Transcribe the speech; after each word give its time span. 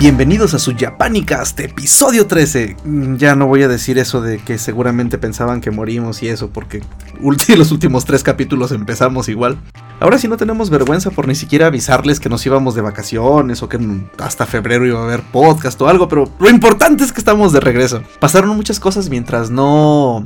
Bienvenidos 0.00 0.54
a 0.54 0.58
su 0.58 0.74
Japanicast, 0.74 1.60
episodio 1.60 2.26
13. 2.26 2.74
Mm, 2.86 3.16
Ya 3.16 3.34
no 3.36 3.46
voy 3.46 3.64
a 3.64 3.68
decir 3.68 3.98
eso 3.98 4.22
de 4.22 4.38
que 4.38 4.56
seguramente 4.56 5.18
pensaban 5.18 5.60
que 5.60 5.70
morimos 5.70 6.22
y 6.22 6.28
eso, 6.28 6.48
porque 6.48 6.82
los 7.54 7.70
últimos 7.70 8.06
tres 8.06 8.22
capítulos 8.22 8.72
empezamos 8.72 9.28
igual. 9.28 9.58
Ahora 10.00 10.16
sí 10.16 10.26
no 10.26 10.38
tenemos 10.38 10.70
vergüenza 10.70 11.10
por 11.10 11.28
ni 11.28 11.34
siquiera 11.34 11.66
avisarles 11.66 12.18
que 12.18 12.30
nos 12.30 12.46
íbamos 12.46 12.74
de 12.74 12.80
vacaciones 12.80 13.62
o 13.62 13.68
que 13.68 13.78
hasta 14.16 14.46
febrero 14.46 14.86
iba 14.86 15.00
a 15.00 15.04
haber 15.04 15.20
podcast 15.20 15.78
o 15.82 15.88
algo, 15.88 16.08
pero 16.08 16.32
lo 16.40 16.48
importante 16.48 17.04
es 17.04 17.12
que 17.12 17.20
estamos 17.20 17.52
de 17.52 17.60
regreso. 17.60 18.02
Pasaron 18.20 18.56
muchas 18.56 18.80
cosas 18.80 19.10
mientras 19.10 19.50
no 19.50 20.24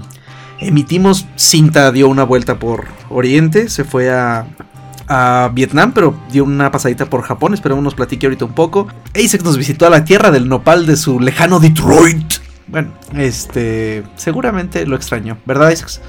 emitimos. 0.61 1.27
Cinta 1.35 1.91
dio 1.91 2.07
una 2.07 2.23
vuelta 2.23 2.61
por 2.61 2.85
Oriente, 3.11 3.69
se 3.69 3.83
fue 3.83 4.13
a, 4.13 4.47
a 5.09 5.51
Vietnam, 5.53 5.93
pero 5.93 6.15
dio 6.31 6.45
una 6.45 6.71
pasadita 6.71 7.07
por 7.07 7.23
Japón. 7.23 7.55
Esperemos 7.55 7.83
nos 7.83 7.95
platique 7.95 8.27
ahorita 8.27 8.45
un 8.45 8.55
poco. 8.55 8.89
Isaac 9.15 9.43
nos 9.43 9.57
visitó 9.57 9.87
a 9.87 9.91
la 9.91 10.05
tierra 10.05 10.31
del 10.31 10.49
nopal 10.49 10.87
de 10.87 10.97
su 10.97 11.21
lejano 11.21 11.61
Detroit. 11.61 12.35
Bueno, 12.67 12.93
este. 13.15 14.03
Seguramente 14.17 14.87
lo 14.87 14.97
extrañó, 14.97 15.39
¿verdad, 15.45 15.71
Isaac? 15.71 16.01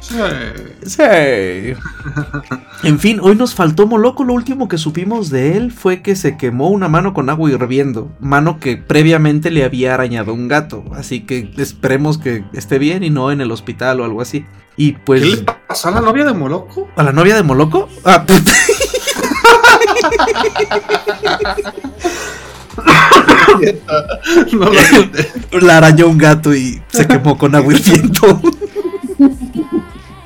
Sí. 0.00 0.14
Sí. 0.84 1.02
En 2.82 2.98
fin, 2.98 3.20
hoy 3.22 3.36
nos 3.36 3.54
faltó 3.54 3.86
Moloco. 3.86 4.24
Lo 4.24 4.34
último 4.34 4.68
que 4.68 4.78
supimos 4.78 5.30
de 5.30 5.56
él 5.56 5.70
fue 5.72 6.02
que 6.02 6.16
se 6.16 6.36
quemó 6.36 6.68
una 6.68 6.88
mano 6.88 7.14
con 7.14 7.30
agua 7.30 7.50
hirviendo. 7.50 8.10
Mano 8.20 8.58
que 8.58 8.76
previamente 8.76 9.50
le 9.50 9.64
había 9.64 9.94
arañado 9.94 10.34
un 10.34 10.48
gato. 10.48 10.84
Así 10.94 11.20
que 11.20 11.52
esperemos 11.56 12.18
que 12.18 12.44
esté 12.52 12.78
bien 12.78 13.04
y 13.04 13.10
no 13.10 13.30
en 13.30 13.40
el 13.40 13.52
hospital 13.52 14.00
o 14.00 14.04
algo 14.04 14.20
así. 14.20 14.44
Y 14.76 14.92
pues. 14.92 15.22
¿Qué 15.22 15.36
le 15.36 15.42
pasó 15.66 15.88
a 15.88 15.92
la 15.92 16.00
novia 16.00 16.24
de 16.24 16.32
Moloco? 16.32 16.88
¿A 16.96 17.02
la 17.02 17.12
novia 17.12 17.36
de 17.36 17.42
Moloco? 17.42 17.88
Ah, 18.04 18.24
no 24.52 24.70
la 25.60 25.76
arañó 25.76 26.08
un 26.08 26.18
gato 26.18 26.54
y 26.54 26.82
se 26.88 27.06
quemó 27.06 27.36
con 27.38 27.54
agua 27.54 27.74
hirviendo. 27.74 28.40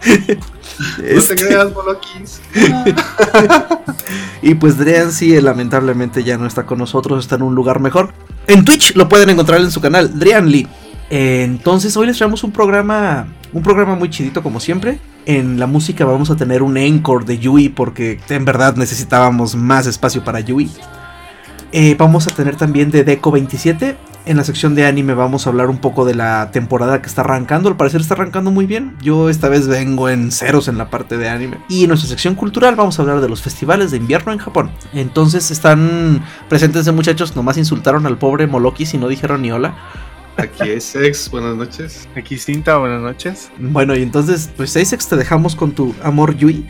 No 0.07 1.05
Este, 1.05 1.35
te 1.35 1.47
creas, 1.47 1.73
Moloquis. 1.73 2.41
y 4.43 4.55
pues 4.55 4.77
Drean 4.77 5.13
sí, 5.13 5.41
lamentablemente 5.41 6.23
ya 6.23 6.39
no 6.39 6.47
está 6.47 6.67
con 6.67 6.79
nosotros, 6.79 7.25
está 7.25 7.37
en 7.37 7.43
un 7.43 7.55
lugar 7.55 7.81
mejor. 7.81 8.13
En 8.47 8.65
Twitch 8.65 8.95
lo 8.95 9.09
pueden 9.09 9.31
encontrar 9.31 9.61
en 9.61 9.71
su 9.71 9.81
canal, 9.81 10.19
Drean 10.19 10.51
Lee. 10.51 10.69
Eh, 11.11 11.43
Entonces 11.45 11.97
hoy 11.97 12.07
les 12.07 12.17
traemos 12.17 12.43
un 12.45 12.53
programa, 12.53 13.29
un 13.53 13.63
programa 13.63 13.95
muy 13.95 14.11
chidito 14.11 14.43
como 14.43 14.61
siempre. 14.61 14.99
En 15.25 15.59
la 15.59 15.67
música 15.67 16.05
vamos 16.05 16.31
a 16.31 16.37
tener 16.37 16.63
un 16.63 16.77
encore 16.77 17.25
de 17.25 17.39
Yui 17.39 17.69
porque 17.69 18.21
en 18.29 18.45
verdad 18.45 18.77
necesitábamos 18.77 19.57
más 19.57 19.87
espacio 19.87 20.23
para 20.23 20.41
Yui. 20.41 20.71
Eh, 21.73 21.97
vamos 21.99 22.27
a 22.29 22.31
tener 22.31 22.57
también 22.57 22.91
de 22.91 23.03
Deco 23.03 23.33
27. 23.33 23.97
En 24.27 24.37
la 24.37 24.43
sección 24.43 24.75
de 24.75 24.85
anime 24.85 25.15
vamos 25.15 25.47
a 25.47 25.51
hablar 25.51 25.71
un 25.71 25.79
poco 25.79 26.05
de 26.05 26.17
la 26.17 26.51
temporada 26.51 27.01
que 27.01 27.07
está 27.07 27.21
arrancando. 27.21 27.69
Al 27.69 27.77
parecer 27.77 28.01
está 28.01 28.15
arrancando 28.15 28.51
muy 28.51 28.67
bien. 28.67 28.97
Yo 29.01 29.31
esta 29.31 29.49
vez 29.49 29.69
vengo 29.69 30.09
en 30.09 30.33
ceros 30.33 30.67
en 30.67 30.79
la 30.79 30.91
parte 30.91 31.17
de 31.17 31.29
anime. 31.29 31.59
Y 31.69 31.85
en 31.85 31.89
nuestra 31.91 32.09
sección 32.09 32.35
cultural 32.35 32.75
vamos 32.75 32.99
a 32.99 33.03
hablar 33.03 33.21
de 33.21 33.29
los 33.29 33.41
festivales 33.41 33.93
de 33.93 33.99
invierno 33.99 34.33
en 34.33 34.39
Japón. 34.39 34.73
Entonces 34.93 35.53
están 35.53 36.25
presentes 36.49 36.85
de 36.87 36.91
muchachos. 36.91 37.37
Nomás 37.37 37.57
insultaron 37.57 38.05
al 38.05 38.19
pobre 38.19 38.49
Moloki 38.49 38.85
si 38.85 38.99
no 38.99 39.07
dijeron 39.07 39.43
ni 39.43 39.53
hola. 39.53 39.77
Aquí 40.37 40.71
es 40.71 40.83
Sex, 40.83 41.31
buenas 41.31 41.55
noches. 41.55 42.09
Aquí 42.17 42.37
Cinta, 42.37 42.79
buenas 42.79 43.03
noches. 43.03 43.49
Bueno, 43.59 43.95
y 43.95 44.03
entonces, 44.03 44.51
pues 44.57 44.77
Asex, 44.77 45.07
te 45.07 45.15
dejamos 45.15 45.55
con 45.55 45.71
tu 45.71 45.95
amor 46.03 46.37
Yui. 46.37 46.67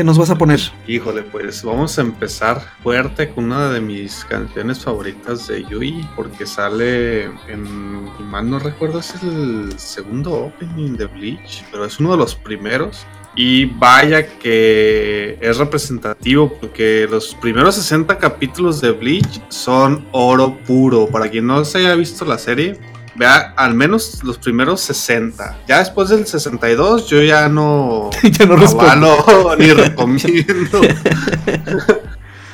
¿Qué 0.00 0.04
nos 0.04 0.16
vas 0.16 0.30
a 0.30 0.38
poner? 0.38 0.60
Híjole, 0.88 1.24
pues 1.24 1.62
vamos 1.62 1.98
a 1.98 2.00
empezar 2.00 2.62
fuerte 2.82 3.28
con 3.28 3.44
una 3.44 3.68
de 3.68 3.82
mis 3.82 4.24
canciones 4.24 4.78
favoritas 4.82 5.46
de 5.46 5.62
Yui, 5.62 6.08
porque 6.16 6.46
sale 6.46 7.24
en, 7.24 8.04
mal 8.30 8.48
no 8.48 8.58
recuerdo, 8.58 9.00
es 9.00 9.14
el 9.22 9.78
segundo 9.78 10.46
opening 10.46 10.96
de 10.96 11.04
Bleach, 11.04 11.66
pero 11.70 11.84
es 11.84 12.00
uno 12.00 12.12
de 12.12 12.16
los 12.16 12.34
primeros. 12.34 13.04
Y 13.36 13.66
vaya 13.66 14.26
que 14.26 15.36
es 15.38 15.58
representativo 15.58 16.50
porque 16.58 17.06
los 17.08 17.34
primeros 17.34 17.74
60 17.74 18.16
capítulos 18.16 18.80
de 18.80 18.92
Bleach 18.92 19.42
son 19.50 20.08
oro 20.12 20.56
puro. 20.66 21.08
Para 21.08 21.28
quien 21.28 21.46
no 21.46 21.62
se 21.66 21.76
haya 21.76 21.94
visto 21.94 22.24
la 22.24 22.38
serie, 22.38 22.80
vea 23.16 23.52
al 23.56 23.74
menos 23.74 24.20
los 24.22 24.38
primeros 24.38 24.80
60. 24.82 25.58
Ya 25.68 25.78
después 25.78 26.08
del 26.08 26.26
62 26.26 27.08
yo 27.08 27.22
ya 27.22 27.48
no 27.48 28.10
ya 28.22 28.46
no 28.46 28.54
avalo 28.54 29.56
ni 29.58 29.72
recomiendo. 29.72 30.80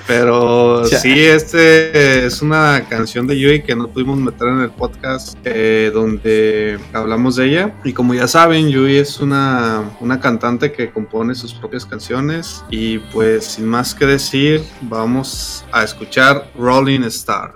Pero 0.06 0.87
Ya. 0.87 1.00
sí, 1.00 1.21
este 1.21 2.27
es 2.27 2.41
una 2.41 2.84
canción 2.89 3.27
de 3.27 3.37
Yui 3.39 3.62
que 3.62 3.75
no 3.75 3.89
pudimos 3.89 4.17
meter 4.19 4.47
en 4.47 4.61
el 4.61 4.71
podcast 4.71 5.37
eh, 5.44 5.91
donde 5.93 6.78
hablamos 6.93 7.34
de 7.34 7.47
ella. 7.47 7.75
Y 7.83 7.93
como 7.93 8.15
ya 8.15 8.28
saben, 8.28 8.69
Yui 8.69 8.99
es 8.99 9.19
una, 9.19 9.83
una 9.99 10.21
cantante 10.21 10.71
que 10.71 10.93
compone 10.93 11.34
sus 11.34 11.53
propias 11.55 11.84
canciones. 11.84 12.65
Y 12.71 12.99
pues 12.99 13.47
sin 13.47 13.67
más 13.67 13.97
que 13.97 14.06
decir, 14.06 14.62
vamos 14.83 15.65
a 15.73 15.83
escuchar 15.83 16.53
Rolling 16.56 17.00
Star. 17.03 17.55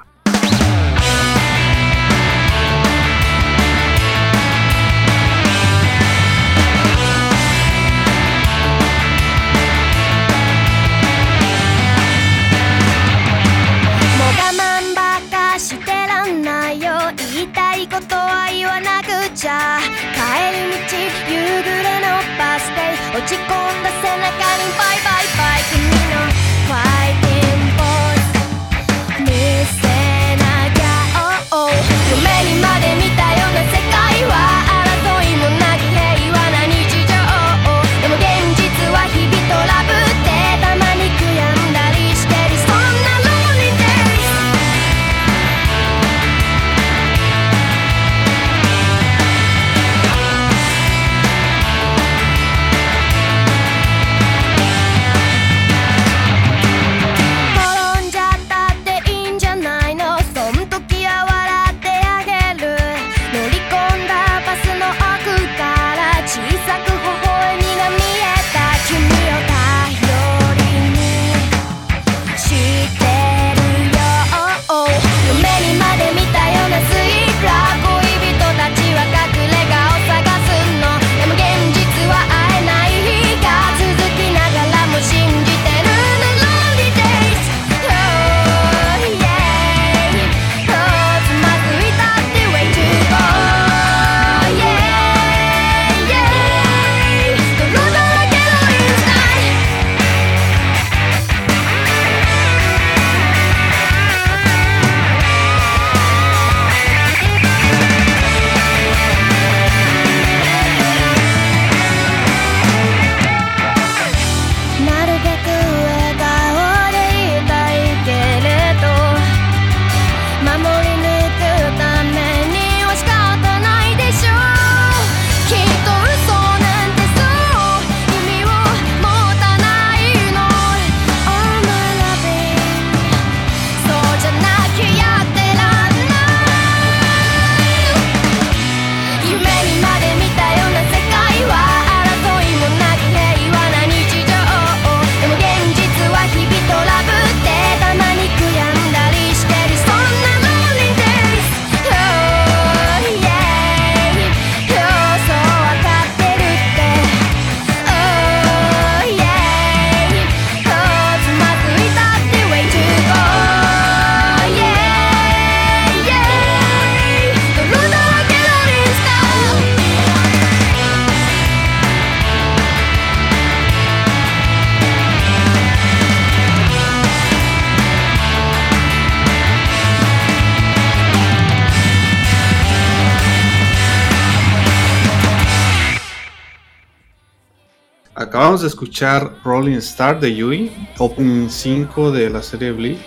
Acabamos 188.61 188.63
de 188.63 188.69
escuchar 188.69 189.37
Rolling 189.43 189.79
Star 189.79 190.21
de 190.21 190.35
Yui, 190.35 190.71
Open 190.99 191.49
5 191.49 192.13
de 192.13 192.29
la 192.31 192.43
serie 192.43 192.73
Bleach. 192.73 192.99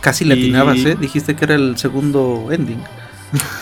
Casi 0.00 0.24
le 0.24 0.34
atinabas, 0.34 0.78
¿eh? 0.78 0.96
Dijiste 1.00 1.34
que 1.34 1.44
era 1.46 1.54
el 1.54 1.78
segundo 1.78 2.48
ending. 2.50 2.82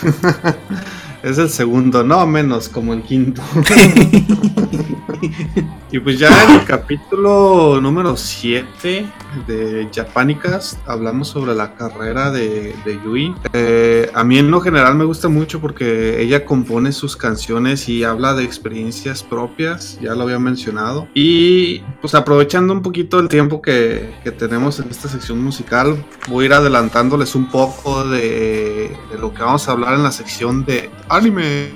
es 1.22 1.38
el 1.38 1.48
segundo, 1.48 2.02
no 2.02 2.26
menos, 2.26 2.68
como 2.68 2.92
el 2.92 3.02
quinto. 3.02 3.40
y 5.92 5.98
pues 6.00 6.18
ya 6.18 6.28
en 6.44 6.60
el 6.60 6.64
capítulo 6.64 7.80
número 7.80 8.16
7 8.16 9.06
de 9.46 9.88
Japanicas 9.94 10.78
hablamos 10.86 11.28
sobre 11.28 11.54
la 11.54 11.74
carrera 11.74 12.30
de, 12.30 12.74
Yui. 13.04 13.34
Eh, 13.52 14.10
a 14.14 14.24
mí 14.24 14.38
en 14.38 14.50
lo 14.50 14.60
general 14.60 14.94
me 14.94 15.04
gusta 15.04 15.28
mucho 15.28 15.60
porque 15.60 16.20
ella 16.20 16.44
compone 16.44 16.92
sus 16.92 17.16
canciones 17.16 17.88
y 17.88 18.04
habla 18.04 18.34
de 18.34 18.44
experiencias 18.44 19.22
propias, 19.22 19.98
ya 20.00 20.14
lo 20.14 20.22
había 20.22 20.38
mencionado. 20.38 21.08
Y 21.14 21.80
pues 22.00 22.14
aprovechando 22.14 22.72
un 22.72 22.82
poquito 22.82 23.18
el 23.18 23.28
tiempo 23.28 23.62
que, 23.62 24.12
tenemos 24.38 24.80
en 24.80 24.88
esta 24.88 25.08
sección 25.08 25.42
musical, 25.42 26.02
voy 26.28 26.44
a 26.44 26.46
ir 26.46 26.52
adelantándoles 26.54 27.34
un 27.34 27.50
poco 27.50 28.04
de, 28.04 28.96
de 29.10 29.18
lo 29.18 29.34
que 29.34 29.42
vamos 29.42 29.68
a 29.68 29.72
hablar 29.72 29.94
en 29.94 30.02
la 30.02 30.12
sección 30.12 30.64
de 30.64 30.90
anime 31.08 31.72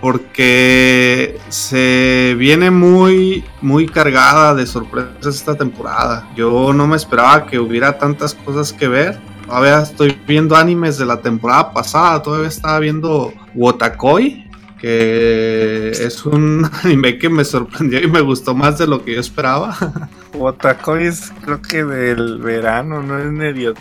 porque 0.00 1.38
se 1.48 2.34
viene 2.38 2.70
muy 2.70 3.44
muy 3.60 3.86
cargada 3.86 4.54
de 4.54 4.66
sorpresas 4.66 5.34
esta 5.34 5.56
temporada. 5.56 6.28
Yo 6.36 6.72
no 6.72 6.86
me 6.86 6.96
esperaba 6.96 7.46
que 7.46 7.58
hubiera 7.58 7.98
tantas 7.98 8.34
cosas 8.34 8.72
que 8.72 8.88
ver. 8.88 9.18
Todavía 9.46 9.82
estoy 9.82 10.18
viendo 10.26 10.56
animes 10.56 10.98
de 10.98 11.06
la 11.06 11.20
temporada 11.20 11.72
pasada, 11.72 12.22
todavía 12.22 12.48
estaba 12.48 12.78
viendo 12.80 13.32
Wotakoi, 13.54 14.47
que 14.78 15.90
es 15.90 16.24
un 16.24 16.68
anime 16.82 17.18
que 17.18 17.28
me 17.28 17.44
sorprendió 17.44 18.00
y 18.00 18.08
me 18.08 18.20
gustó 18.20 18.54
más 18.54 18.78
de 18.78 18.86
lo 18.86 19.04
que 19.04 19.14
yo 19.14 19.20
esperaba. 19.20 19.76
Otakoi 20.38 21.06
es 21.06 21.32
creo 21.42 21.60
que 21.60 21.84
del 21.84 22.38
verano, 22.38 23.02
no 23.02 23.18
es 23.18 23.26
medio. 23.26 23.74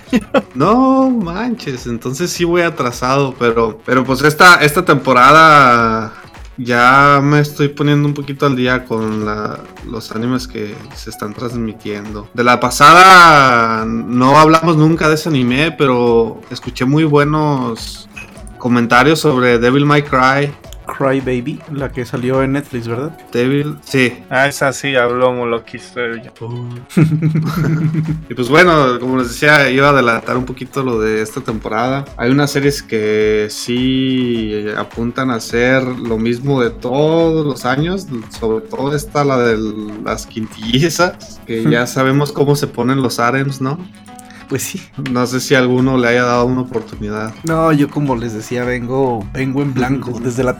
no 0.54 1.10
manches, 1.10 1.86
entonces 1.86 2.30
sí 2.30 2.44
voy 2.44 2.62
atrasado, 2.62 3.34
pero, 3.38 3.80
pero 3.84 4.04
pues 4.04 4.22
esta, 4.22 4.56
esta 4.56 4.84
temporada 4.84 6.12
ya 6.62 7.20
me 7.22 7.40
estoy 7.40 7.68
poniendo 7.68 8.06
un 8.06 8.14
poquito 8.14 8.44
al 8.44 8.54
día 8.54 8.84
con 8.84 9.24
los 9.90 10.12
animes 10.12 10.46
que 10.46 10.74
se 10.94 11.10
están 11.10 11.32
transmitiendo. 11.32 12.28
De 12.34 12.44
la 12.44 12.60
pasada 12.60 13.86
no 13.86 14.38
hablamos 14.38 14.76
nunca 14.76 15.08
de 15.08 15.14
ese 15.14 15.30
anime, 15.30 15.72
pero 15.72 16.40
escuché 16.50 16.84
muy 16.84 17.04
buenos 17.04 18.09
comentarios 18.60 19.18
sobre 19.18 19.58
Devil 19.58 19.86
May 19.86 20.02
Cry. 20.02 20.52
Cry 20.86 21.20
Baby, 21.20 21.60
la 21.72 21.90
que 21.90 22.04
salió 22.04 22.42
en 22.42 22.52
Netflix, 22.52 22.88
¿verdad? 22.88 23.16
Devil, 23.32 23.76
sí. 23.82 24.12
Ah, 24.28 24.48
esa 24.48 24.72
sí, 24.72 24.96
habló 24.96 25.32
Molokis. 25.32 25.94
y 28.28 28.34
pues 28.34 28.48
bueno, 28.48 28.98
como 28.98 29.18
les 29.18 29.28
decía, 29.28 29.70
iba 29.70 29.86
a 29.86 29.90
adelantar 29.90 30.36
un 30.36 30.44
poquito 30.44 30.82
lo 30.82 31.00
de 31.00 31.22
esta 31.22 31.40
temporada. 31.40 32.04
Hay 32.16 32.30
unas 32.30 32.50
series 32.50 32.82
que 32.82 33.46
sí 33.50 34.66
apuntan 34.76 35.30
a 35.30 35.36
hacer 35.36 35.84
lo 35.84 36.18
mismo 36.18 36.60
de 36.60 36.70
todos 36.70 37.46
los 37.46 37.64
años, 37.64 38.08
sobre 38.38 38.66
todo 38.66 38.94
esta, 38.94 39.24
la 39.24 39.38
de 39.38 39.58
las 40.04 40.26
quintillizas, 40.26 41.40
que 41.46 41.64
ya 41.70 41.86
sabemos 41.86 42.32
cómo 42.32 42.56
se 42.56 42.66
ponen 42.66 43.00
los 43.00 43.20
arems, 43.20 43.60
¿no? 43.60 43.78
Pues 44.50 44.64
sí. 44.64 44.82
No 45.12 45.26
sé 45.28 45.40
si 45.40 45.54
alguno 45.54 45.96
le 45.96 46.08
haya 46.08 46.24
dado 46.24 46.44
una 46.44 46.62
oportunidad. 46.62 47.32
No, 47.44 47.72
yo 47.72 47.88
como 47.88 48.16
les 48.16 48.34
decía, 48.34 48.64
vengo, 48.64 49.24
vengo 49.32 49.62
en 49.62 49.72
blanco. 49.72 50.18
Desde 50.22 50.42
la, 50.42 50.58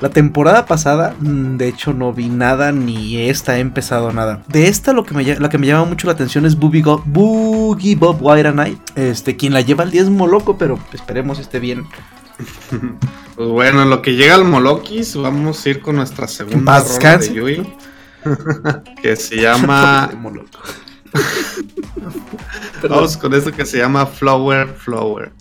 la 0.00 0.08
temporada 0.08 0.64
pasada, 0.64 1.14
mm, 1.20 1.58
de 1.58 1.68
hecho, 1.68 1.92
no 1.92 2.14
vi 2.14 2.30
nada, 2.30 2.72
ni 2.72 3.18
esta 3.18 3.58
he 3.58 3.60
empezado 3.60 4.12
nada. 4.12 4.42
De 4.48 4.66
esta, 4.66 4.94
lo 4.94 5.04
que 5.04 5.12
me, 5.12 5.24
la 5.24 5.50
que 5.50 5.58
me 5.58 5.66
llama 5.66 5.84
mucho 5.84 6.06
la 6.06 6.14
atención 6.14 6.46
es 6.46 6.56
Boogie, 6.56 6.82
Boogie 7.04 7.96
Bob 7.96 8.16
White 8.22 8.52
Night. 8.52 8.80
Este, 8.96 9.36
quien 9.36 9.52
la 9.52 9.60
lleva 9.60 9.84
al 9.84 9.90
diezmo 9.90 10.26
loco, 10.26 10.56
pero 10.56 10.78
esperemos 10.94 11.38
esté 11.38 11.60
bien. 11.60 11.84
pues 13.36 13.48
bueno, 13.48 13.82
en 13.82 13.90
lo 13.90 14.00
que 14.00 14.14
llega 14.14 14.36
al 14.36 14.46
Molokis, 14.46 15.16
vamos 15.16 15.66
a 15.66 15.68
ir 15.68 15.82
con 15.82 15.96
nuestra 15.96 16.26
segunda 16.26 16.80
rola 16.80 17.18
de 17.18 17.34
Yui. 17.34 17.74
que 19.02 19.16
se 19.16 19.36
llama 19.36 20.10
Vamos 22.88 23.16
con 23.16 23.34
eso 23.34 23.52
que 23.52 23.64
se 23.64 23.78
llama 23.78 24.06
Flower 24.06 24.68
Flower. 24.68 25.32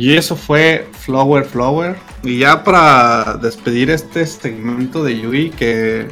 Y 0.00 0.16
eso 0.16 0.34
fue 0.34 0.88
Flower 1.00 1.44
Flower. 1.44 1.94
Y 2.22 2.38
ya 2.38 2.64
para 2.64 3.36
despedir 3.36 3.90
este 3.90 4.26
segmento 4.26 5.04
de 5.04 5.20
Yui, 5.20 5.50
que, 5.50 6.08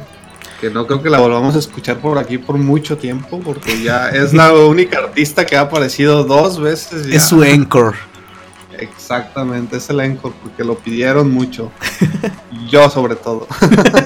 que 0.61 0.69
no 0.69 0.85
creo 0.85 1.01
que 1.01 1.09
la 1.09 1.17
volvamos 1.17 1.55
a 1.55 1.59
escuchar 1.59 1.97
por 1.97 2.19
aquí 2.19 2.37
por 2.37 2.59
mucho 2.59 2.99
tiempo, 2.99 3.39
porque 3.39 3.81
ya 3.81 4.09
es 4.09 4.31
la 4.31 4.53
única 4.53 4.99
artista 4.99 5.43
que 5.43 5.57
ha 5.57 5.61
aparecido 5.61 6.23
dos 6.23 6.59
veces. 6.59 7.07
Es 7.07 7.23
su 7.23 7.43
encore. 7.43 7.97
Exactamente, 8.77 9.77
es 9.77 9.89
el 9.89 10.01
encore, 10.01 10.35
porque 10.43 10.63
lo 10.63 10.77
pidieron 10.77 11.31
mucho. 11.31 11.71
Yo 12.69 12.91
sobre 12.91 13.15
todo. 13.15 13.47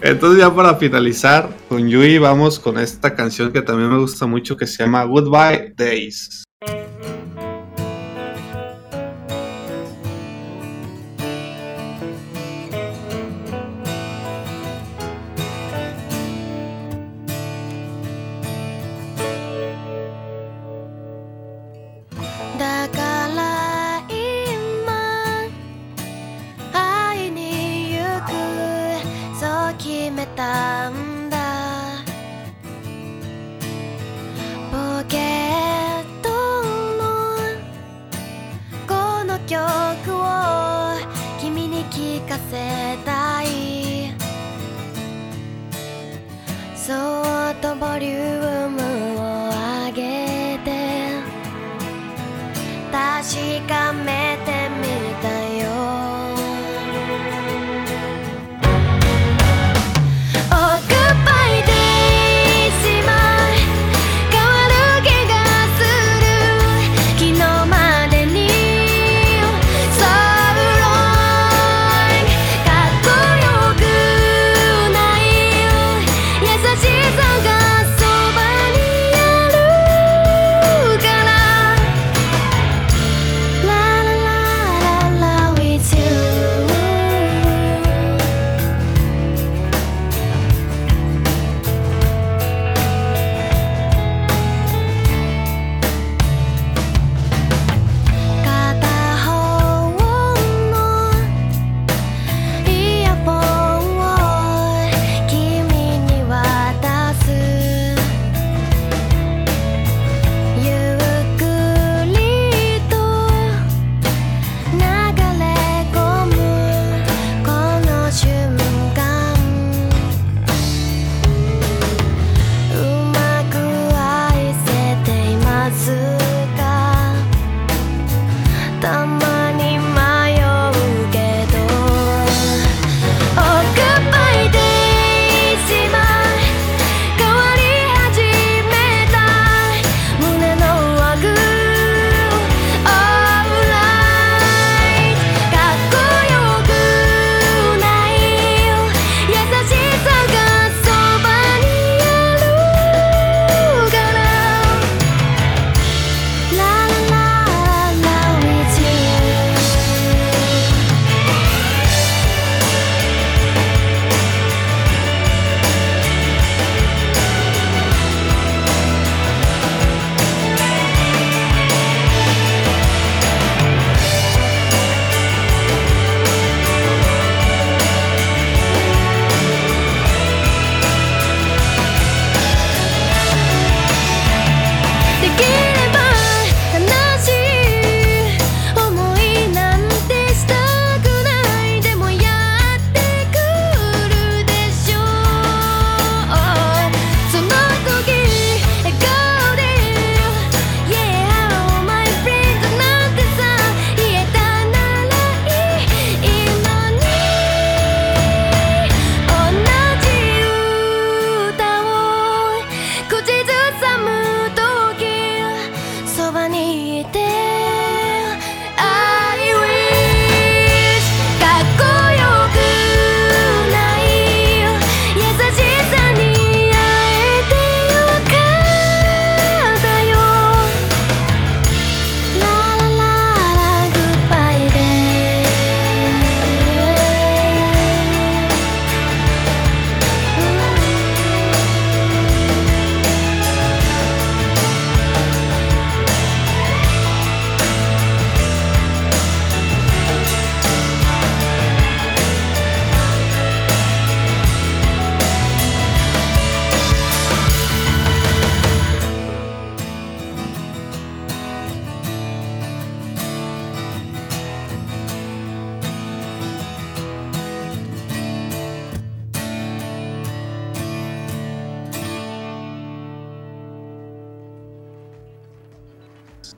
Entonces 0.00 0.38
ya 0.38 0.54
para 0.54 0.76
finalizar 0.76 1.54
con 1.68 1.86
Yui 1.86 2.16
vamos 2.16 2.58
con 2.58 2.78
esta 2.78 3.14
canción 3.14 3.52
que 3.52 3.60
también 3.60 3.90
me 3.90 3.98
gusta 3.98 4.24
mucho 4.24 4.56
que 4.56 4.66
se 4.66 4.82
llama 4.82 5.04
Goodbye 5.04 5.74
Days. 5.76 6.42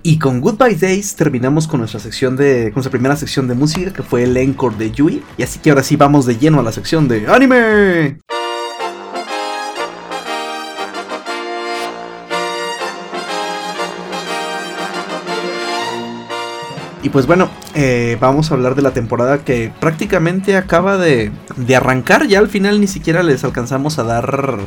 Y 0.06 0.18
con 0.18 0.42
Goodbye 0.42 0.74
Days 0.74 1.16
terminamos 1.16 1.66
con 1.66 1.80
nuestra 1.80 1.98
sección 1.98 2.36
de. 2.36 2.64
con 2.64 2.74
nuestra 2.74 2.90
primera 2.90 3.16
sección 3.16 3.48
de 3.48 3.54
música, 3.54 3.90
que 3.90 4.02
fue 4.02 4.24
el 4.24 4.36
encore 4.36 4.76
de 4.76 4.90
Yui. 4.90 5.22
Y 5.38 5.42
así 5.42 5.60
que 5.60 5.70
ahora 5.70 5.82
sí 5.82 5.96
vamos 5.96 6.26
de 6.26 6.36
lleno 6.36 6.60
a 6.60 6.62
la 6.62 6.72
sección 6.72 7.08
de 7.08 7.26
anime. 7.26 8.18
Y 17.02 17.08
pues 17.08 17.26
bueno, 17.26 17.48
eh, 17.74 18.18
vamos 18.20 18.50
a 18.50 18.54
hablar 18.56 18.74
de 18.74 18.82
la 18.82 18.90
temporada 18.90 19.42
que 19.42 19.72
prácticamente 19.80 20.58
acaba 20.58 20.98
de, 20.98 21.32
de 21.56 21.76
arrancar. 21.76 22.26
Ya 22.26 22.40
al 22.40 22.48
final 22.48 22.78
ni 22.78 22.88
siquiera 22.88 23.22
les 23.22 23.42
alcanzamos 23.42 23.98
a 23.98 24.02
dar 24.02 24.58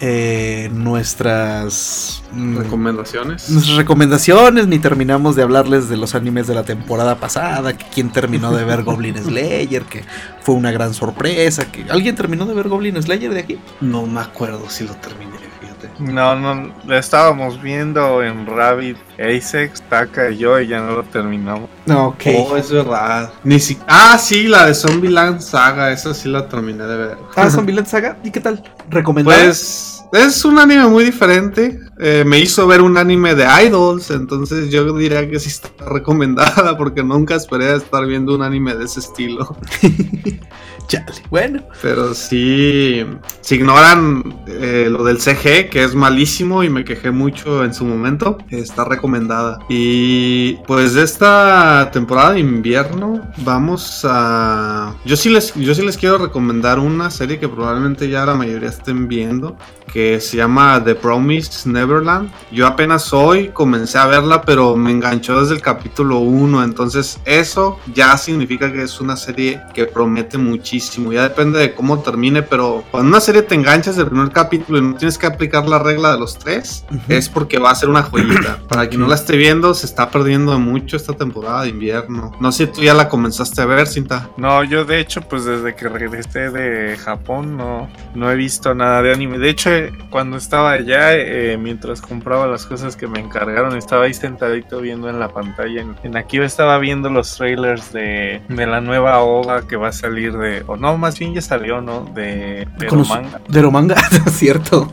eh, 0.00 0.68
nuestras 0.72 2.22
mm, 2.32 2.58
Recomendaciones. 2.58 3.48
nuestras 3.50 3.76
recomendaciones, 3.76 4.66
ni 4.66 4.78
terminamos 4.78 5.36
de 5.36 5.42
hablarles 5.42 5.88
de 5.88 5.96
los 5.96 6.14
animes 6.14 6.46
de 6.46 6.54
la 6.54 6.64
temporada 6.64 7.16
pasada, 7.16 7.76
que 7.76 7.86
quién 7.92 8.10
terminó 8.10 8.52
de 8.52 8.64
ver 8.64 8.82
Goblin 8.82 9.16
Slayer, 9.16 9.84
que 9.84 10.04
fue 10.42 10.54
una 10.54 10.70
gran 10.70 10.92
sorpresa, 10.94 11.70
que 11.72 11.86
alguien 11.90 12.14
terminó 12.14 12.44
de 12.46 12.54
ver 12.54 12.68
Goblin 12.68 13.00
Slayer 13.02 13.32
de 13.32 13.40
aquí. 13.40 13.58
No 13.80 14.06
me 14.06 14.20
acuerdo 14.20 14.68
si 14.68 14.84
lo 14.86 14.94
terminé. 14.96 15.35
No, 15.98 16.36
no, 16.36 16.72
lo 16.86 16.98
estábamos 16.98 17.60
viendo 17.62 18.22
en 18.22 18.46
Rabbit, 18.46 18.96
Asex, 19.18 19.82
Taka 19.88 20.30
y 20.30 20.38
yo 20.38 20.60
y 20.60 20.68
ya 20.68 20.80
no 20.80 20.92
lo 20.92 21.02
terminamos. 21.04 21.70
No, 21.86 22.08
ok. 22.08 22.22
Oh, 22.36 22.56
es 22.56 22.70
verdad. 22.70 23.32
Ni 23.44 23.58
si... 23.58 23.78
Ah, 23.86 24.18
sí, 24.18 24.46
la 24.46 24.66
de 24.66 24.74
Zombieland 24.74 25.40
Saga, 25.40 25.92
esa 25.92 26.12
sí 26.12 26.28
la 26.28 26.48
terminé 26.48 26.84
de 26.84 26.96
ver. 26.96 27.18
Ah, 27.34 27.50
Zombieland 27.50 27.86
Saga, 27.86 28.18
¿y 28.22 28.30
qué 28.30 28.40
tal? 28.40 28.62
¿Recomendado? 28.90 29.38
Pues 29.38 30.04
es 30.12 30.44
un 30.44 30.58
anime 30.58 30.86
muy 30.86 31.04
diferente. 31.04 31.80
Eh, 31.98 32.24
me 32.26 32.38
hizo 32.38 32.66
ver 32.66 32.82
un 32.82 32.96
anime 32.98 33.34
de 33.34 33.46
idols, 33.64 34.10
entonces 34.10 34.70
yo 34.70 34.92
diría 34.96 35.28
que 35.28 35.40
sí 35.40 35.48
está 35.48 35.70
recomendada 35.86 36.76
porque 36.76 37.02
nunca 37.02 37.34
esperé 37.34 37.74
estar 37.74 38.06
viendo 38.06 38.34
un 38.34 38.42
anime 38.42 38.74
de 38.74 38.84
ese 38.84 39.00
estilo. 39.00 39.56
Chale. 40.88 41.06
Bueno, 41.30 41.62
Pero 41.82 42.14
sí, 42.14 43.04
si 43.40 43.54
ignoran 43.56 44.42
eh, 44.46 44.88
lo 44.90 45.02
del 45.02 45.18
CG, 45.20 45.68
que 45.68 45.82
es 45.82 45.94
malísimo 45.94 46.62
y 46.62 46.70
me 46.70 46.84
quejé 46.84 47.10
mucho 47.10 47.64
en 47.64 47.74
su 47.74 47.84
momento, 47.84 48.38
está 48.50 48.84
recomendada. 48.84 49.58
Y 49.68 50.54
pues 50.66 50.94
de 50.94 51.02
esta 51.02 51.90
temporada 51.92 52.32
de 52.32 52.40
invierno 52.40 53.20
vamos 53.38 54.06
a... 54.08 54.94
Yo 55.04 55.16
sí 55.16 55.28
les, 55.28 55.54
yo 55.54 55.74
sí 55.74 55.82
les 55.82 55.96
quiero 55.96 56.18
recomendar 56.18 56.78
una 56.78 57.10
serie 57.10 57.38
que 57.38 57.48
probablemente 57.48 58.08
ya 58.08 58.24
la 58.24 58.34
mayoría 58.34 58.68
estén 58.68 59.08
viendo, 59.08 59.56
que 59.92 60.20
se 60.20 60.36
llama 60.36 60.82
The 60.84 60.94
Promised 60.94 61.70
Neverland. 61.70 62.30
Yo 62.52 62.66
apenas 62.66 63.12
hoy 63.12 63.48
comencé 63.48 63.98
a 63.98 64.06
verla, 64.06 64.42
pero 64.42 64.76
me 64.76 64.92
enganchó 64.92 65.40
desde 65.40 65.54
el 65.54 65.62
capítulo 65.62 66.18
1, 66.18 66.62
entonces 66.62 67.18
eso 67.24 67.80
ya 67.92 68.16
significa 68.16 68.72
que 68.72 68.82
es 68.82 69.00
una 69.00 69.16
serie 69.16 69.60
que 69.74 69.86
promete 69.86 70.38
muchísimo. 70.38 70.75
Ya 71.12 71.22
depende 71.22 71.58
de 71.58 71.74
cómo 71.74 72.00
termine, 72.00 72.42
pero 72.42 72.84
cuando 72.90 73.08
una 73.08 73.20
serie 73.20 73.42
te 73.42 73.54
enganchas 73.54 73.96
del 73.96 74.06
primer 74.06 74.30
capítulo 74.30 74.78
y 74.78 74.82
no 74.82 74.94
tienes 74.94 75.18
que 75.18 75.26
aplicar 75.26 75.68
la 75.68 75.78
regla 75.78 76.12
de 76.12 76.18
los 76.18 76.38
tres, 76.38 76.84
es 77.08 77.28
porque 77.28 77.58
va 77.58 77.70
a 77.70 77.74
ser 77.74 77.88
una 77.88 78.02
joyita. 78.02 78.60
Para 78.68 78.88
quien 78.88 79.00
no 79.00 79.08
la 79.08 79.14
esté 79.14 79.36
viendo, 79.36 79.74
se 79.74 79.86
está 79.86 80.10
perdiendo 80.10 80.58
mucho 80.58 80.96
esta 80.96 81.12
temporada 81.12 81.62
de 81.62 81.68
invierno. 81.68 82.32
No 82.40 82.52
sé 82.52 82.66
si 82.66 82.72
tú 82.72 82.82
ya 82.82 82.94
la 82.94 83.08
comenzaste 83.08 83.62
a 83.62 83.66
ver, 83.66 83.86
Cinta. 83.86 84.30
No, 84.36 84.64
yo 84.64 84.84
de 84.84 85.00
hecho, 85.00 85.20
pues 85.22 85.44
desde 85.44 85.74
que 85.74 85.88
regresé 85.88 86.50
de 86.50 86.96
Japón 86.96 87.56
no, 87.56 87.88
no 88.14 88.30
he 88.30 88.36
visto 88.36 88.74
nada 88.74 89.02
de 89.02 89.12
anime. 89.12 89.38
De 89.38 89.50
hecho, 89.50 89.70
cuando 90.10 90.36
estaba 90.36 90.72
allá, 90.72 91.14
eh, 91.14 91.56
mientras 91.58 92.00
compraba 92.00 92.46
las 92.46 92.66
cosas 92.66 92.96
que 92.96 93.06
me 93.06 93.20
encargaron, 93.20 93.76
estaba 93.76 94.04
ahí 94.04 94.14
sentadito 94.14 94.80
viendo 94.80 95.08
en 95.08 95.18
la 95.18 95.28
pantalla. 95.28 95.80
En, 95.80 95.96
en 96.02 96.16
aquí 96.16 96.38
estaba 96.38 96.78
viendo 96.78 97.10
los 97.10 97.36
trailers 97.36 97.92
de, 97.92 98.42
de 98.48 98.66
la 98.66 98.80
nueva 98.80 99.20
OVA 99.20 99.66
que 99.66 99.76
va 99.76 99.88
a 99.88 99.92
salir 99.92 100.36
de... 100.36 100.62
O 100.66 100.76
no, 100.76 100.96
más 100.98 101.18
bien 101.18 101.34
ya 101.34 101.40
salió, 101.42 101.80
¿no? 101.80 102.00
De, 102.14 102.66
de 102.78 102.86
Con 102.86 102.98
los- 102.98 103.08
manga. 103.08 103.40
de 103.48 103.62
Romanga, 103.62 103.96
cierto. 104.30 104.88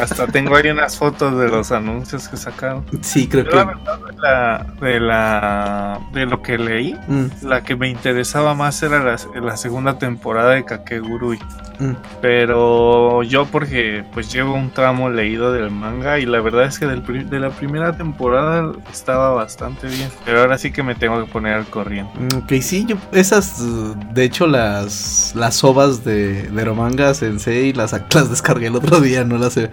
Hasta 0.00 0.26
tengo 0.26 0.56
ahí 0.56 0.68
unas 0.70 0.96
fotos 0.96 1.38
de 1.38 1.48
los 1.48 1.72
anuncios 1.72 2.28
que 2.28 2.36
sacaron. 2.36 2.84
sí, 3.00 3.28
creo 3.28 3.44
Yo 3.44 3.50
la 3.50 3.62
que. 3.66 3.74
verdad 3.74 3.98
de 3.98 4.20
la, 4.20 4.66
de 4.80 5.00
la 5.00 6.00
de 6.12 6.26
lo 6.26 6.42
que 6.42 6.58
leí, 6.58 6.94
Mm, 7.08 7.26
la 7.46 7.62
que 7.62 7.76
me 7.76 7.88
interesaba 7.88 8.54
más 8.54 8.82
era 8.82 9.02
la, 9.02 9.16
la 9.40 9.56
segunda 9.56 9.98
temporada 9.98 10.52
de 10.52 10.64
Kakegurui. 10.64 11.38
mm. 11.78 11.92
Pero 12.20 13.22
yo 13.22 13.46
porque 13.46 14.04
pues 14.12 14.32
llevo 14.32 14.54
un 14.54 14.70
tramo 14.70 15.10
leído 15.10 15.52
del 15.52 15.70
manga 15.70 16.18
y 16.18 16.26
la 16.26 16.40
verdad 16.40 16.64
es 16.66 16.78
que 16.78 16.86
del 16.86 17.02
de 17.30 17.40
la 17.40 17.50
primera 17.50 17.96
temporada 17.96 18.72
estaba 18.92 19.30
bastante 19.30 19.86
bien. 19.86 20.08
Pero 20.24 20.40
ahora 20.40 20.58
sí 20.58 20.70
que 20.72 20.82
me 20.82 20.94
tengo 20.94 21.24
que 21.24 21.30
poner 21.30 21.54
al 21.54 21.66
corriente. 21.66 22.12
Mm, 22.18 22.38
Ok, 22.42 22.52
sí, 22.60 22.84
yo 22.86 22.96
esas, 23.12 23.62
de 24.12 24.24
hecho 24.24 24.35
las 24.44 25.32
las 25.34 25.64
ovas 25.64 26.04
de, 26.04 26.42
de 26.42 26.64
Romanga 26.64 27.14
Sensei 27.14 27.72
las, 27.72 27.92
las 27.92 28.30
descargué 28.30 28.66
el 28.66 28.76
otro 28.76 29.00
día, 29.00 29.24
no 29.24 29.38
las 29.38 29.56
he, 29.56 29.70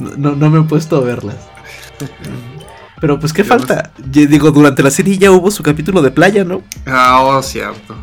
no, 0.00 0.34
no 0.34 0.50
me 0.50 0.60
he 0.60 0.62
puesto 0.62 0.96
a 0.96 1.00
verlas. 1.00 1.36
Pero 3.00 3.18
pues 3.18 3.32
qué 3.32 3.42
Yo 3.42 3.48
falta, 3.48 3.92
digo, 3.98 4.50
durante 4.50 4.82
la 4.82 4.90
serie 4.90 5.16
ya 5.16 5.30
hubo 5.30 5.50
su 5.50 5.62
capítulo 5.62 6.02
de 6.02 6.10
playa, 6.10 6.44
¿no? 6.44 6.62
Ah, 6.86 7.20
oh, 7.22 7.42
cierto. 7.42 7.96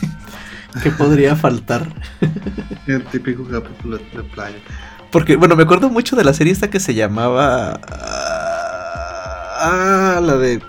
¿Qué 0.82 0.90
podría 0.90 1.34
faltar? 1.34 1.88
El 2.86 3.04
típico 3.04 3.44
capítulo 3.44 3.96
de 3.96 4.22
playa. 4.34 4.58
Porque, 5.10 5.36
bueno, 5.36 5.56
me 5.56 5.62
acuerdo 5.62 5.88
mucho 5.88 6.14
de 6.16 6.24
la 6.24 6.34
serie 6.34 6.52
esta 6.52 6.68
que 6.68 6.80
se 6.80 6.94
llamaba... 6.94 7.80
Ah, 9.60 10.20
la 10.22 10.36
de... 10.36 10.60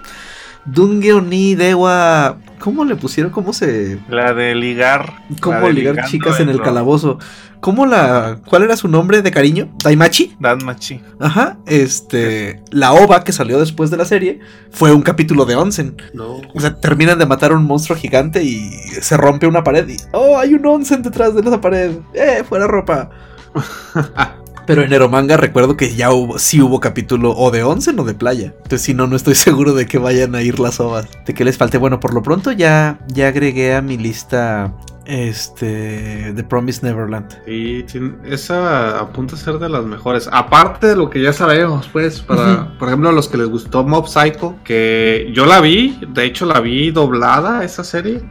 Dungeo 0.65 1.19
ni 1.21 1.55
Dewa... 1.55 2.37
¿Cómo 2.59 2.85
le 2.85 2.95
pusieron? 2.95 3.31
¿Cómo 3.31 3.53
se...? 3.53 3.99
La 4.09 4.33
de 4.33 4.53
ligar. 4.55 5.13
¿Cómo 5.41 5.67
de 5.67 5.73
ligar 5.73 6.05
chicas 6.05 6.39
en 6.39 6.49
el 6.49 6.61
calabozo? 6.61 7.17
¿Cómo 7.59 7.85
la... 7.85 8.39
¿Cuál 8.47 8.63
era 8.63 8.75
su 8.75 8.87
nombre 8.87 9.21
de 9.21 9.31
cariño? 9.31 9.69
¿Daimachi? 9.83 10.35
Danmachi. 10.39 11.01
Ajá, 11.19 11.57
este... 11.65 12.61
La 12.71 12.93
ova 12.93 13.23
que 13.23 13.31
salió 13.31 13.59
después 13.59 13.89
de 13.89 13.97
la 13.97 14.05
serie 14.05 14.39
fue 14.71 14.93
un 14.93 15.01
capítulo 15.01 15.45
de 15.45 15.55
Onsen. 15.55 15.97
No. 16.13 16.41
O 16.53 16.59
sea, 16.59 16.79
terminan 16.79 17.19
de 17.19 17.25
matar 17.25 17.51
a 17.51 17.55
un 17.55 17.65
monstruo 17.65 17.97
gigante 17.97 18.43
y 18.43 18.69
se 19.01 19.17
rompe 19.17 19.47
una 19.47 19.63
pared 19.63 19.87
y... 19.87 19.97
¡Oh, 20.11 20.37
hay 20.37 20.53
un 20.53 20.65
Onsen 20.65 21.01
detrás 21.01 21.33
de 21.35 21.41
esa 21.41 21.59
pared! 21.59 21.91
¡Eh, 22.13 22.43
fuera 22.47 22.67
ropa! 22.67 23.09
Pero 24.69 24.83
en 24.83 24.93
Eromanga 24.93 25.35
recuerdo 25.35 25.75
que 25.75 25.95
ya 25.95 26.11
hubo, 26.11 26.37
sí 26.37 26.61
hubo 26.61 26.79
capítulo 26.79 27.31
o 27.35 27.49
de 27.49 27.63
onsen 27.63 27.99
o 27.99 28.03
de 28.03 28.13
playa. 28.13 28.53
Entonces 28.57 28.83
si 28.83 28.93
no, 28.93 29.07
no 29.07 29.15
estoy 29.15 29.33
seguro 29.49 29.73
de 29.73 29.87
que 29.87 29.97
vayan 29.97 30.35
a 30.35 30.43
ir 30.43 30.59
las 30.59 30.79
ovas. 30.79 31.07
De 31.25 31.33
que 31.33 31.43
les 31.43 31.57
falte. 31.57 31.79
Bueno, 31.79 31.99
por 31.99 32.13
lo 32.13 32.21
pronto 32.21 32.51
ya, 32.51 32.99
ya 33.07 33.29
agregué 33.29 33.73
a 33.73 33.81
mi 33.81 33.97
lista 33.97 34.71
este 35.09 36.33
The 36.35 36.43
Promised 36.43 36.83
Neverland. 36.83 37.43
Sí, 37.45 37.85
esa 38.25 38.99
apunta 38.99 39.35
a 39.35 39.37
ser 39.37 39.57
de 39.57 39.67
las 39.67 39.83
mejores. 39.85 40.29
Aparte 40.31 40.87
de 40.87 40.95
lo 40.95 41.09
que 41.09 41.21
ya 41.21 41.33
sabemos, 41.33 41.89
pues, 41.91 42.21
para, 42.21 42.77
por 42.77 42.87
ejemplo, 42.87 43.11
los 43.11 43.27
que 43.27 43.37
les 43.37 43.47
gustó 43.47 43.83
Mob 43.83 44.07
Psycho, 44.07 44.55
que 44.63 45.31
yo 45.33 45.45
la 45.45 45.61
vi, 45.61 45.99
de 46.07 46.25
hecho 46.25 46.45
la 46.45 46.59
vi 46.59 46.91
doblada 46.91 47.63
esa 47.63 47.83
serie. 47.83 48.21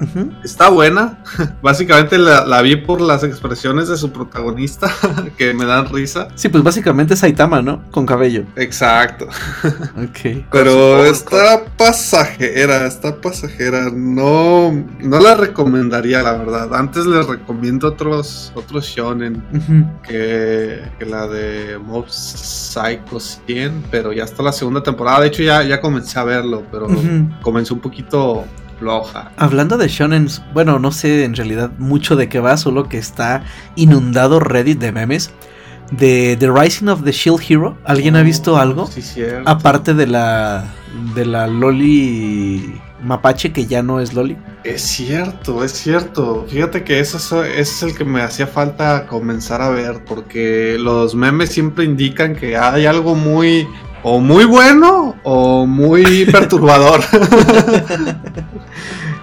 Está 0.45 0.69
buena. 0.69 1.23
Básicamente 1.63 2.17
la, 2.17 2.47
la 2.47 2.63
vi 2.63 2.77
por 2.77 3.01
las 3.01 3.25
expresiones 3.25 3.89
de 3.89 3.97
su 3.97 4.13
protagonista, 4.13 4.93
que 5.37 5.53
me 5.55 5.65
dan 5.65 5.89
risa. 5.93 6.29
Sí, 6.37 6.49
pues 6.49 6.63
básicamente 6.63 7.17
Saitama, 7.17 7.61
¿no? 7.61 7.83
Con 7.91 8.07
cabello. 8.07 8.45
Exacto. 8.57 9.29
Ok. 9.99 10.45
Pero 10.51 11.05
está 11.05 11.65
pasajera, 11.77 12.87
está 12.87 13.21
pasajera. 13.21 13.91
No, 13.93 14.73
no 15.01 15.21
la 15.21 15.35
recomendaría, 15.35 16.23
la 16.23 16.33
verdad. 16.35 16.68
Antes 16.73 17.07
les 17.07 17.27
recomiendo 17.27 17.89
otros, 17.89 18.53
otros 18.55 18.87
shonen. 18.87 19.43
Que, 20.03 20.83
que 20.99 21.05
la 21.05 21.27
de 21.27 21.79
Mob 21.79 22.09
Psycho 22.09 23.21
100, 23.21 23.85
pero 23.91 24.13
ya 24.13 24.25
está 24.25 24.43
la 24.43 24.53
segunda 24.53 24.83
temporada. 24.83 25.21
De 25.21 25.29
hecho, 25.29 25.43
ya, 25.43 25.63
ya 25.63 25.81
comencé 25.81 26.19
a 26.19 26.25
verlo, 26.25 26.65
pero 26.71 26.87
comenzó 27.43 27.75
un 27.75 27.81
poquito 27.81 28.45
floja. 28.79 29.33
Hablando 29.37 29.77
de 29.77 29.89
shonen, 29.89 30.29
bueno, 30.55 30.79
no 30.79 30.93
sé 30.93 31.25
en 31.25 31.35
realidad 31.35 31.71
mucho 31.79 32.17
de 32.17 32.29
qué 32.29 32.41
va, 32.41 32.57
solo 32.57 32.89
que 32.89 32.99
está 32.99 33.43
inundado 33.77 34.41
Reddit 34.41 34.79
de 34.79 34.93
memes. 34.93 35.33
De 35.91 36.37
The 36.39 36.51
Rising 36.51 36.89
of 36.89 37.03
the 37.03 37.13
Shield 37.13 37.41
Hero. 37.49 37.79
¿Alguien 37.85 38.15
ha 38.17 38.23
visto 38.23 38.59
algo? 38.59 38.87
Sí, 38.87 39.01
cierto. 39.01 39.49
Aparte 39.49 39.95
de 39.95 40.07
la 40.07 40.67
de 41.15 41.25
la 41.25 41.47
Loli 41.47 42.79
Mapache 43.03 43.53
que 43.53 43.67
ya 43.67 43.83
no 43.83 44.01
es 44.01 44.13
Loli. 44.15 44.37
Es 44.65 44.83
cierto, 44.83 45.63
es 45.65 45.73
cierto. 45.73 46.47
Fíjate 46.49 46.83
que 46.85 46.99
eso, 47.01 47.17
ese 47.45 47.61
es 47.61 47.83
el 47.83 47.95
que 47.97 48.05
me 48.05 48.23
hacía 48.23 48.47
falta 48.47 49.07
comenzar 49.07 49.63
a 49.63 49.69
ver, 49.71 50.05
porque 50.05 50.77
los 50.79 51.15
memes 51.15 51.51
siempre 51.51 51.85
indican 51.85 52.35
que 52.35 52.57
hay 52.57 52.87
algo 52.87 53.15
muy 53.15 53.67
o 54.03 54.21
muy 54.21 54.45
bueno 54.45 55.15
o 55.23 55.67
muy 55.67 56.25
perturbador. 56.33 57.01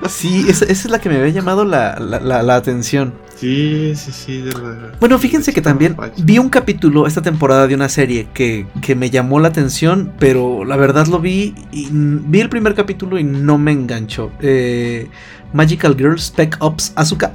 Sí, 0.09 0.45
esa, 0.47 0.65
esa 0.65 0.71
es 0.87 0.89
la 0.89 0.99
que 0.99 1.09
me 1.09 1.17
había 1.17 1.31
llamado 1.33 1.65
la, 1.65 1.97
la- 1.99 2.19
la- 2.19 2.43
la 2.43 2.55
atención. 2.55 3.13
Sí, 3.35 3.93
sí, 3.95 4.11
sí. 4.11 4.41
de 4.41 4.53
la- 4.53 4.91
Bueno, 4.99 5.19
fíjense 5.19 5.53
que 5.53 5.61
también 5.61 5.95
vi 6.17 6.37
un 6.39 6.49
capítulo 6.49 7.05
esta 7.05 7.21
temporada 7.21 7.67
de 7.67 7.75
una 7.75 7.89
serie 7.89 8.27
que, 8.33 8.65
que 8.81 8.95
me 8.95 9.09
llamó 9.09 9.39
la 9.39 9.49
atención, 9.49 10.13
pero 10.19 10.63
la 10.63 10.77
verdad 10.77 11.07
lo 11.07 11.19
vi 11.19 11.53
y 11.71 11.89
vi 11.91 12.39
el 12.39 12.49
primer 12.49 12.73
capítulo 12.75 13.19
y 13.19 13.23
no 13.25 13.57
me 13.57 13.71
enganchó. 13.73 14.31
Eh, 14.39 15.09
Magical 15.53 15.95
Girl 15.97 16.17
Spec 16.17 16.57
Ops 16.59 16.93
Asuka. 16.95 17.33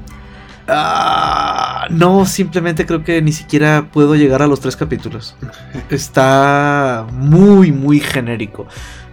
Ah, 0.72 1.86
no, 1.90 2.24
simplemente 2.26 2.86
creo 2.86 3.02
que 3.02 3.20
ni 3.20 3.32
siquiera 3.32 3.88
puedo 3.92 4.14
llegar 4.14 4.40
a 4.40 4.46
los 4.46 4.60
tres 4.60 4.76
capítulos. 4.76 5.36
Está 5.90 7.06
muy, 7.12 7.72
muy 7.72 8.00
genérico. 8.00 8.66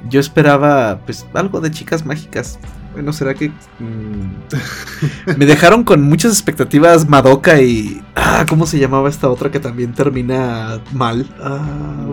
Yo 0.10 0.20
esperaba, 0.20 1.00
pues, 1.06 1.26
algo 1.34 1.60
de 1.60 1.72
chicas 1.72 2.06
mágicas. 2.06 2.60
Bueno, 2.98 3.14
será 3.14 3.36
que. 3.36 3.50
mm, 3.50 4.32
me 5.38 5.46
dejaron 5.46 5.84
con 5.84 6.02
muchas 6.02 6.32
expectativas 6.32 7.08
Madoka 7.08 7.62
y. 7.62 8.02
Ah, 8.16 8.44
¿cómo 8.50 8.66
se 8.66 8.80
llamaba 8.80 9.08
esta 9.08 9.30
otra 9.30 9.52
que 9.52 9.60
también 9.60 9.94
termina 9.94 10.80
mal? 10.94 11.28
Ah, 11.40 12.08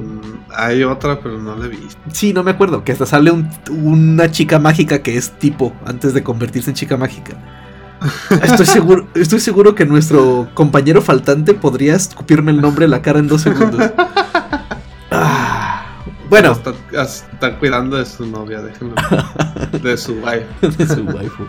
Hay 0.54 0.84
otra, 0.84 1.20
pero 1.20 1.38
no 1.38 1.56
la 1.56 1.68
visto. 1.68 1.96
sí, 2.12 2.34
no 2.34 2.42
me 2.42 2.50
acuerdo. 2.50 2.84
Que 2.84 2.92
hasta 2.92 3.06
sale 3.06 3.30
un- 3.30 3.48
una 3.70 4.30
chica 4.30 4.58
mágica 4.58 4.98
que 5.02 5.16
es 5.16 5.30
tipo 5.38 5.72
antes 5.86 6.12
de 6.12 6.22
convertirse 6.22 6.68
en 6.68 6.76
chica 6.76 6.98
mágica. 6.98 7.32
Estoy 8.42 8.66
seguro, 8.66 9.08
estoy 9.14 9.40
seguro 9.40 9.74
que 9.74 9.86
nuestro 9.86 10.50
compañero 10.52 11.00
faltante 11.00 11.54
podría 11.54 11.96
escupirme 11.96 12.50
el 12.52 12.60
nombre 12.60 12.84
en 12.84 12.90
la 12.90 13.00
cara 13.00 13.20
en 13.20 13.28
dos 13.28 13.40
segundos. 13.40 13.80
Ah, 16.24 16.26
bueno, 16.30 16.52
Está, 16.52 16.72
está 17.02 17.58
cuidando 17.58 17.96
de 17.96 18.06
su 18.06 18.26
novia, 18.26 18.62
déjenlo. 18.62 18.94
de 19.82 19.96
su 19.96 20.14
wife. 20.14 20.46
de 20.78 20.86
su 20.86 21.02
waifu. 21.02 21.44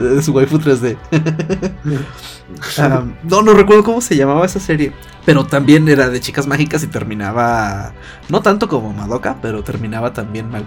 De 0.00 0.22
su 0.22 0.32
waifu 0.32 0.58
3D. 0.58 0.96
Ah, 2.78 3.04
no, 3.22 3.42
no 3.42 3.52
recuerdo 3.54 3.84
cómo 3.84 4.00
se 4.00 4.16
llamaba 4.16 4.46
esa 4.46 4.60
serie. 4.60 4.92
Pero 5.24 5.44
también 5.46 5.88
era 5.88 6.08
de 6.08 6.20
chicas 6.20 6.46
mágicas 6.46 6.82
y 6.82 6.86
terminaba. 6.86 7.92
No 8.28 8.42
tanto 8.42 8.68
como 8.68 8.92
Madoka, 8.92 9.36
pero 9.40 9.62
terminaba 9.62 10.12
también 10.12 10.50
mal. 10.50 10.64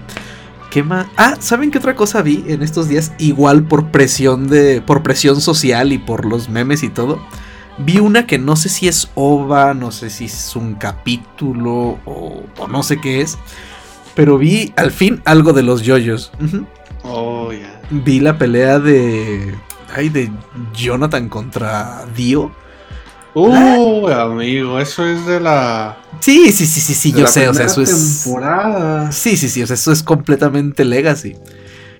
¿Qué 0.69 0.83
más? 0.83 1.07
Ah, 1.15 1.35
¿saben 1.39 1.71
qué 1.71 1.77
otra 1.77 1.95
cosa 1.95 2.21
vi 2.21 2.43
en 2.47 2.61
estos 2.61 2.89
días? 2.89 3.11
Igual 3.19 3.63
por 3.63 3.91
presión 3.91 4.47
de. 4.47 4.81
por 4.81 5.03
presión 5.03 5.39
social 5.41 5.93
y 5.93 5.97
por 5.97 6.25
los 6.25 6.49
memes 6.49 6.83
y 6.83 6.89
todo. 6.89 7.19
Vi 7.79 7.99
una 7.99 8.25
que 8.25 8.39
no 8.39 8.55
sé 8.55 8.69
si 8.69 8.87
es 8.87 9.09
OVA, 9.15 9.73
no 9.73 9.91
sé 9.91 10.09
si 10.09 10.25
es 10.25 10.55
un 10.55 10.75
capítulo 10.75 11.99
o, 12.05 12.43
o 12.57 12.67
no 12.67 12.83
sé 12.83 12.99
qué 12.99 13.21
es. 13.21 13.37
Pero 14.15 14.37
vi 14.37 14.73
al 14.75 14.91
fin 14.91 15.21
algo 15.25 15.53
de 15.53 15.61
los 15.61 15.83
yoyos. 15.83 16.31
Oh, 17.03 17.51
ya. 17.53 17.81
vi 17.89 18.19
la 18.19 18.37
pelea 18.37 18.79
de. 18.79 19.53
Ay, 19.95 20.09
de 20.09 20.31
Jonathan 20.73 21.29
contra 21.29 22.05
Dio. 22.15 22.51
Uh, 23.33 24.07
amigo, 24.07 24.79
eso 24.79 25.05
es 25.05 25.25
de 25.27 25.39
la. 25.39 25.95
Sí, 26.19 26.51
sí, 26.51 26.65
sí, 26.65 26.81
sí, 26.81 26.95
sí, 26.95 27.11
yo 27.11 27.27
sé, 27.27 27.47
o 27.47 27.53
sea, 27.53 27.67
eso 27.67 27.83
es. 27.83 28.23
temporada. 28.23 29.11
Sí, 29.11 29.37
sí, 29.37 29.47
sí, 29.47 29.61
o 29.61 29.67
sea, 29.67 29.75
eso 29.75 29.91
es 29.91 30.01
completamente 30.01 30.83
legacy. 30.83 31.35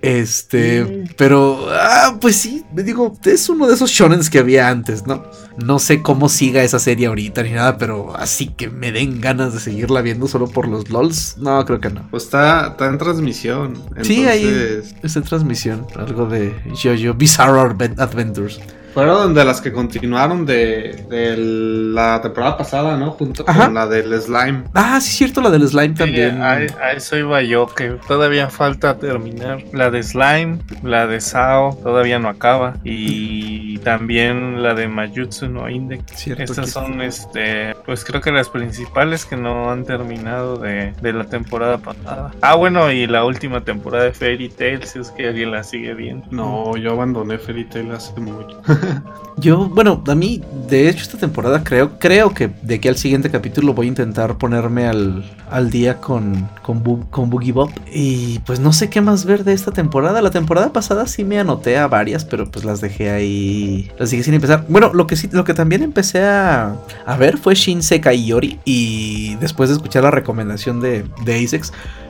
Este, 0.02 0.86
Sí. 0.86 1.14
pero, 1.18 1.68
ah, 1.72 2.18
pues 2.22 2.36
sí, 2.36 2.64
me 2.74 2.84
digo, 2.84 3.18
es 3.26 3.50
uno 3.50 3.68
de 3.68 3.74
esos 3.74 3.90
shonens 3.90 4.30
que 4.30 4.40
había 4.40 4.70
antes, 4.70 5.06
¿no? 5.08 5.24
No 5.58 5.80
sé 5.80 6.02
cómo 6.04 6.30
siga 6.30 6.62
esa 6.64 6.78
serie 6.80 7.08
ahorita 7.08 7.42
ni 7.44 7.52
nada, 7.52 7.78
pero 7.78 8.16
así 8.16 8.48
que 8.48 8.70
me 8.70 8.92
den 8.92 9.20
ganas 9.22 9.54
de 9.54 9.60
seguirla 9.60 10.02
viendo 10.02 10.28
solo 10.28 10.48
por 10.48 10.68
los 10.68 10.90
LOLs, 10.90 11.38
no, 11.40 11.66
creo 11.66 11.80
que 11.80 11.90
no. 11.90 12.08
Pues 12.12 12.24
está, 12.26 12.68
está 12.70 12.88
en 12.88 12.98
transmisión. 12.98 13.74
Sí, 14.04 14.26
ahí 14.26 14.44
entonces, 14.46 14.96
es 15.04 15.16
en 15.16 15.24
transmisión, 15.24 15.88
algo 15.96 16.28
de 16.28 16.54
JoJo 16.76 17.16
Bizarre 17.16 17.60
Adven- 17.60 18.00
Adventures. 18.00 18.60
Fueron 18.98 19.36
de 19.36 19.46
las 19.46 19.62
que 19.62 19.72
continuaron 19.72 20.44
de, 20.48 21.06
de 21.08 21.38
la 21.38 22.20
temporada 22.20 22.58
pasada, 22.58 22.98
¿no? 22.98 23.12
Junto 23.12 23.44
Ajá. 23.46 23.66
con 23.66 23.76
la 23.76 23.86
del 23.86 24.20
Slime. 24.20 24.64
Ah, 24.74 25.00
sí, 25.00 25.12
cierto, 25.12 25.40
la 25.40 25.52
del 25.52 25.68
slime 25.68 25.90
Sí, 25.90 25.94
también. 26.00 26.42
a, 26.42 26.54
a 26.54 26.94
eso 26.94 27.16
iba 27.16 27.44
yo, 27.44 27.68
que 27.68 27.90
todavía 28.08 28.50
falta 28.50 28.98
terminar. 28.98 29.64
La 29.72 29.92
de 29.92 30.02
Slime, 30.02 30.58
la 30.82 31.06
de 31.06 31.22
Sao, 31.22 31.78
todavía 31.84 32.18
no 32.18 32.28
acaba. 32.28 32.74
Y 32.84 33.78
también 33.84 34.64
la 34.64 34.74
de 34.74 34.88
Mayutsu 34.88 35.48
no 35.48 35.70
Index. 35.70 36.04
Cierto 36.16 36.42
Estas 36.46 36.72
son, 36.72 37.00
este, 37.02 37.76
pues 37.86 38.04
creo 38.04 38.20
que 38.20 38.32
las 38.32 38.50
principales 38.50 39.26
que 39.26 39.38
no 39.38 39.70
han 39.70 39.84
terminado 39.86 40.58
de, 40.58 40.94
de 41.04 41.14
la 41.14 41.26
temporada 41.26 41.78
pasada. 41.78 42.32
Ah, 42.42 42.56
bueno, 42.56 42.92
y 42.92 43.06
la 43.06 43.24
última 43.26 43.64
temporada 43.64 44.06
de 44.06 44.14
Fairy 44.14 44.50
Tail, 44.50 44.82
si 44.86 44.98
es 44.98 45.12
que 45.12 45.28
alguien 45.28 45.52
la 45.52 45.64
sigue 45.64 45.94
viendo. 45.94 46.26
No, 46.32 46.76
yo 46.78 46.94
abandoné 46.94 47.38
Fairy 47.38 47.66
Tail 47.66 47.92
hace 47.92 48.20
mucho. 48.20 48.60
Yo, 49.40 49.70
bueno, 49.70 50.04
a 50.08 50.16
mí, 50.16 50.42
de 50.68 50.90
hecho, 50.90 51.04
esta 51.04 51.20
temporada 51.20 51.64
creo, 51.64 52.00
creo 52.00 52.34
que 52.34 52.50
de 52.64 52.76
aquí 52.76 52.88
al 52.88 52.98
siguiente 52.98 53.30
capítulo 53.30 53.76
voy 53.76 53.86
a 53.86 53.90
intentar 53.90 54.40
ponerme 54.40 54.88
al, 54.88 55.24
al 55.52 55.70
día 55.70 55.98
con, 55.98 56.50
con, 56.64 56.82
Boogie 56.82 57.52
Bob. 57.52 57.70
Y 57.94 58.40
pues 58.40 58.60
no 58.60 58.74
sé 58.74 58.90
qué 58.90 59.00
más 59.00 59.26
ver 59.26 59.44
de 59.44 59.54
esta 59.54 59.72
temporada. 59.72 60.24
La 60.24 60.32
temporada 60.32 60.74
pasada 60.74 61.06
sí 61.06 61.24
me 61.24 61.40
anoté 61.40 61.78
a 61.78 61.88
varias, 61.88 62.26
pero 62.26 62.50
pues 62.50 62.66
las 62.66 62.82
dejé 62.82 63.12
ahí. 63.12 63.92
Las 64.00 64.10
dejé 64.10 64.24
sin 64.24 64.34
empezar. 64.34 64.66
Bueno, 64.70 64.92
lo 64.94 65.06
que 65.06 65.16
sí, 65.16 65.30
lo 65.32 65.44
que 65.44 65.54
también 65.54 65.84
empecé 65.84 66.24
a, 66.24 66.76
a 67.06 67.18
ver 67.18 67.38
fue 67.38 67.54
Shin 67.54 67.84
Sekai 67.84 68.26
Yori. 68.26 68.60
Y 68.66 69.36
después 69.36 69.70
de 69.70 69.76
escuchar 69.76 70.04
la 70.04 70.12
recomendación 70.12 70.82
de, 70.82 71.06
de. 71.26 71.38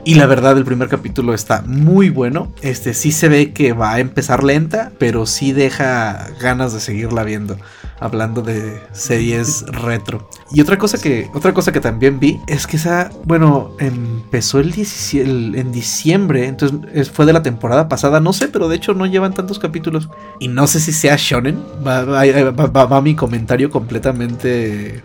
Y 0.08 0.16
la 0.16 0.26
verdad, 0.26 0.58
el 0.58 0.64
primer 0.64 0.88
capítulo 0.88 1.34
está 1.34 1.64
muy 1.68 2.10
bueno. 2.10 2.54
Este 2.62 2.94
sí 2.94 3.12
se 3.12 3.28
ve 3.28 3.52
que 3.52 3.74
va 3.74 3.92
a 3.96 4.00
empezar 4.00 4.42
lenta, 4.42 4.94
pero 4.98 5.26
sí 5.26 5.52
deja 5.52 6.30
ganas 6.40 6.72
de 6.72 6.80
seguirla 6.80 7.26
viendo. 7.26 7.58
Hablando 8.00 8.42
de 8.42 8.80
series 8.94 9.66
retro. 9.68 10.30
Y 10.54 10.62
otra 10.62 10.78
cosa 10.78 10.98
que, 10.98 11.30
otra 11.34 11.54
cosa 11.54 11.74
que 11.74 11.82
también 11.82 12.22
vi 12.22 12.40
es 12.48 12.68
que 12.68 12.78
esa, 12.78 13.10
bueno, 13.26 13.72
empezó 13.80 14.60
el, 14.60 14.72
17 14.72 15.30
el- 15.30 15.56
en 15.56 15.74
diciembre, 15.74 16.48
entonces 16.48 16.78
es- 16.94 17.12
fue 17.12 17.26
de 17.26 17.34
la 17.34 17.44
temporada 17.44 17.90
pasada, 17.90 18.22
no 18.22 18.32
sé, 18.32 18.48
pero 18.48 18.70
de 18.70 18.78
hecho 18.78 18.94
no 18.94 19.08
llevan 19.08 19.34
tantos 19.34 19.60
capítulos. 19.60 20.08
Y 20.40 20.48
no 20.48 20.68
sé 20.68 20.80
si 20.80 20.94
sea 20.94 21.18
shonen. 21.18 21.62
Va- 21.86 22.04
va 22.06 23.02
mi 23.02 23.14
comentario 23.14 23.70
completamente 23.70 25.04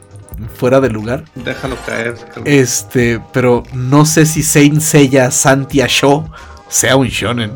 fuera 0.49 0.81
de 0.81 0.91
lugar. 0.91 1.25
Déjalo 1.35 1.77
caer. 1.87 2.15
Carlos. 2.15 2.45
Este, 2.47 3.21
pero 3.33 3.63
no 3.73 4.05
sé 4.05 4.27
si 4.27 4.43
Saint 4.43 4.81
Seiya 4.81 5.31
Santia 5.31 5.87
Show 5.87 6.29
sea 6.69 6.97
un 6.97 7.09
shonen. 7.09 7.53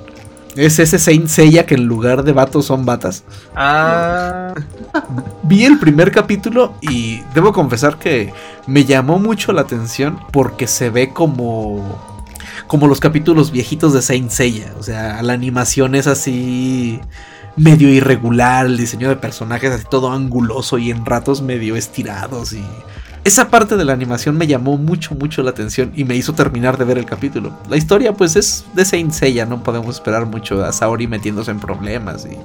Es 0.57 0.79
ese 0.79 0.99
Saint 0.99 1.29
Seiya 1.29 1.67
que 1.67 1.75
en 1.75 1.85
lugar 1.85 2.25
de 2.25 2.33
vatos 2.33 2.67
son 2.67 2.87
batas. 2.87 3.25
Ah, 3.55 4.55
Vi 5.43 5.65
el 5.65 5.79
primer 5.79 6.11
capítulo 6.11 6.75
y 6.81 7.21
debo 7.35 7.53
confesar 7.53 7.99
que 7.99 8.33
me 8.67 8.85
llamó 8.85 9.19
mucho 9.19 9.53
la 9.53 9.61
atención 9.61 10.19
porque 10.33 10.67
se 10.67 10.89
ve 10.91 11.11
como 11.13 12.17
como 12.67 12.89
los 12.89 13.01
capítulos 13.01 13.53
viejitos 13.53 13.93
de 13.93 14.03
Saint 14.03 14.31
Seiya, 14.31 14.73
o 14.79 14.83
sea, 14.83 15.23
la 15.23 15.35
animación 15.35 15.95
es 15.95 16.07
así 16.09 17.01
medio 17.57 17.89
irregular, 17.89 18.67
el 18.67 18.77
diseño 18.77 19.09
de 19.09 19.17
personajes 19.17 19.71
así 19.71 19.85
todo 19.91 20.13
anguloso 20.13 20.79
y 20.79 20.91
en 20.91 21.05
ratos 21.05 21.43
medio 21.43 21.77
estirados 21.77 22.53
y 22.53 22.63
esa 23.25 23.49
parte 23.51 23.77
de 23.77 23.85
la 23.85 23.93
animación 23.93 24.37
me 24.39 24.47
llamó 24.47 24.79
mucho 24.79 25.17
mucho 25.17 25.43
la 25.43 25.51
atención 25.51 25.93
y 25.97 26.05
me 26.05 26.15
hizo 26.15 26.33
terminar 26.33 26.79
de 26.79 26.85
ver 26.85 26.97
el 26.97 27.07
capítulo. 27.07 27.53
La 27.69 27.77
historia 27.77 28.13
pues 28.13 28.37
es 28.37 28.65
de 28.75 28.85
Saint 28.85 29.11
Seiya, 29.11 29.47
no 29.47 29.65
podemos 29.65 29.97
esperar 29.97 30.27
mucho 30.27 30.65
a 30.65 30.71
Saori 30.71 31.09
metiéndose 31.09 31.51
en 31.51 31.59
problemas 31.59 32.25
y 32.25 32.37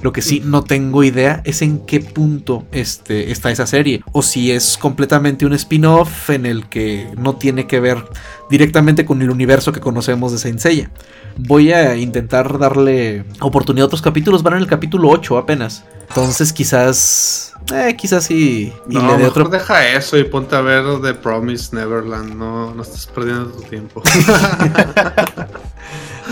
lo 0.00 0.12
que 0.12 0.22
sí 0.22 0.40
no 0.44 0.62
tengo 0.62 1.02
idea 1.02 1.42
es 1.44 1.60
en 1.60 1.80
qué 1.80 2.00
punto 2.00 2.64
este, 2.70 3.32
está 3.32 3.50
esa 3.50 3.66
serie. 3.66 4.02
O 4.12 4.22
si 4.22 4.52
es 4.52 4.78
completamente 4.78 5.44
un 5.44 5.52
spin-off 5.54 6.30
en 6.30 6.46
el 6.46 6.68
que 6.68 7.10
no 7.16 7.34
tiene 7.34 7.66
que 7.66 7.80
ver 7.80 8.04
directamente 8.50 9.04
con 9.04 9.20
el 9.22 9.30
universo 9.30 9.72
que 9.72 9.80
conocemos 9.80 10.32
de 10.32 10.38
Saint 10.38 10.58
Seiya. 10.58 10.90
Voy 11.36 11.72
a 11.72 11.96
intentar 11.96 12.58
darle 12.58 13.24
oportunidad 13.40 13.84
a 13.84 13.86
otros 13.86 14.02
capítulos. 14.02 14.42
Van 14.42 14.54
en 14.54 14.60
el 14.60 14.66
capítulo 14.66 15.08
8 15.10 15.38
apenas. 15.38 15.84
Entonces 16.08 16.52
quizás... 16.52 17.52
Eh, 17.72 17.94
quizás 17.96 18.24
sí. 18.24 18.72
Y 18.88 18.94
No, 18.94 19.02
le 19.12 19.18
mejor 19.18 19.42
otro... 19.42 19.48
deja 19.48 19.86
eso 19.88 20.16
y 20.16 20.24
ponte 20.24 20.56
a 20.56 20.62
ver 20.62 20.84
The 21.02 21.14
Promise 21.14 21.76
Neverland. 21.76 22.34
No, 22.34 22.74
no 22.74 22.82
estás 22.82 23.06
perdiendo 23.06 23.46
tu 23.50 23.62
tiempo. 23.62 24.02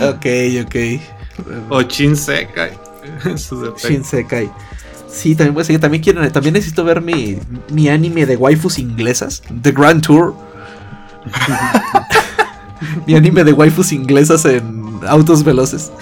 Ok, 0.03 0.27
ok. 0.65 0.77
o 1.71 1.83
Chin 1.83 2.17
Sekai. 2.17 2.73
Sus 3.37 3.63
defectos. 3.63 3.91
Shinsekai. 3.91 4.51
Sí, 5.09 5.35
también 5.35 5.55
voy 5.55 5.63
a 5.63 5.65
seguir. 5.65 5.81
También, 5.81 6.03
quiero, 6.03 6.31
también 6.31 6.55
necesito 6.55 6.85
ver 6.85 7.01
mi, 7.01 7.39
mi 7.71 7.89
anime 7.89 8.27
de 8.27 8.37
waifus 8.37 8.79
inglesas. 8.79 9.43
The 9.63 9.73
Grand 9.73 10.03
Tour. 10.03 10.35
Mi 13.07 13.15
anime 13.15 13.45
de 13.45 13.53
waifus 13.53 13.93
inglesas 13.93 14.45
en 14.45 15.01
autos 15.07 15.43
veloces. 15.45 15.93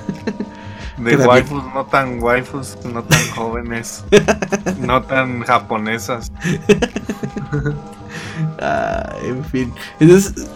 de 0.98 1.16
waifus, 1.16 1.62
no 1.74 1.84
tan 1.84 2.20
waifus, 2.22 2.76
no 2.92 3.02
tan 3.02 3.20
jóvenes, 3.34 4.04
no 4.78 5.02
tan 5.02 5.42
japonesas. 5.42 6.30
Ah, 8.60 9.14
en 9.22 9.44
fin. 9.44 9.72
Entonces, 10.00 10.46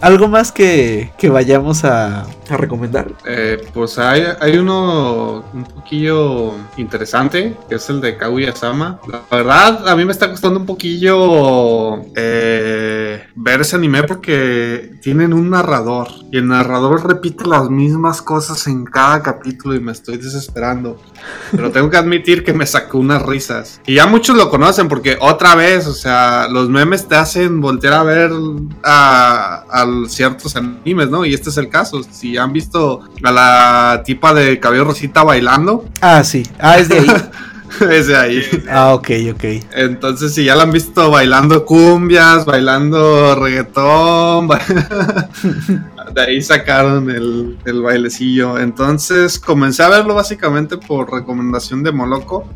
¿Algo 0.00 0.28
más 0.28 0.52
que, 0.52 1.12
que 1.18 1.28
vayamos 1.28 1.84
a, 1.84 2.22
a 2.22 2.56
recomendar? 2.56 3.08
Eh, 3.26 3.60
pues 3.74 3.98
hay, 3.98 4.24
hay 4.40 4.58
uno 4.58 5.44
un 5.52 5.64
poquillo 5.64 6.52
interesante, 6.76 7.56
que 7.68 7.74
es 7.76 7.88
el 7.90 8.00
de 8.00 8.16
Kaguya-sama. 8.16 9.00
La 9.08 9.22
verdad, 9.30 9.88
a 9.88 9.96
mí 9.96 10.04
me 10.04 10.12
está 10.12 10.30
costando 10.30 10.60
un 10.60 10.66
poquillo 10.66 12.02
eh, 12.14 13.26
ver 13.34 13.60
ese 13.60 13.76
anime 13.76 14.04
porque 14.04 14.92
tienen 15.02 15.32
un 15.32 15.50
narrador. 15.50 16.08
Y 16.30 16.38
el 16.38 16.46
narrador 16.46 17.06
repite 17.06 17.46
las 17.46 17.70
mismas 17.70 18.22
cosas 18.22 18.66
en 18.66 18.84
cada 18.84 19.22
capítulo 19.22 19.74
y 19.74 19.80
me 19.80 19.92
estoy 19.92 20.18
desesperando. 20.18 21.00
Pero 21.50 21.70
tengo 21.70 21.90
que 21.90 21.96
admitir 21.96 22.44
que 22.44 22.52
me 22.52 22.66
sacó 22.66 22.98
unas 22.98 23.22
risas. 23.22 23.80
Y 23.86 23.94
ya 23.94 24.06
muchos 24.06 24.36
lo 24.36 24.50
conocen 24.50 24.88
porque 24.88 25.16
otra 25.20 25.54
vez, 25.54 25.86
o 25.86 25.94
sea, 25.94 26.48
los 26.48 26.68
memes 26.68 27.08
te 27.08 27.16
hacen 27.16 27.60
voltear 27.60 27.94
a 27.94 28.02
ver 28.02 28.30
a, 28.84 29.64
a 29.70 29.87
ciertos 30.08 30.56
animes, 30.56 31.08
¿no? 31.10 31.24
Y 31.24 31.34
este 31.34 31.50
es 31.50 31.56
el 31.56 31.68
caso. 31.68 32.00
Si 32.10 32.36
han 32.36 32.52
visto 32.52 33.00
a 33.22 33.30
la 33.30 34.02
tipa 34.04 34.34
de 34.34 34.58
cabello 34.60 34.84
rosita 34.84 35.22
bailando, 35.24 35.84
Ah, 36.00 36.22
sí. 36.24 36.42
Ah, 36.58 36.78
es 36.78 36.88
de 36.88 36.98
ahí. 36.98 37.06
es 37.90 38.06
de 38.06 38.16
ahí. 38.16 38.42
ah, 38.70 38.94
ok, 38.94 39.10
ok. 39.34 39.44
Entonces, 39.74 40.34
si 40.34 40.44
ya 40.44 40.56
la 40.56 40.62
han 40.64 40.72
visto 40.72 41.10
bailando 41.10 41.64
cumbias, 41.64 42.44
bailando 42.44 43.34
reggaetón, 43.34 44.48
ba- 44.48 44.60
de 46.14 46.20
ahí 46.20 46.42
sacaron 46.42 47.10
el, 47.10 47.58
el 47.64 47.82
bailecillo. 47.82 48.58
Entonces, 48.58 49.38
comencé 49.38 49.82
a 49.82 49.88
verlo 49.88 50.14
básicamente 50.14 50.76
por 50.76 51.12
recomendación 51.12 51.82
de 51.82 51.92
Moloco. 51.92 52.48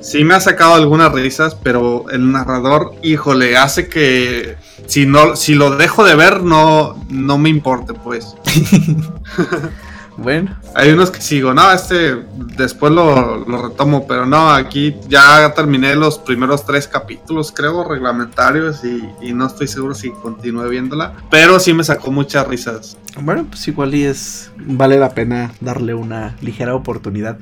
Sí 0.00 0.24
me 0.24 0.34
ha 0.34 0.40
sacado 0.40 0.74
algunas 0.74 1.12
risas, 1.12 1.54
pero 1.54 2.08
el 2.10 2.30
narrador, 2.32 2.94
híjole, 3.02 3.56
hace 3.56 3.88
que 3.88 4.56
si 4.86 5.06
no, 5.06 5.36
si 5.36 5.54
lo 5.54 5.76
dejo 5.76 6.04
de 6.04 6.14
ver, 6.14 6.42
no, 6.42 7.04
no 7.10 7.38
me 7.38 7.48
importe, 7.48 7.94
pues. 7.94 8.34
Bueno, 10.18 10.56
Hay 10.74 10.90
unos 10.90 11.10
que 11.10 11.20
sigo, 11.20 11.52
no, 11.52 11.70
este 11.72 12.16
después 12.56 12.92
lo, 12.92 13.44
lo 13.46 13.68
retomo, 13.68 14.06
pero 14.06 14.24
no, 14.24 14.50
aquí 14.50 14.96
ya 15.08 15.52
terminé 15.54 15.94
los 15.94 16.18
primeros 16.18 16.64
tres 16.64 16.88
capítulos, 16.88 17.52
creo, 17.52 17.84
reglamentarios, 17.84 18.82
y, 18.84 19.02
y 19.20 19.32
no 19.32 19.46
estoy 19.46 19.68
seguro 19.68 19.94
si 19.94 20.10
continúe 20.10 20.68
viéndola, 20.68 21.12
pero 21.30 21.60
sí 21.60 21.74
me 21.74 21.84
sacó 21.84 22.10
muchas 22.10 22.46
risas. 22.48 22.96
bueno, 23.20 23.44
pues 23.48 23.66
igual 23.68 23.94
y 23.94 24.04
es. 24.04 24.50
Vale 24.56 24.98
la 24.98 25.10
pena 25.10 25.52
darle 25.60 25.94
una 25.94 26.34
ligera 26.40 26.74
oportunidad. 26.74 27.38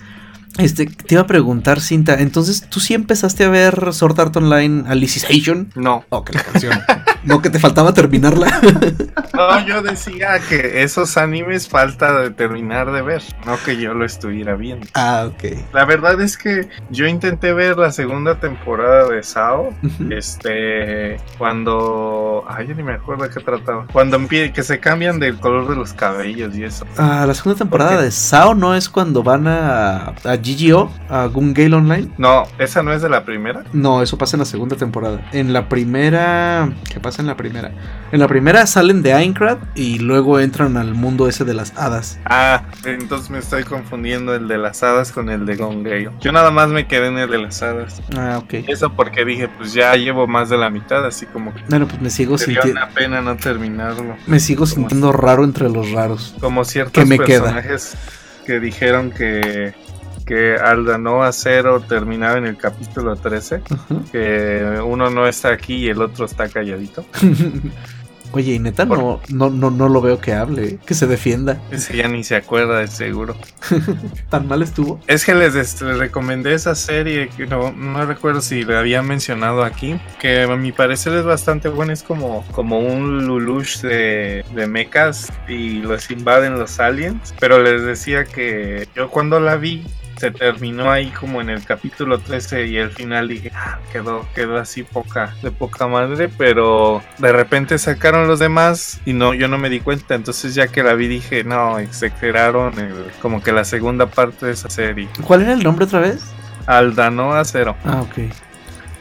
Este, 0.58 0.86
te 0.86 1.14
iba 1.14 1.22
a 1.22 1.26
preguntar, 1.26 1.80
Cinta, 1.80 2.14
entonces, 2.20 2.68
¿tú 2.68 2.78
sí 2.78 2.94
empezaste 2.94 3.44
a 3.44 3.48
ver 3.48 3.92
Sword 3.92 4.20
Art 4.20 4.36
Online 4.36 4.84
Alicization? 4.86 5.70
No. 5.74 6.04
Oh, 6.10 6.24
que 6.24 6.32
la 6.32 6.42
canción. 6.42 6.78
no, 7.24 7.42
que 7.42 7.50
te 7.50 7.58
faltaba 7.58 7.92
terminarla. 7.94 8.60
No, 9.34 9.66
yo 9.66 9.82
decía 9.82 10.38
que 10.48 10.84
esos 10.84 11.16
animes 11.16 11.68
falta 11.68 12.20
de 12.20 12.30
terminar 12.30 12.92
de 12.92 13.02
ver, 13.02 13.20
no 13.44 13.56
que 13.64 13.76
yo 13.76 13.92
lo 13.92 14.04
estuviera 14.04 14.54
viendo. 14.54 14.86
ah, 14.94 15.28
ok. 15.28 15.72
La 15.72 15.84
verdad 15.84 16.20
es 16.20 16.38
que 16.38 16.68
yo 16.90 17.08
intenté 17.08 17.52
ver 17.52 17.76
la 17.76 17.90
segunda 17.90 18.38
temporada 18.38 19.08
de 19.08 19.24
Sao, 19.24 19.74
este, 20.10 21.16
cuando, 21.36 22.44
ay, 22.48 22.68
yo 22.68 22.76
ni 22.76 22.84
me 22.84 22.92
acuerdo 22.92 23.24
de 23.24 23.30
qué 23.30 23.40
trataba, 23.40 23.86
cuando 23.92 24.18
que 24.28 24.62
se 24.62 24.80
cambian 24.80 25.18
del 25.20 25.38
color 25.38 25.68
de 25.68 25.76
los 25.76 25.92
cabellos 25.92 26.56
y 26.56 26.64
eso. 26.64 26.86
Ah, 26.96 27.24
la 27.26 27.34
segunda 27.34 27.58
temporada 27.58 28.00
de 28.00 28.10
Sao 28.10 28.54
no 28.54 28.74
es 28.74 28.88
cuando 28.88 29.22
van 29.22 29.46
a, 29.46 30.14
a 30.24 30.36
GGO, 30.36 30.90
a 31.08 31.26
Gun 31.26 31.54
Gale 31.54 31.76
Online. 31.76 32.08
No, 32.18 32.44
esa 32.58 32.82
no 32.82 32.92
es 32.92 33.02
de 33.02 33.08
la 33.08 33.24
primera. 33.24 33.64
No, 33.72 34.02
eso 34.02 34.16
pasa 34.18 34.36
en 34.36 34.40
la 34.40 34.46
segunda 34.46 34.76
temporada. 34.76 35.20
En 35.32 35.52
la 35.52 35.68
primera. 35.68 36.68
¿Qué 36.92 37.00
pasa 37.00 37.13
en 37.18 37.26
la 37.26 37.36
primera? 37.36 37.72
En 38.12 38.20
la 38.20 38.28
primera 38.28 38.66
salen 38.66 39.02
de 39.02 39.12
Aincrad 39.12 39.58
y 39.74 39.98
luego 39.98 40.40
entran 40.40 40.76
al 40.76 40.94
mundo 40.94 41.28
ese 41.28 41.44
de 41.44 41.54
las 41.54 41.72
hadas. 41.76 42.18
Ah, 42.24 42.62
entonces 42.84 43.30
me 43.30 43.38
estoy 43.38 43.64
confundiendo 43.64 44.34
el 44.34 44.48
de 44.48 44.58
las 44.58 44.82
hadas 44.82 45.12
con 45.12 45.30
el 45.30 45.46
de 45.46 45.56
Gone 45.56 45.82
Gale. 45.88 46.10
Yo 46.20 46.32
nada 46.32 46.50
más 46.50 46.68
me 46.68 46.86
quedé 46.86 47.08
en 47.08 47.18
el 47.18 47.30
de 47.30 47.38
las 47.38 47.62
hadas. 47.62 48.00
Ah, 48.16 48.38
ok. 48.42 48.54
Eso 48.68 48.92
porque 48.92 49.24
dije, 49.24 49.48
pues 49.48 49.72
ya 49.72 49.94
llevo 49.96 50.26
más 50.26 50.48
de 50.48 50.56
la 50.58 50.70
mitad, 50.70 51.04
así 51.06 51.26
como 51.26 51.52
que 51.54 51.62
Bueno, 51.68 51.86
pues 51.88 52.00
me 52.00 52.10
sigo, 52.10 52.38
sería 52.38 52.62
sinti- 52.62 52.70
una 52.72 52.88
pena 52.90 53.20
no 53.20 53.36
terminarlo. 53.36 54.16
me 54.26 54.40
sigo 54.40 54.66
sintiendo 54.66 55.12
raro 55.12 55.44
entre 55.44 55.68
los 55.68 55.90
raros. 55.92 56.34
Como 56.40 56.64
ciertos 56.64 57.02
¿Qué 57.02 57.08
me 57.08 57.18
queda? 57.18 57.40
personajes 57.42 57.96
que 58.46 58.60
dijeron 58.60 59.10
que, 59.10 59.74
que 60.24 60.56
Aldanoa 60.56 61.32
Cero 61.32 61.82
terminaba 61.86 62.38
en 62.38 62.46
el 62.46 62.56
capítulo 62.56 63.16
13, 63.16 63.62
Ajá. 63.68 63.96
que 64.10 64.80
uno 64.84 65.10
no 65.10 65.26
está 65.26 65.50
aquí 65.50 65.76
y 65.76 65.88
el 65.88 66.00
otro 66.00 66.24
está 66.24 66.48
calladito. 66.48 67.04
Oye, 68.34 68.54
y 68.54 68.58
neta, 68.58 68.84
no, 68.84 69.20
no, 69.28 69.48
no, 69.48 69.70
no 69.70 69.88
lo 69.88 70.00
veo 70.00 70.20
que 70.20 70.32
hable, 70.32 70.66
¿eh? 70.66 70.78
que 70.84 70.94
se 70.94 71.06
defienda. 71.06 71.62
Ese 71.70 71.96
ya 71.96 72.08
ni 72.08 72.24
se 72.24 72.34
acuerda 72.34 72.80
de 72.80 72.88
seguro. 72.88 73.36
¿Tan 74.28 74.48
mal 74.48 74.60
estuvo? 74.60 74.98
Es 75.06 75.24
que 75.24 75.36
les, 75.36 75.54
les 75.54 75.98
recomendé 75.98 76.52
esa 76.52 76.74
serie, 76.74 77.28
que 77.28 77.46
no, 77.46 77.70
no 77.70 78.04
recuerdo 78.06 78.40
si 78.40 78.64
la 78.64 78.80
había 78.80 79.02
mencionado 79.02 79.62
aquí, 79.62 80.00
que 80.20 80.42
a 80.42 80.56
mi 80.56 80.72
parecer 80.72 81.12
es 81.12 81.24
bastante 81.24 81.68
buena, 81.68 81.92
es 81.92 82.02
como, 82.02 82.44
como 82.50 82.80
un 82.80 83.24
Lulush 83.24 83.82
de, 83.82 84.44
de 84.52 84.66
mechas 84.66 85.32
y 85.46 85.82
los 85.82 86.10
invaden 86.10 86.58
los 86.58 86.80
aliens, 86.80 87.32
pero 87.38 87.62
les 87.62 87.82
decía 87.82 88.24
que 88.24 88.88
yo 88.96 89.10
cuando 89.10 89.38
la 89.38 89.54
vi 89.54 89.86
se 90.16 90.30
terminó 90.30 90.90
ahí 90.90 91.10
como 91.10 91.40
en 91.40 91.50
el 91.50 91.64
capítulo 91.64 92.18
13 92.18 92.66
y 92.66 92.76
el 92.76 92.90
final 92.90 93.28
dije, 93.28 93.50
"Ah, 93.54 93.78
quedó, 93.92 94.26
quedó 94.34 94.58
así 94.58 94.82
poca, 94.82 95.34
de 95.42 95.50
poca 95.50 95.86
madre, 95.86 96.28
pero 96.28 97.02
de 97.18 97.32
repente 97.32 97.78
sacaron 97.78 98.26
los 98.28 98.38
demás 98.38 99.00
y 99.04 99.12
no, 99.12 99.34
yo 99.34 99.48
no 99.48 99.58
me 99.58 99.68
di 99.70 99.80
cuenta, 99.80 100.14
entonces 100.14 100.54
ya 100.54 100.68
que 100.68 100.82
la 100.82 100.94
vi 100.94 101.08
dije, 101.08 101.44
no, 101.44 101.78
exageraron 101.78 102.78
el- 102.78 103.10
como 103.20 103.42
que 103.42 103.52
la 103.52 103.64
segunda 103.64 104.06
parte 104.06 104.46
de 104.46 104.52
esa 104.52 104.70
serie. 104.70 105.08
¿Cuál 105.22 105.42
era 105.42 105.52
el 105.52 105.62
nombre 105.62 105.84
otra 105.84 106.00
vez? 106.00 106.24
Aldanoa 106.66 107.44
Cero. 107.44 107.76
Ah, 107.84 108.00
ok. 108.02 108.32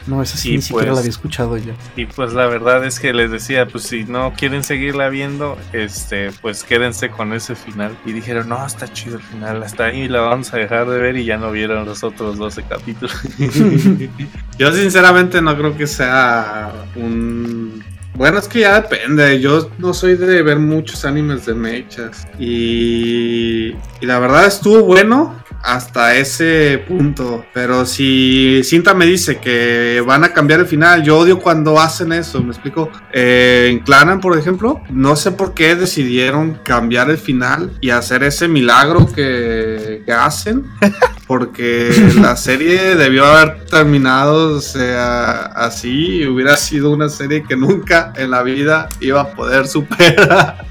No, 0.06 0.22
esa 0.22 0.36
sí 0.36 0.50
Y 0.52 0.56
ni 0.56 0.62
siquiera 0.62 0.86
pues- 0.88 0.94
la 0.96 1.00
había 1.00 1.10
escuchado 1.10 1.56
yo. 1.56 1.72
Y 1.96 2.06
pues 2.06 2.32
la 2.34 2.46
verdad 2.46 2.84
es 2.84 3.00
que 3.00 3.12
les 3.14 3.30
decía, 3.30 3.66
pues 3.66 3.84
si 3.84 4.04
no 4.04 4.32
quieren 4.36 4.62
seguirla 4.62 5.08
viendo, 5.08 5.56
este, 5.72 6.30
pues 6.42 6.62
quédense 6.64 7.08
con 7.10 7.32
ese 7.32 7.54
final. 7.54 7.96
Y 8.04 8.12
dijeron, 8.12 8.48
no, 8.48 8.66
está 8.66 8.92
chido 8.92 9.16
el 9.16 9.22
final, 9.22 9.62
hasta 9.62 9.84
ahí 9.86 10.06
la 10.08 10.20
vamos 10.20 10.52
a 10.52 10.58
dejar 10.58 10.88
de 10.88 10.98
ver 10.98 11.16
y 11.16 11.24
ya 11.24 11.38
no 11.38 11.50
vieron 11.50 11.86
los 11.86 12.04
otros 12.04 12.36
12 12.36 12.64
capítulos. 12.64 13.14
Yo 14.58 14.72
sinceramente 14.72 15.40
no 15.40 15.56
creo 15.56 15.76
que 15.76 15.86
sea 15.86 16.72
un... 16.96 17.82
Bueno, 18.16 18.38
es 18.38 18.46
que 18.46 18.60
ya 18.60 18.80
depende. 18.80 19.40
Yo 19.40 19.70
no 19.78 19.92
soy 19.92 20.14
de 20.16 20.40
ver 20.42 20.60
muchos 20.60 21.04
animes 21.04 21.46
de 21.46 21.54
mechas. 21.54 22.28
Y, 22.38 23.70
y 24.00 24.06
la 24.06 24.20
verdad 24.20 24.46
estuvo 24.46 24.84
bueno 24.84 25.34
hasta 25.64 26.14
ese 26.16 26.84
punto. 26.86 27.46
Pero 27.52 27.86
si 27.86 28.62
Cinta 28.62 28.94
me 28.94 29.06
dice 29.06 29.38
que 29.38 30.02
van 30.06 30.22
a 30.22 30.32
cambiar 30.32 30.60
el 30.60 30.66
final, 30.66 31.02
yo 31.02 31.18
odio 31.18 31.38
cuando 31.38 31.80
hacen 31.80 32.12
eso. 32.12 32.42
Me 32.42 32.50
explico. 32.50 32.90
Eh, 33.12 33.68
en 33.70 33.80
Clanan, 33.80 34.20
por 34.20 34.38
ejemplo, 34.38 34.82
no 34.90 35.16
sé 35.16 35.32
por 35.32 35.54
qué 35.54 35.74
decidieron 35.74 36.60
cambiar 36.62 37.08
el 37.10 37.18
final 37.18 37.72
y 37.80 37.90
hacer 37.90 38.22
ese 38.22 38.46
milagro 38.46 39.10
que, 39.10 40.02
que 40.04 40.12
hacen. 40.12 40.66
Porque 41.26 41.90
la 42.20 42.36
serie 42.36 42.96
debió 42.96 43.24
haber 43.24 43.64
terminado, 43.64 44.56
o 44.56 44.60
sea, 44.60 45.46
así. 45.46 46.18
y 46.18 46.26
Hubiera 46.26 46.56
sido 46.58 46.90
una 46.90 47.08
serie 47.08 47.42
que 47.42 47.56
nunca 47.56 48.12
en 48.16 48.30
la 48.30 48.42
vida 48.42 48.90
iba 49.00 49.22
a 49.22 49.32
poder 49.32 49.66
superar. 49.66 50.66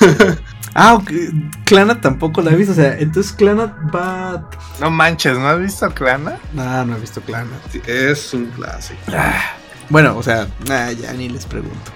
Ah, 0.82 0.94
ok. 0.94 1.12
Clana 1.66 2.00
tampoco 2.00 2.40
la 2.40 2.52
he 2.52 2.56
visto. 2.56 2.72
O 2.72 2.74
sea, 2.74 2.98
entonces 2.98 3.32
Clana 3.32 3.76
va. 3.94 4.48
no 4.80 4.90
manches, 4.90 5.36
¿no 5.36 5.46
has 5.46 5.60
visto 5.60 5.90
Clana? 5.90 6.38
Ah, 6.56 6.84
no 6.86 6.96
he 6.96 7.00
visto 7.00 7.20
Clana. 7.20 7.50
Es 7.86 8.32
un 8.32 8.46
clásico. 8.46 8.98
Ah, 9.12 9.56
bueno, 9.90 10.16
o 10.16 10.22
sea, 10.22 10.48
ah, 10.70 10.90
ya 10.92 11.12
ni 11.12 11.28
les 11.28 11.44
pregunto. 11.44 11.92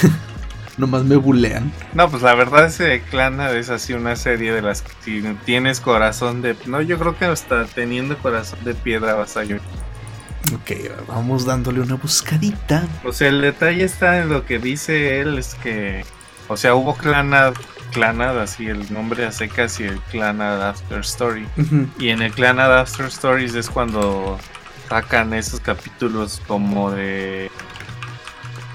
Nomás 0.78 1.04
me 1.04 1.16
bulean. 1.16 1.70
No, 1.92 2.10
pues 2.10 2.22
la 2.22 2.34
verdad 2.34 2.64
es 2.64 2.78
que 2.78 3.02
Clana 3.02 3.50
es 3.50 3.68
así 3.68 3.92
una 3.92 4.16
serie 4.16 4.52
de 4.52 4.62
las 4.62 4.80
que 4.80 4.92
si 5.04 5.22
tienes 5.44 5.78
corazón 5.80 6.40
de... 6.40 6.56
No, 6.64 6.80
yo 6.80 6.98
creo 6.98 7.18
que 7.18 7.26
hasta 7.26 7.66
teniendo 7.66 8.16
corazón 8.16 8.58
de 8.64 8.72
piedra 8.72 9.12
vas 9.12 9.36
a 9.36 9.44
llorar. 9.44 9.66
Ok, 10.54 10.70
vamos 11.06 11.44
dándole 11.44 11.82
una 11.82 11.96
buscadita. 11.96 12.86
O 13.04 13.12
sea, 13.12 13.28
el 13.28 13.42
detalle 13.42 13.84
está 13.84 14.22
en 14.22 14.30
lo 14.30 14.46
que 14.46 14.58
dice 14.58 15.20
él, 15.20 15.38
es 15.38 15.54
que, 15.56 16.06
o 16.48 16.56
sea, 16.56 16.74
hubo 16.74 16.94
Clanad, 16.96 17.52
Clanad, 17.92 18.40
así 18.40 18.66
el 18.66 18.92
nombre 18.92 19.24
a 19.26 19.32
secas 19.32 19.78
y 19.80 19.84
el 19.84 19.98
Clanad 20.10 20.62
After 20.70 21.00
Story. 21.00 21.46
Y 21.98 22.08
en 22.08 22.22
el 22.22 22.32
Clanad 22.32 22.78
After 22.80 23.06
Stories 23.06 23.54
es 23.54 23.68
cuando 23.70 24.38
sacan 24.88 25.32
esos 25.34 25.60
capítulos 25.60 26.42
como 26.46 26.90
de... 26.90 27.50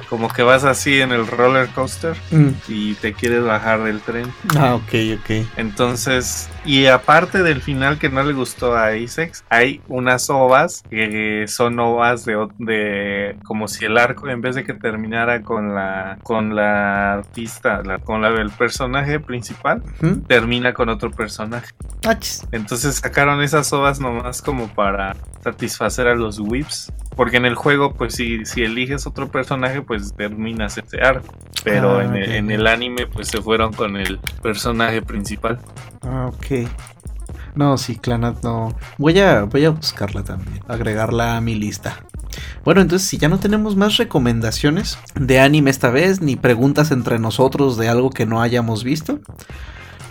Como 0.09 0.29
que 0.29 0.41
vas 0.41 0.63
así 0.63 1.01
en 1.01 1.11
el 1.11 1.27
roller 1.27 1.67
coaster 1.69 2.15
Mm. 2.31 2.49
y 2.69 2.93
te 2.93 3.13
quieres 3.13 3.43
bajar 3.43 3.83
del 3.83 3.99
tren. 3.99 4.31
Ah, 4.57 4.75
ok, 4.75 4.93
ok. 5.19 5.45
Entonces, 5.57 6.47
Y 6.67 6.87
aparte 6.87 7.43
del 7.43 7.61
final 7.61 7.97
que 7.97 8.09
no 8.09 8.21
le 8.23 8.33
gustó 8.33 8.75
a 8.75 8.95
Isex, 8.95 9.45
hay 9.49 9.81
unas 9.87 10.29
ovas 10.29 10.83
que 10.89 11.45
son 11.47 11.79
ovas 11.79 12.25
de, 12.25 12.45
de 12.59 13.37
como 13.45 13.67
si 13.69 13.85
el 13.85 13.97
arco 13.97 14.27
en 14.29 14.41
vez 14.41 14.55
de 14.55 14.65
que 14.65 14.73
terminara 14.73 15.41
con 15.43 15.73
la 15.73 16.17
con 16.23 16.55
la 16.55 17.13
artista, 17.13 17.81
la- 17.83 17.99
con 17.99 18.21
la 18.21 18.31
del 18.31 18.49
personaje 18.51 19.19
principal, 19.21 19.81
termina 20.27 20.73
con 20.73 20.89
otro 20.89 21.09
personaje. 21.09 21.71
Entonces 22.51 22.95
sacaron 22.95 23.41
esas 23.41 23.71
ovas 23.71 23.99
nomás 24.01 24.41
como 24.41 24.67
para 24.67 25.15
satisfacer 25.43 26.07
a 26.07 26.15
los 26.15 26.37
whips. 26.39 26.91
Porque 27.15 27.37
en 27.37 27.45
el 27.45 27.55
juego, 27.55 27.93
pues 27.95 28.13
si, 28.13 28.45
si 28.45 28.61
eliges 28.63 29.07
otro 29.07 29.29
personaje, 29.31 29.81
pues 29.81 30.13
terminas 30.15 30.77
ese 30.77 31.01
arco. 31.01 31.33
Pero 31.63 31.97
Ah, 31.97 32.03
en, 32.05 32.15
el, 32.15 32.31
en 32.35 32.51
el 32.51 32.67
anime, 32.67 33.07
pues 33.07 33.29
se 33.29 33.41
fueron 33.41 33.73
con 33.73 33.97
el 33.97 34.19
personaje 34.43 35.01
principal. 35.01 35.59
Ah, 36.03 36.27
ok. 36.27 36.45
No, 37.55 37.77
sí, 37.77 37.95
Clanat 37.95 38.43
no. 38.43 38.75
Voy 38.97 39.19
a, 39.19 39.43
voy 39.43 39.65
a 39.65 39.71
buscarla 39.71 40.23
también. 40.23 40.61
Agregarla 40.67 41.37
a 41.37 41.41
mi 41.41 41.55
lista. 41.55 42.05
Bueno, 42.63 42.81
entonces 42.81 43.07
si 43.07 43.17
ya 43.17 43.29
no 43.29 43.39
tenemos 43.39 43.75
más 43.75 43.97
recomendaciones 43.97 44.99
de 45.15 45.39
anime 45.39 45.71
esta 45.71 45.89
vez, 45.89 46.21
ni 46.21 46.35
preguntas 46.35 46.91
entre 46.91 47.17
nosotros 47.17 47.77
de 47.77 47.89
algo 47.89 48.11
que 48.11 48.25
no 48.25 48.41
hayamos 48.41 48.83
visto, 48.83 49.19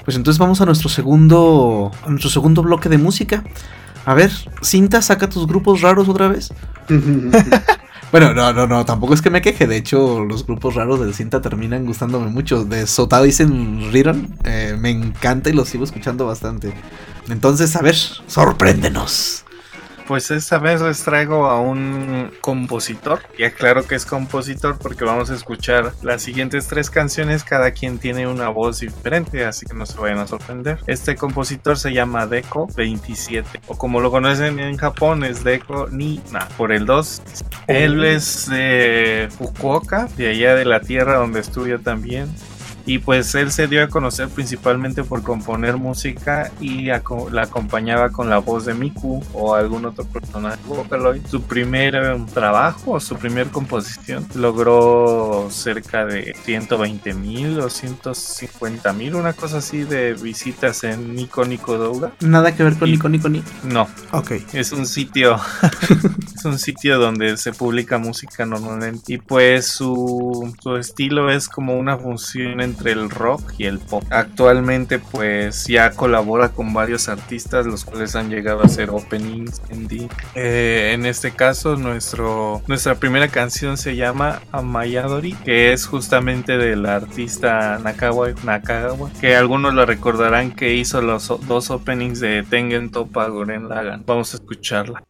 pues 0.05 0.17
entonces 0.17 0.39
vamos 0.39 0.61
a 0.61 0.67
nuestro 0.67 0.89
segundo, 0.89 1.93
a 2.05 2.11
nuestro 2.11 2.31
segundo 2.31 2.63
bloque 2.63 2.89
de 2.89 2.99
música. 2.99 3.45
A 4.05 4.15
ver, 4.15 4.31
Cinta, 4.63 5.03
saca 5.03 5.29
tus 5.29 5.47
grupos 5.47 5.83
raros 5.83 6.09
otra 6.09 6.29
vez. 6.29 6.53
Bueno, 8.19 8.33
no, 8.33 8.51
no, 8.55 8.67
no, 8.67 8.87
tampoco 8.87 9.13
es 9.13 9.21
que 9.21 9.29
me 9.29 9.43
queje. 9.43 9.67
De 9.67 9.77
hecho, 9.77 10.25
los 10.25 10.47
grupos 10.47 10.75
raros 10.75 10.99
del 11.01 11.13
Cinta 11.13 11.43
terminan 11.43 11.85
gustándome 11.85 12.31
mucho. 12.31 12.65
De 12.65 12.87
Sotaisen 12.87 13.93
Riron, 13.93 14.35
eh, 14.45 14.75
me 14.81 14.89
encanta 14.89 15.51
y 15.51 15.53
los 15.53 15.69
sigo 15.69 15.85
escuchando 15.85 16.25
bastante. 16.25 16.73
Entonces, 17.29 17.77
a 17.77 17.83
ver, 17.83 17.95
sorpréndenos. 17.95 19.45
Pues 20.07 20.31
esta 20.31 20.59
vez 20.59 20.81
les 20.81 21.03
traigo 21.03 21.47
a 21.47 21.61
un 21.61 22.31
compositor. 22.41 23.21
Y 23.37 23.45
aclaro 23.45 23.87
que 23.87 23.97
es 23.97 24.07
compositor 24.07 24.79
porque 24.79 25.05
vamos 25.05 25.31
a 25.31 25.35
escuchar 25.35 25.93
las 26.03 26.23
siguientes 26.23 26.69
tres 26.69 26.91
canciones. 26.91 27.43
Cada 27.43 27.73
quien 27.73 27.99
tiene 27.99 28.27
una 28.29 28.49
voz 28.49 28.81
diferente, 28.81 29.45
así 29.45 29.67
que 29.67 29.75
no 29.75 29.85
se 29.85 29.99
vayan 29.99 30.19
a 30.19 30.27
sorprender. 30.27 30.79
Este 30.87 31.17
compositor 31.17 31.77
se 31.77 31.93
llama 31.93 32.27
Deco 32.27 32.69
27. 32.77 33.61
O 33.67 33.77
como 33.77 34.01
lo 34.01 34.11
conocen 34.11 34.61
en 34.61 34.77
Japón, 34.77 35.25
es 35.25 35.43
Deco 35.43 35.89
Nina. 35.89 36.49
Por 36.57 36.73
el 36.73 36.87
2. 36.87 37.23
Él 37.67 38.05
es 38.05 38.49
de 38.49 39.29
Fukuoka, 39.37 40.09
de 40.17 40.31
allá 40.31 40.55
de 40.55 40.65
la 40.65 40.81
tierra 40.81 41.17
donde 41.17 41.41
estudió 41.41 41.81
también. 41.81 42.33
Y 42.87 42.99
pues 43.01 43.35
él 43.35 43.51
se 43.51 43.67
dio 43.67 43.83
a 43.83 43.89
conocer 43.89 44.29
principalmente 44.29 45.03
por 45.03 45.23
componer 45.25 45.77
música 45.77 46.53
y 46.61 46.91
aco- 46.91 47.29
la 47.31 47.43
acompañaba 47.43 48.11
con 48.11 48.31
la 48.31 48.39
voz 48.39 48.65
de 48.65 48.75
Miku 48.75 49.23
o 49.33 49.55
algún 49.57 49.85
otro 49.87 50.05
personaje 50.05 50.59
Vocaloid. 50.67 51.27
Su 51.29 51.43
primer 51.43 51.97
eh, 51.97 52.25
trabajo 52.33 52.93
o 52.93 53.01
su 53.01 53.17
primer 53.17 53.49
composición 53.49 54.25
logró 54.37 55.49
cerca 55.51 56.07
de 56.07 56.35
120 56.45 57.13
mil 57.15 57.59
o 57.61 57.69
150 57.69 58.93
mil, 58.93 59.15
una 59.17 59.33
cosa 59.33 59.59
así 59.59 59.83
de 59.83 60.15
visitas 60.15 60.85
en 60.85 61.15
Nico 61.15 61.45
Nico 61.45 61.77
Douga. 61.79 62.13
Nada 62.21 62.55
que 62.55 62.63
ver 62.63 62.77
con 62.77 62.89
Y- 62.89 62.93
Nico 62.93 63.09
Nico 63.09 63.29
Ni. 63.29 63.43
No, 63.65 63.89
Ok. 64.13 64.33
es 64.53 64.71
un 64.73 64.87
sitio 64.87 65.37
es 66.37 66.45
un 66.45 66.59
sitio 66.59 66.99
donde 66.99 67.37
se 67.37 67.53
publica 67.53 67.99
música 67.99 68.47
normalmente 68.47 69.15
y 69.15 69.19
pues 69.19 69.67
su, 69.67 70.55
su 70.63 70.77
estilo 70.77 71.31
es 71.31 71.49
como 71.49 71.77
una 71.79 71.97
función 71.99 72.61
entre 72.61 72.76
el 72.85 73.11
rock 73.11 73.55
y 73.59 73.65
el 73.65 73.79
pop. 73.79 74.05
Actualmente 74.11 74.99
pues 74.99 75.67
ya 75.67 75.91
colabora 75.93 76.51
con 76.51 76.73
varios 76.73 77.09
artistas 77.09 77.67
los 77.67 77.85
cuales 77.85 78.15
han 78.17 78.31
llegado 78.31 78.61
a 78.61 78.67
hacer 78.67 78.91
openings 78.91 79.63
en 79.71 79.89
D. 79.89 80.09
Eh, 80.35 80.93
en 80.95 81.07
este 81.07 81.31
caso 81.33 81.77
nuestro 81.77 82.63
nuestra 82.67 82.97
primera 82.97 83.29
canción 83.29 83.77
se 83.77 83.97
llama 83.97 84.43
Amayadori 84.53 85.33
que 85.45 85.73
es 85.73 85.87
justamente 85.87 86.59
del 86.59 86.87
artista 86.87 87.79
Nakawa 87.79 88.31
Nakagawa 88.45 89.11
que 89.21 89.37
algunos 89.37 89.75
lo 89.75 89.87
recordarán 89.87 90.53
que 90.53 90.75
hizo 90.75 91.01
los 91.03 91.29
dos 91.47 91.71
openings 91.71 92.21
de 92.21 92.43
Tengen 92.43 92.91
Toppa 92.91 93.29
Guren 93.29 93.69
Lagann 93.69 94.05
vamos 94.07 94.33
a 94.35 94.37
escucharla 94.37 95.03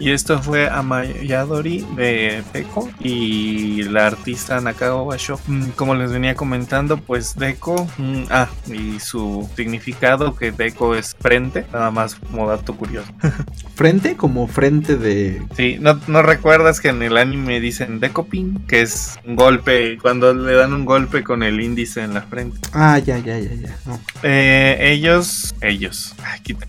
Y 0.00 0.12
esto 0.12 0.42
fue 0.42 0.68
Amayadori 0.68 1.86
de 1.94 2.42
Deco 2.54 2.88
y 3.00 3.82
la 3.82 4.06
artista 4.06 4.58
Nakao 4.60 5.04
Basho. 5.04 5.38
Mm, 5.46 5.64
Como 5.76 5.94
les 5.94 6.10
venía 6.10 6.34
comentando, 6.34 6.96
pues 6.96 7.36
Deco, 7.36 7.86
mm, 7.98 8.22
ah, 8.30 8.48
y 8.66 8.98
su 8.98 9.48
significado 9.54 10.34
que 10.34 10.52
Deco 10.52 10.94
es 10.94 11.14
frente, 11.20 11.66
nada 11.70 11.90
más 11.90 12.14
como 12.14 12.48
dato 12.48 12.74
curioso. 12.74 13.12
Frente 13.74 14.14
como 14.14 14.46
frente 14.46 14.96
de... 14.96 15.42
Sí, 15.56 15.78
¿no, 15.80 15.98
no 16.06 16.20
recuerdas 16.20 16.80
que 16.80 16.88
en 16.88 17.02
el 17.02 17.16
anime 17.16 17.60
dicen 17.60 17.98
Decopin? 17.98 18.66
Que 18.66 18.82
es 18.82 19.18
un 19.24 19.36
golpe, 19.36 19.96
cuando 19.96 20.34
le 20.34 20.52
dan 20.52 20.74
un 20.74 20.84
golpe 20.84 21.24
con 21.24 21.42
el 21.42 21.62
índice 21.62 22.02
en 22.02 22.12
la 22.12 22.20
frente. 22.20 22.58
Ah, 22.74 22.98
ya, 22.98 23.16
ya, 23.16 23.38
ya, 23.38 23.54
ya. 23.54 23.74
No. 23.86 23.98
Eh, 24.22 24.76
ellos, 24.80 25.54
ellos, 25.62 26.14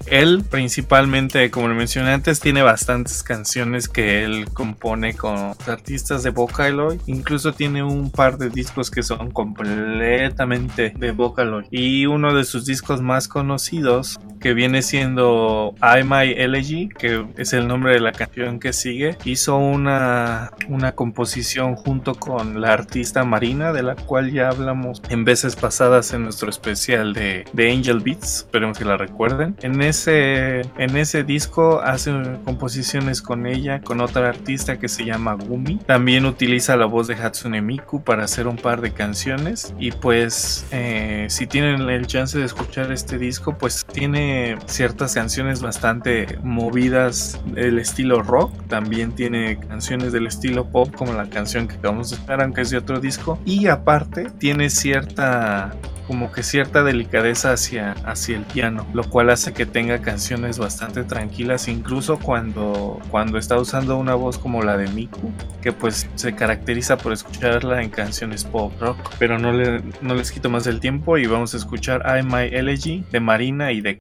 él 0.06 0.46
principalmente, 0.50 1.52
como 1.52 1.68
lo 1.68 1.76
mencioné 1.76 2.12
antes, 2.12 2.40
tiene 2.40 2.62
bastantes 2.62 3.21
canciones 3.24 3.88
que 3.88 4.24
él 4.24 4.50
compone 4.54 5.14
con 5.14 5.54
artistas 5.68 6.24
de 6.24 6.30
Vocaloid. 6.30 7.00
Incluso 7.06 7.54
tiene 7.54 7.84
un 7.84 8.12
par 8.12 8.38
de 8.38 8.50
discos 8.50 8.92
que 8.92 9.04
son 9.04 9.32
completamente 9.32 10.94
de 10.98 11.12
Vocaloid. 11.12 11.66
Y 11.72 12.06
uno 12.06 12.34
de 12.34 12.44
sus 12.44 12.66
discos 12.66 13.02
más 13.02 13.28
conocidos, 13.28 14.20
que 14.40 14.54
viene 14.54 14.82
siendo 14.82 15.76
I 15.82 16.04
My 16.04 16.32
Elegy, 16.36 16.90
que 16.90 17.26
es 17.38 17.54
el 17.54 17.68
nombre 17.68 17.94
de 17.94 18.00
la 18.00 18.12
canción 18.12 18.60
que 18.60 18.74
sigue, 18.74 19.18
hizo 19.26 19.58
una, 19.58 20.52
una 20.68 20.94
composición 20.94 21.76
junto 21.76 22.16
con 22.16 22.62
la 22.62 22.74
artista 22.74 23.24
Marina, 23.24 23.72
de 23.74 23.84
la 23.84 23.96
cual 23.96 24.32
ya 24.32 24.50
hablamos 24.50 25.02
en 25.10 25.26
veces 25.26 25.56
pasadas 25.56 26.14
en 26.14 26.24
nuestro 26.24 26.50
especial 26.50 27.14
de, 27.14 27.46
de 27.54 27.72
Angel 27.72 28.00
Beats, 28.00 28.38
esperemos 28.38 28.78
que 28.78 28.86
la 28.86 28.98
recuerden. 28.98 29.56
En 29.62 29.82
ese, 29.82 30.62
en 30.78 30.98
ese 30.98 31.24
disco 31.24 31.82
hace 31.82 32.12
composiciones 32.46 33.11
con 33.20 33.48
ella, 33.48 33.82
con 33.82 34.00
otra 34.00 34.30
artista 34.30 34.78
que 34.78 34.88
se 34.88 35.06
llama 35.06 35.34
Gumi. 35.34 35.78
También 35.78 36.28
utiliza 36.28 36.76
la 36.76 36.86
voz 36.86 37.08
de 37.08 37.16
Hatsune 37.16 37.64
Miku 37.64 38.04
para 38.04 38.26
hacer 38.26 38.48
un 38.48 38.58
par 38.58 38.82
de 38.82 38.94
canciones. 38.94 39.74
Y 39.80 39.92
pues, 39.92 40.68
eh, 40.72 41.26
si 41.30 41.48
tienen 41.48 41.82
el 41.90 42.06
chance 42.06 42.38
de 42.38 42.46
escuchar 42.46 42.92
este 42.92 43.18
disco, 43.18 43.58
pues 43.58 43.84
tiene 43.92 44.58
ciertas 44.68 45.16
canciones 45.16 45.62
bastante 45.62 46.38
movidas 46.44 47.40
del 47.48 47.80
estilo 47.80 48.22
rock. 48.22 48.54
También 48.68 49.14
tiene 49.14 49.58
canciones 49.58 50.12
del 50.12 50.28
estilo 50.28 50.70
pop, 50.70 50.94
como 50.96 51.14
la 51.14 51.28
canción 51.28 51.68
que 51.68 51.76
acabamos 51.76 52.12
de 52.12 52.18
escuchar, 52.18 52.42
aunque 52.42 52.62
es 52.62 52.70
de 52.70 52.78
otro 52.78 53.00
disco. 53.00 53.40
Y 53.46 53.68
aparte, 53.68 54.28
tiene 54.38 54.70
cierta 54.70 55.74
como 56.12 56.30
que 56.32 56.44
cierta 56.44 56.84
delicadeza 56.84 57.54
hacia, 57.54 57.94
hacia 58.04 58.36
el 58.36 58.44
piano, 58.44 58.86
lo 58.94 59.04
cual 59.04 59.30
hace 59.30 59.54
que 59.54 59.66
tenga 59.66 60.02
canciones 60.02 60.60
bastante 60.60 61.06
tranquilas, 61.06 61.70
incluso 61.70 62.20
cuando, 62.20 63.00
cuando 63.10 63.38
está 63.38 63.58
usando 63.58 63.98
una 63.98 64.16
voz 64.16 64.38
como 64.38 64.62
la 64.62 64.78
de 64.78 64.88
Miku, 64.90 65.32
que 65.62 65.72
pues 65.72 66.10
se 66.16 66.34
caracteriza 66.34 66.98
por 66.98 67.14
escucharla 67.14 67.82
en 67.82 67.90
canciones 67.90 68.44
pop 68.44 68.74
rock, 68.80 68.98
pero 69.20 69.40
no, 69.40 69.52
le, 69.52 69.82
no 70.02 70.16
les 70.16 70.32
quito 70.32 70.50
más 70.50 70.68
el 70.68 70.80
tiempo 70.80 71.18
y 71.18 71.26
vamos 71.28 71.54
a 71.54 71.58
escuchar 71.58 72.04
I 72.06 72.24
My 72.24 72.44
Elegy 72.52 73.04
de 73.12 73.20
Marina 73.20 73.72
y 73.72 73.82
de 73.82 74.00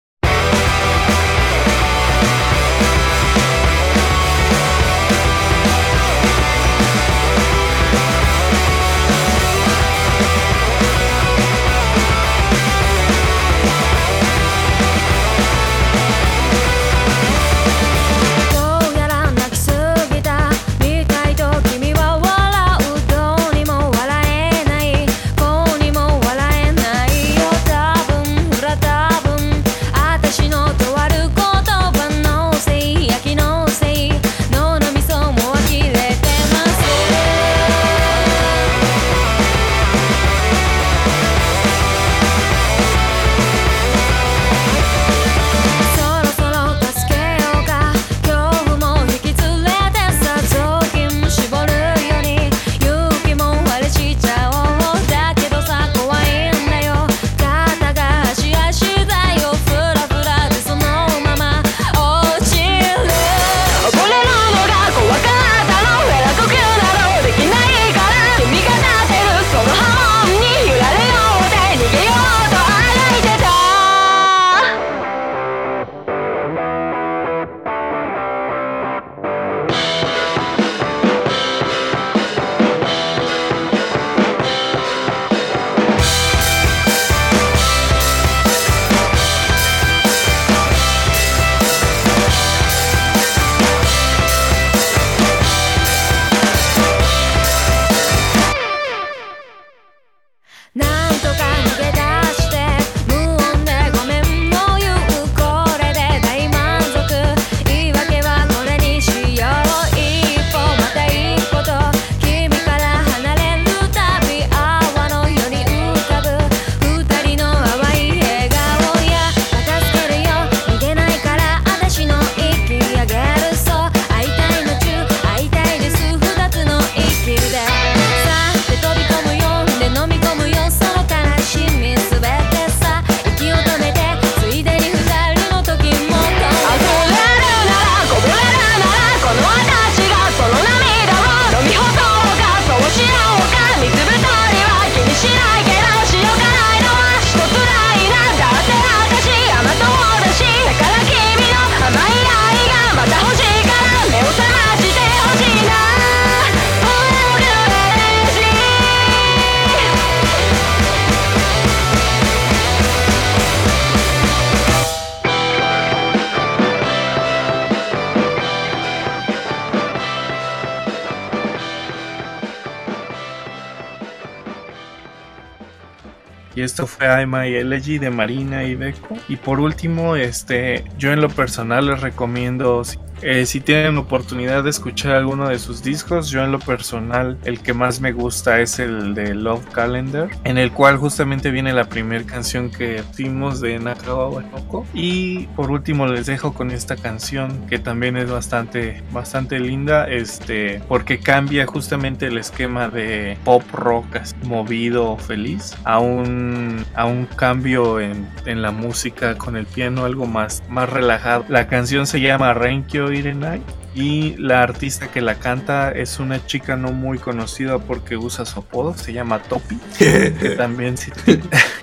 Y 176.61 176.63
esto 176.63 176.87
fue 176.87 177.07
I 177.23 177.25
My 177.25 177.55
Elegy 177.55 177.97
de 177.97 178.11
Marina 178.11 178.65
y 178.65 178.75
Deco. 178.75 179.17
Y 179.31 179.37
por 179.37 179.61
último, 179.61 180.15
este, 180.15 180.85
yo 180.99 181.11
en 181.11 181.23
lo 181.23 181.31
personal 181.31 181.87
les 181.87 182.03
recomiendo, 182.03 182.85
si 182.85 182.99
Eh, 183.23 183.45
si 183.47 183.61
tienen 183.61 183.99
oportunidad 183.99 184.65
de 184.65 184.71
escuchar 184.71 185.15
alguno 185.15 185.49
de 185.49 185.59
sus 185.59 185.83
discos, 185.83 186.31
yo 186.31 186.43
en 186.43 186.53
lo 186.53 186.59
personal 186.59 187.39
el 187.45 187.61
que 187.61 187.75
más 187.75 188.01
me 188.01 188.13
gusta 188.13 188.61
es 188.61 188.79
el 188.79 189.15
de 189.15 189.35
Love 189.35 189.67
Calendar, 189.73 190.31
en 190.45 190.59
el 190.59 190.73
cual 190.73 190.97
justamente 190.97 191.51
viene 191.51 191.73
la 191.73 191.89
primera 191.89 192.25
canción 192.25 192.71
que 192.71 193.03
vimos 193.17 193.61
de 193.61 193.79
Nakagawa 193.79 194.29
Wanoko. 194.31 194.87
Y 194.95 195.47
por 195.49 195.71
último 195.71 196.07
les 196.07 196.27
dejo 196.27 196.55
con 196.55 196.71
esta 196.71 196.97
canción 196.97 197.67
que 197.67 197.79
también 197.79 198.17
es 198.17 198.31
bastante, 198.31 199.03
bastante 199.13 199.61
linda, 199.61 200.09
este, 200.09 200.81
porque 200.89 201.19
cambia 201.19 201.67
justamente 201.67 202.27
el 202.27 202.39
esquema 202.39 202.89
de 202.89 203.37
pop 203.45 203.63
rock 203.73 204.07
movido, 204.45 205.17
feliz, 205.19 205.77
a 205.85 205.99
un, 205.99 206.85
a 206.95 207.05
un 207.05 207.27
cambio 207.27 208.01
en, 208.01 208.29
en 208.47 208.63
la 208.63 208.71
música 208.71 209.37
con 209.37 209.57
el 209.57 209.67
piano, 209.67 210.05
algo 210.05 210.27
más, 210.27 210.63
más 210.69 210.89
relajado. 210.89 211.45
La 211.49 211.69
canción 211.69 212.07
se 212.07 212.21
llama 212.21 212.55
Renkyo 212.55 213.10
Irenai 213.13 213.63
y 213.95 214.37
la 214.37 214.63
artista 214.63 215.09
que 215.09 215.21
la 215.21 215.37
canta 215.37 215.91
es 215.91 216.21
una 216.21 216.45
chica 216.47 216.77
no 216.77 216.93
muy 216.93 217.19
conocida 217.19 217.79
porque 217.79 218.17
usa 218.17 218.45
su 218.45 218.61
apodo, 218.61 218.95
se 218.95 219.13
llama 219.13 219.43
Topi. 219.43 219.77
que 219.99 220.55
también 220.57 220.97
sí. 220.97 221.11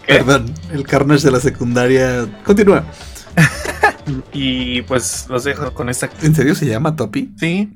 Perdón, 0.07 0.53
el 0.71 0.86
carnage 0.86 1.25
de 1.25 1.32
la 1.32 1.39
secundaria. 1.39 2.28
Continúa. 2.43 2.86
y 4.34 4.82
pues 4.84 5.28
los 5.30 5.43
dejo 5.43 5.73
con 5.73 5.89
esta. 5.89 6.09
¿En 6.21 6.34
serio 6.34 6.55
se 6.55 6.65
llama 6.65 6.95
Topi? 6.95 7.34
Sí. 7.38 7.73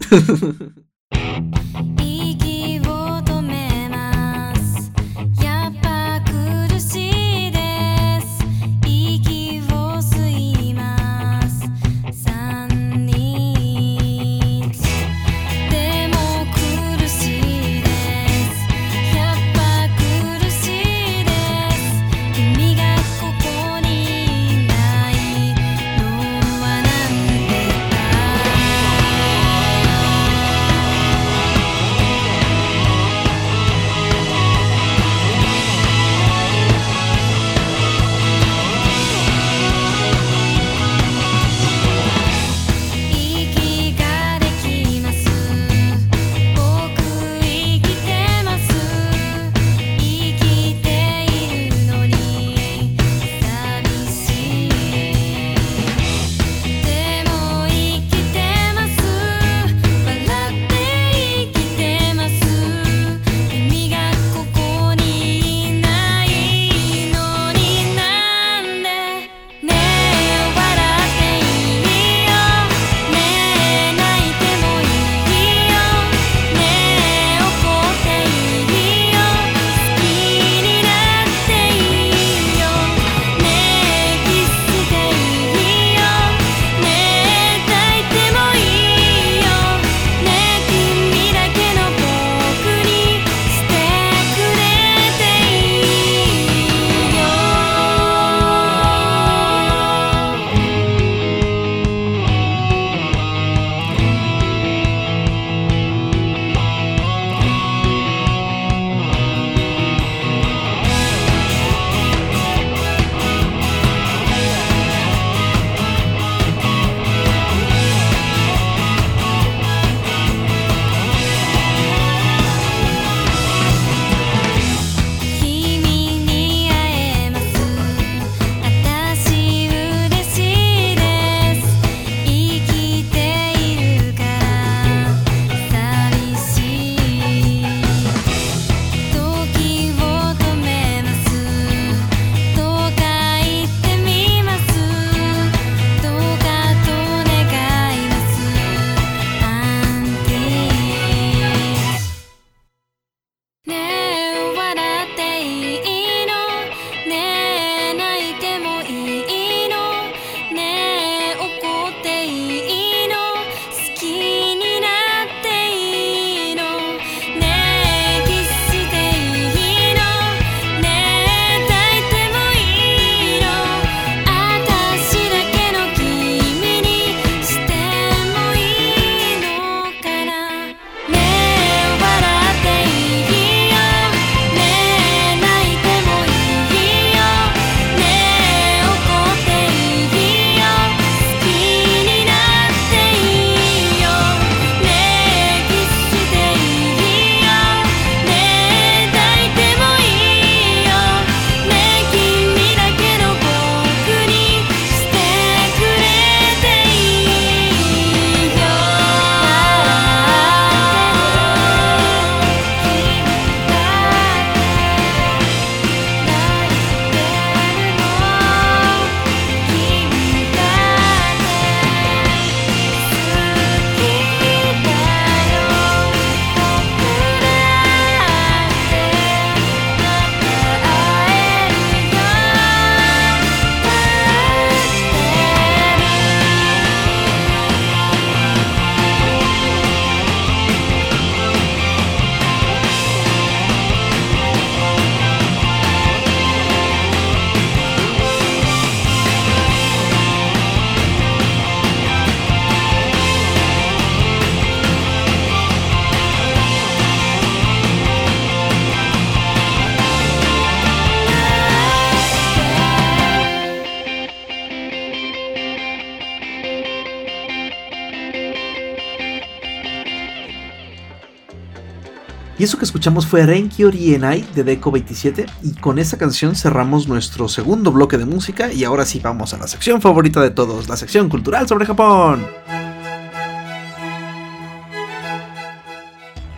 Y 272.62 272.64
eso 272.64 272.78
que 272.78 272.86
escuchamos 272.86 273.26
fue 273.26 273.44
Renkyo 273.44 273.90
Rienai 273.90 274.46
de 274.54 274.64
Deco 274.64 274.92
27 274.92 275.48
y 275.64 275.72
con 275.72 275.98
esa 275.98 276.20
canción 276.20 276.56
cerramos 276.56 277.08
nuestro 277.08 277.50
segundo 277.50 277.92
bloque 277.92 278.20
de 278.20 278.26
música 278.26 278.72
y 278.72 278.84
ahora 278.84 279.04
sí 279.04 279.20
vamos 279.20 279.56
a 279.56 279.58
la 279.58 279.66
sección 279.66 280.00
favorita 280.00 280.44
de 280.44 280.52
todos, 280.52 280.88
la 280.88 280.96
sección 280.96 281.28
cultural 281.28 281.68
sobre 281.68 281.88
Japón. 281.88 282.46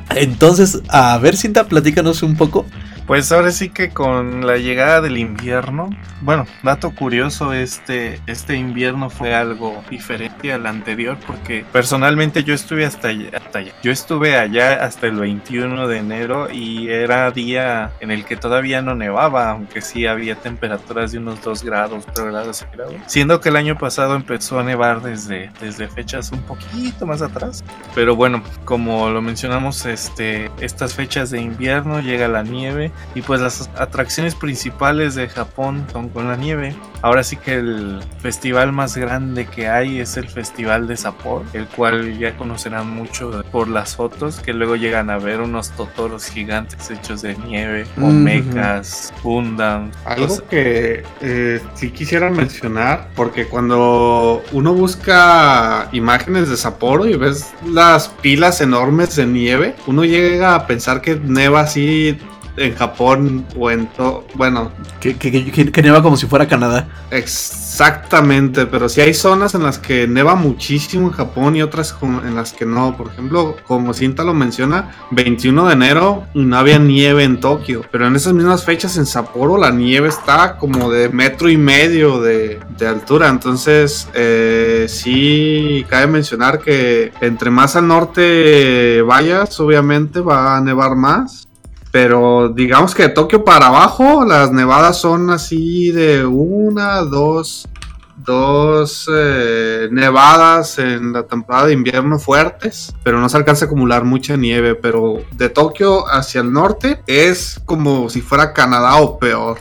Entonces, 0.09 0.81
a 0.89 1.17
ver, 1.19 1.37
Cinta, 1.37 1.69
platícanos 1.69 2.21
un 2.21 2.35
poco 2.35 2.65
pues 3.07 3.31
ahora 3.31 3.51
sí 3.51 3.69
que 3.69 3.89
con 3.89 4.45
la 4.47 4.57
llegada 4.57 5.01
del 5.01 5.17
invierno, 5.17 5.89
bueno, 6.21 6.45
dato 6.63 6.91
curioso, 6.91 7.53
este, 7.53 8.19
este 8.27 8.55
invierno 8.55 9.09
fue 9.09 9.35
algo 9.35 9.83
diferente 9.89 10.53
al 10.53 10.65
anterior 10.65 11.17
porque 11.25 11.65
personalmente 11.71 12.43
yo 12.43 12.53
estuve 12.53 12.85
hasta 12.85 13.09
hasta 13.33 13.59
allá. 13.59 13.73
Yo 13.83 13.91
estuve 13.91 14.37
allá 14.37 14.83
hasta 14.83 15.07
el 15.07 15.15
21 15.15 15.87
de 15.87 15.97
enero 15.97 16.49
y 16.51 16.89
era 16.89 17.29
día 17.31 17.91
en 17.99 18.11
el 18.11 18.25
que 18.25 18.37
todavía 18.37 18.81
no 18.81 18.95
nevaba, 18.95 19.49
aunque 19.49 19.81
sí 19.81 20.05
había 20.05 20.35
temperaturas 20.35 21.11
de 21.11 21.17
unos 21.17 21.41
2 21.41 21.63
grados, 21.63 22.05
3 22.13 22.27
grados 22.27 22.65
grados. 22.73 22.95
Siendo 23.07 23.41
que 23.41 23.49
el 23.49 23.57
año 23.57 23.77
pasado 23.77 24.15
empezó 24.15 24.59
a 24.59 24.63
nevar 24.63 25.01
desde, 25.01 25.51
desde 25.59 25.87
fechas 25.87 26.31
un 26.31 26.41
poquito 26.43 27.05
más 27.05 27.21
atrás. 27.21 27.63
Pero 27.93 28.15
bueno, 28.15 28.41
como 28.65 29.09
lo 29.09 29.21
mencionamos, 29.21 29.85
este, 29.85 30.49
estas 30.59 30.93
fechas 30.93 31.29
de 31.31 31.41
invierno 31.41 31.99
llega 31.99 32.27
la 32.27 32.43
nieve 32.43 32.92
y 33.15 33.21
pues 33.21 33.41
las 33.41 33.69
atracciones 33.77 34.35
principales 34.35 35.15
de 35.15 35.27
Japón 35.27 35.85
son 35.91 36.09
con 36.09 36.27
la 36.27 36.35
nieve. 36.35 36.75
Ahora 37.01 37.23
sí 37.23 37.35
que 37.35 37.55
el 37.55 38.01
festival 38.19 38.71
más 38.71 38.95
grande 38.97 39.45
que 39.45 39.67
hay 39.67 39.99
es 39.99 40.17
el 40.17 40.27
Festival 40.27 40.87
de 40.87 40.97
Sapporo, 40.97 41.45
el 41.53 41.67
cual 41.67 42.17
ya 42.17 42.35
conocerán 42.37 42.89
mucho 42.89 43.43
por 43.51 43.67
las 43.67 43.95
fotos, 43.95 44.39
que 44.39 44.53
luego 44.53 44.75
llegan 44.75 45.09
a 45.09 45.17
ver 45.17 45.41
unos 45.41 45.71
totoros 45.71 46.25
gigantes 46.25 46.89
hechos 46.89 47.21
de 47.21 47.35
nieve, 47.37 47.85
o 47.97 48.07
mechas, 48.07 49.13
Gundam. 49.21 49.91
Algo 50.05 50.47
que 50.47 51.03
eh, 51.21 51.61
sí 51.75 51.91
quisiera 51.91 52.29
mencionar, 52.29 53.09
porque 53.15 53.47
cuando 53.47 54.41
uno 54.51 54.73
busca 54.73 55.89
imágenes 55.91 56.49
de 56.49 56.57
Sapporo 56.57 57.05
y 57.05 57.15
ves 57.15 57.53
las 57.65 58.07
pilas 58.07 58.61
enormes 58.61 59.15
de 59.15 59.25
nieve, 59.25 59.75
uno 59.87 60.05
llega 60.05 60.55
a 60.55 60.67
pensar 60.67 61.01
que 61.01 61.15
neva 61.15 61.61
así 61.61 62.17
en 62.57 62.75
Japón 62.75 63.45
o 63.57 63.71
en 63.71 63.87
todo. 63.87 64.25
Bueno. 64.35 64.71
Que, 64.99 65.15
que, 65.15 65.51
que, 65.51 65.81
neva 65.81 66.01
como 66.01 66.17
si 66.17 66.27
fuera 66.27 66.47
Canadá. 66.47 66.87
Exactamente, 67.11 68.65
pero 68.65 68.87
si 68.87 69.01
hay 69.01 69.13
zonas 69.13 69.53
en 69.55 69.63
las 69.63 69.79
que 69.79 70.07
neva 70.07 70.35
muchísimo 70.35 71.07
en 71.07 71.13
Japón 71.13 71.55
y 71.55 71.61
otras 71.61 71.95
en 72.01 72.35
las 72.35 72.53
que 72.53 72.65
no. 72.65 72.95
Por 72.95 73.07
ejemplo, 73.07 73.55
como 73.65 73.93
Cinta 73.93 74.23
lo 74.23 74.33
menciona, 74.33 74.91
21 75.11 75.67
de 75.67 75.73
enero 75.73 76.23
no 76.33 76.57
había 76.57 76.79
nieve 76.79 77.23
en 77.23 77.39
Tokio, 77.39 77.83
pero 77.91 78.07
en 78.07 78.15
esas 78.15 78.33
mismas 78.33 78.63
fechas 78.63 78.97
en 78.97 79.05
Sapporo 79.05 79.57
la 79.57 79.71
nieve 79.71 80.07
está 80.07 80.57
como 80.57 80.91
de 80.91 81.09
metro 81.09 81.49
y 81.49 81.57
medio 81.57 82.21
de, 82.21 82.59
de 82.77 82.87
altura. 82.87 83.29
Entonces, 83.29 84.07
eh, 84.13 84.85
sí, 84.87 85.85
cabe 85.89 86.07
mencionar 86.07 86.59
que 86.59 87.11
entre 87.21 87.49
más 87.49 87.75
al 87.75 87.87
norte 87.87 89.01
vayas, 89.01 89.59
obviamente 89.59 90.19
va 90.19 90.57
a 90.57 90.61
nevar 90.61 90.95
más. 90.95 91.47
Pero 91.93 92.49
digamos 92.49 92.95
que 92.95 93.03
de 93.03 93.09
Tokio 93.09 93.43
para 93.43 93.67
abajo, 93.67 94.25
las 94.25 94.51
nevadas 94.51 94.97
son 94.97 95.29
así 95.29 95.91
de 95.91 96.25
una, 96.25 97.01
dos, 97.01 97.69
dos 98.17 99.07
eh, 99.15 99.89
nevadas 99.91 100.79
en 100.79 101.13
la 101.13 101.21
temporada 101.21 101.67
de 101.67 101.73
invierno 101.73 102.17
fuertes, 102.17 102.95
pero 103.03 103.19
no 103.19 103.29
se 103.29 103.37
alcanza 103.37 103.65
a 103.65 103.67
acumular 103.67 104.05
mucha 104.05 104.35
nieve. 104.35 104.73
Pero 104.73 105.23
de 105.33 105.49
Tokio 105.49 106.11
hacia 106.11 106.41
el 106.41 106.51
norte 106.51 107.03
es 107.05 107.61
como 107.63 108.09
si 108.09 108.21
fuera 108.21 108.53
Canadá 108.53 108.95
o 108.95 109.19
peor. 109.19 109.59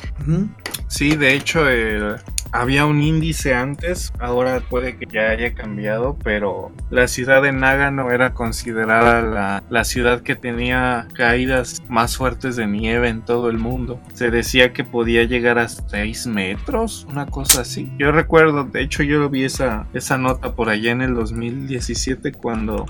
Sí, 0.89 1.16
de 1.16 1.35
hecho, 1.35 1.68
el, 1.68 2.16
había 2.53 2.87
un 2.87 3.03
índice 3.03 3.55
antes, 3.55 4.13
ahora 4.19 4.61
puede 4.61 4.97
que 4.97 5.07
ya 5.11 5.31
haya 5.31 5.55
cambiado, 5.55 6.17
pero 6.23 6.71
la 6.91 7.09
ciudad 7.09 7.43
de 7.43 7.53
Nagano 7.53 8.11
era 8.11 8.35
considerada 8.35 9.63
la, 9.69 9.85
ciudad 9.85 10.23
que 10.23 10.37
tenía 10.37 11.09
caídas 11.15 11.83
más 11.89 12.17
fuertes 12.17 12.55
de 12.57 12.67
nieve 12.67 13.09
en 13.09 13.23
todo 13.23 13.51
el 13.51 13.59
mundo. 13.59 14.01
Se 14.15 14.31
decía 14.31 14.73
que 14.73 14.85
podía 14.85 15.25
llegar 15.25 15.59
a 15.59 15.69
6 15.69 16.29
metros, 16.29 17.07
una 17.11 17.27
cosa 17.27 17.63
así. 17.63 17.91
Yo 17.99 18.13
recuerdo, 18.13 18.65
de 18.65 18.83
hecho 18.83 19.03
yo 19.03 19.29
vi 19.29 19.45
esa, 19.45 19.87
esa 19.93 20.19
nota 20.19 20.55
por 20.55 20.69
allá 20.69 20.93
en 20.93 21.03
el 21.03 21.15
2017 21.15 22.33
cuando 22.33 22.87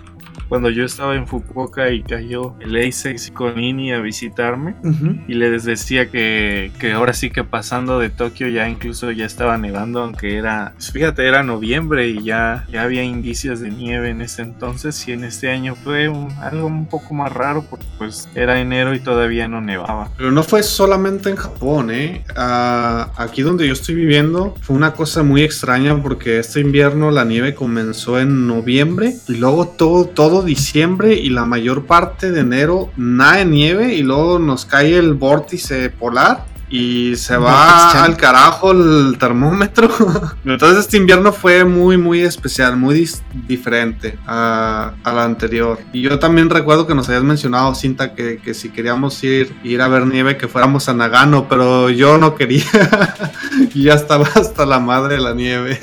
cuando 0.52 0.68
yo 0.68 0.84
estaba 0.84 1.16
en 1.16 1.26
Fukuoka 1.26 1.88
y 1.92 2.02
cayó 2.02 2.56
el 2.60 2.74
A6 2.74 3.32
con 3.32 3.58
Ini 3.58 3.94
a 3.94 4.00
visitarme 4.00 4.74
y 5.26 5.32
les 5.32 5.64
decía 5.64 6.10
que, 6.10 6.70
que, 6.78 6.92
ahora 6.92 7.14
sí 7.14 7.30
que 7.30 7.42
pasando 7.42 7.98
de 7.98 8.10
Tokio 8.10 8.48
ya 8.48 8.68
incluso 8.68 9.10
ya 9.12 9.24
estaba 9.24 9.56
nevando, 9.56 10.02
aunque 10.02 10.36
era, 10.36 10.72
pues 10.74 10.92
fíjate, 10.92 11.26
era 11.26 11.42
noviembre 11.42 12.08
y 12.08 12.22
ya, 12.22 12.66
ya 12.70 12.82
había 12.82 13.02
indicios 13.02 13.60
de 13.60 13.70
nieve 13.70 14.10
en 14.10 14.20
ese 14.20 14.42
entonces 14.42 15.08
y 15.08 15.12
en 15.12 15.24
este 15.24 15.50
año 15.50 15.74
fue 15.74 16.12
algo 16.42 16.66
un 16.66 16.84
poco 16.84 17.14
más 17.14 17.32
raro 17.32 17.64
porque 17.70 17.86
pues 17.96 18.28
era 18.34 18.60
enero 18.60 18.94
y 18.94 19.00
todavía 19.00 19.48
no 19.48 19.62
nevaba. 19.62 20.10
Pero 20.18 20.32
no 20.32 20.42
fue 20.42 20.62
solamente 20.62 21.30
en 21.30 21.36
Japón, 21.36 21.90
¿eh? 21.90 22.26
Ah, 22.36 23.10
aquí 23.16 23.40
donde 23.40 23.66
yo 23.66 23.72
estoy 23.72 23.94
viviendo 23.94 24.54
fue 24.60 24.76
una 24.76 24.92
cosa 24.92 25.22
muy 25.22 25.44
extraña 25.44 25.96
porque 26.02 26.40
este 26.40 26.60
invierno 26.60 27.10
la 27.10 27.24
nieve 27.24 27.54
comenzó 27.54 28.20
en 28.20 28.46
noviembre 28.46 29.14
y 29.28 29.36
luego 29.36 29.66
todo, 29.66 30.04
todo 30.04 30.41
diciembre 30.44 31.14
y 31.14 31.30
la 31.30 31.44
mayor 31.44 31.86
parte 31.86 32.30
de 32.30 32.40
enero 32.40 32.90
nada 32.96 33.44
nieve 33.44 33.94
y 33.94 34.02
luego 34.02 34.38
nos 34.38 34.66
cae 34.66 34.96
el 34.96 35.14
vórtice 35.14 35.90
polar 35.90 36.51
y 36.72 37.16
se 37.16 37.36
va 37.36 38.02
al 38.02 38.16
carajo 38.16 38.72
el 38.72 39.18
termómetro. 39.18 39.90
Entonces 40.44 40.86
este 40.86 40.96
invierno 40.96 41.30
fue 41.30 41.66
muy, 41.66 41.98
muy 41.98 42.22
especial, 42.22 42.78
muy 42.78 43.08
diferente 43.46 44.18
a, 44.26 44.94
la 45.04 45.24
anterior. 45.24 45.78
Y 45.92 46.00
yo 46.00 46.18
también 46.18 46.48
recuerdo 46.48 46.86
que 46.86 46.94
nos 46.94 47.10
habías 47.10 47.24
mencionado, 47.24 47.74
Cinta, 47.74 48.14
que, 48.14 48.38
que, 48.38 48.54
si 48.54 48.70
queríamos 48.70 49.22
ir, 49.22 49.54
ir 49.62 49.82
a 49.82 49.88
ver 49.88 50.06
nieve, 50.06 50.38
que 50.38 50.48
fuéramos 50.48 50.88
a 50.88 50.94
Nagano, 50.94 51.46
pero 51.46 51.90
yo 51.90 52.16
no 52.16 52.34
quería. 52.36 52.64
y 53.74 53.84
ya 53.84 53.92
estaba 53.92 54.26
hasta 54.34 54.64
la 54.64 54.80
madre 54.80 55.16
de 55.16 55.20
la 55.20 55.34
nieve. 55.34 55.78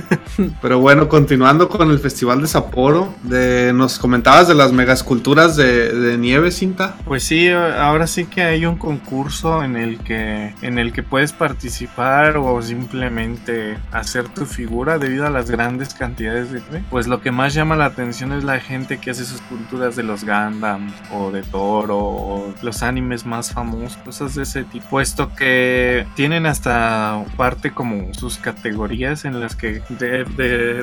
pero 0.60 0.80
bueno, 0.80 1.08
continuando 1.08 1.68
con 1.68 1.92
el 1.92 2.00
Festival 2.00 2.40
de 2.40 2.48
Sapporo, 2.48 3.14
de, 3.22 3.72
nos 3.72 4.00
comentabas 4.00 4.48
de 4.48 4.56
las 4.56 4.72
megasculturas 4.72 5.54
de, 5.54 5.90
de 5.90 6.18
nieve, 6.18 6.50
Cinta. 6.50 6.96
Pues 7.04 7.22
sí, 7.22 7.48
ahora 7.50 8.08
sí 8.08 8.24
que 8.24 8.42
hay 8.42 8.66
un 8.66 8.76
concurso 8.76 9.62
en 9.62 9.76
el 9.76 9.98
que 10.00 10.23
en 10.62 10.78
el 10.78 10.92
que 10.92 11.02
puedes 11.02 11.32
participar 11.32 12.36
o 12.36 12.60
simplemente 12.62 13.76
hacer 13.92 14.28
tu 14.28 14.46
figura 14.46 14.98
debido 14.98 15.26
a 15.26 15.30
las 15.30 15.50
grandes 15.50 15.94
cantidades 15.94 16.50
de 16.50 16.62
pues 16.90 17.06
lo 17.06 17.20
que 17.20 17.30
más 17.30 17.54
llama 17.54 17.76
la 17.76 17.86
atención 17.86 18.32
es 18.32 18.44
la 18.44 18.60
gente 18.60 18.98
que 18.98 19.10
hace 19.10 19.24
sus 19.24 19.40
culturas 19.42 19.96
de 19.96 20.02
los 20.02 20.24
Gundam 20.24 20.92
o 21.12 21.30
de 21.30 21.42
Toro 21.42 21.98
o 21.98 22.54
los 22.62 22.82
animes 22.82 23.26
más 23.26 23.52
famosos 23.52 23.96
cosas 23.98 24.34
de 24.34 24.42
ese 24.42 24.64
tipo. 24.64 24.84
Puesto 24.90 25.34
que 25.34 26.06
tienen 26.14 26.46
hasta 26.46 27.24
parte 27.36 27.72
como 27.72 28.12
sus 28.14 28.38
categorías 28.38 29.24
en 29.24 29.40
las 29.40 29.56
que 29.56 29.82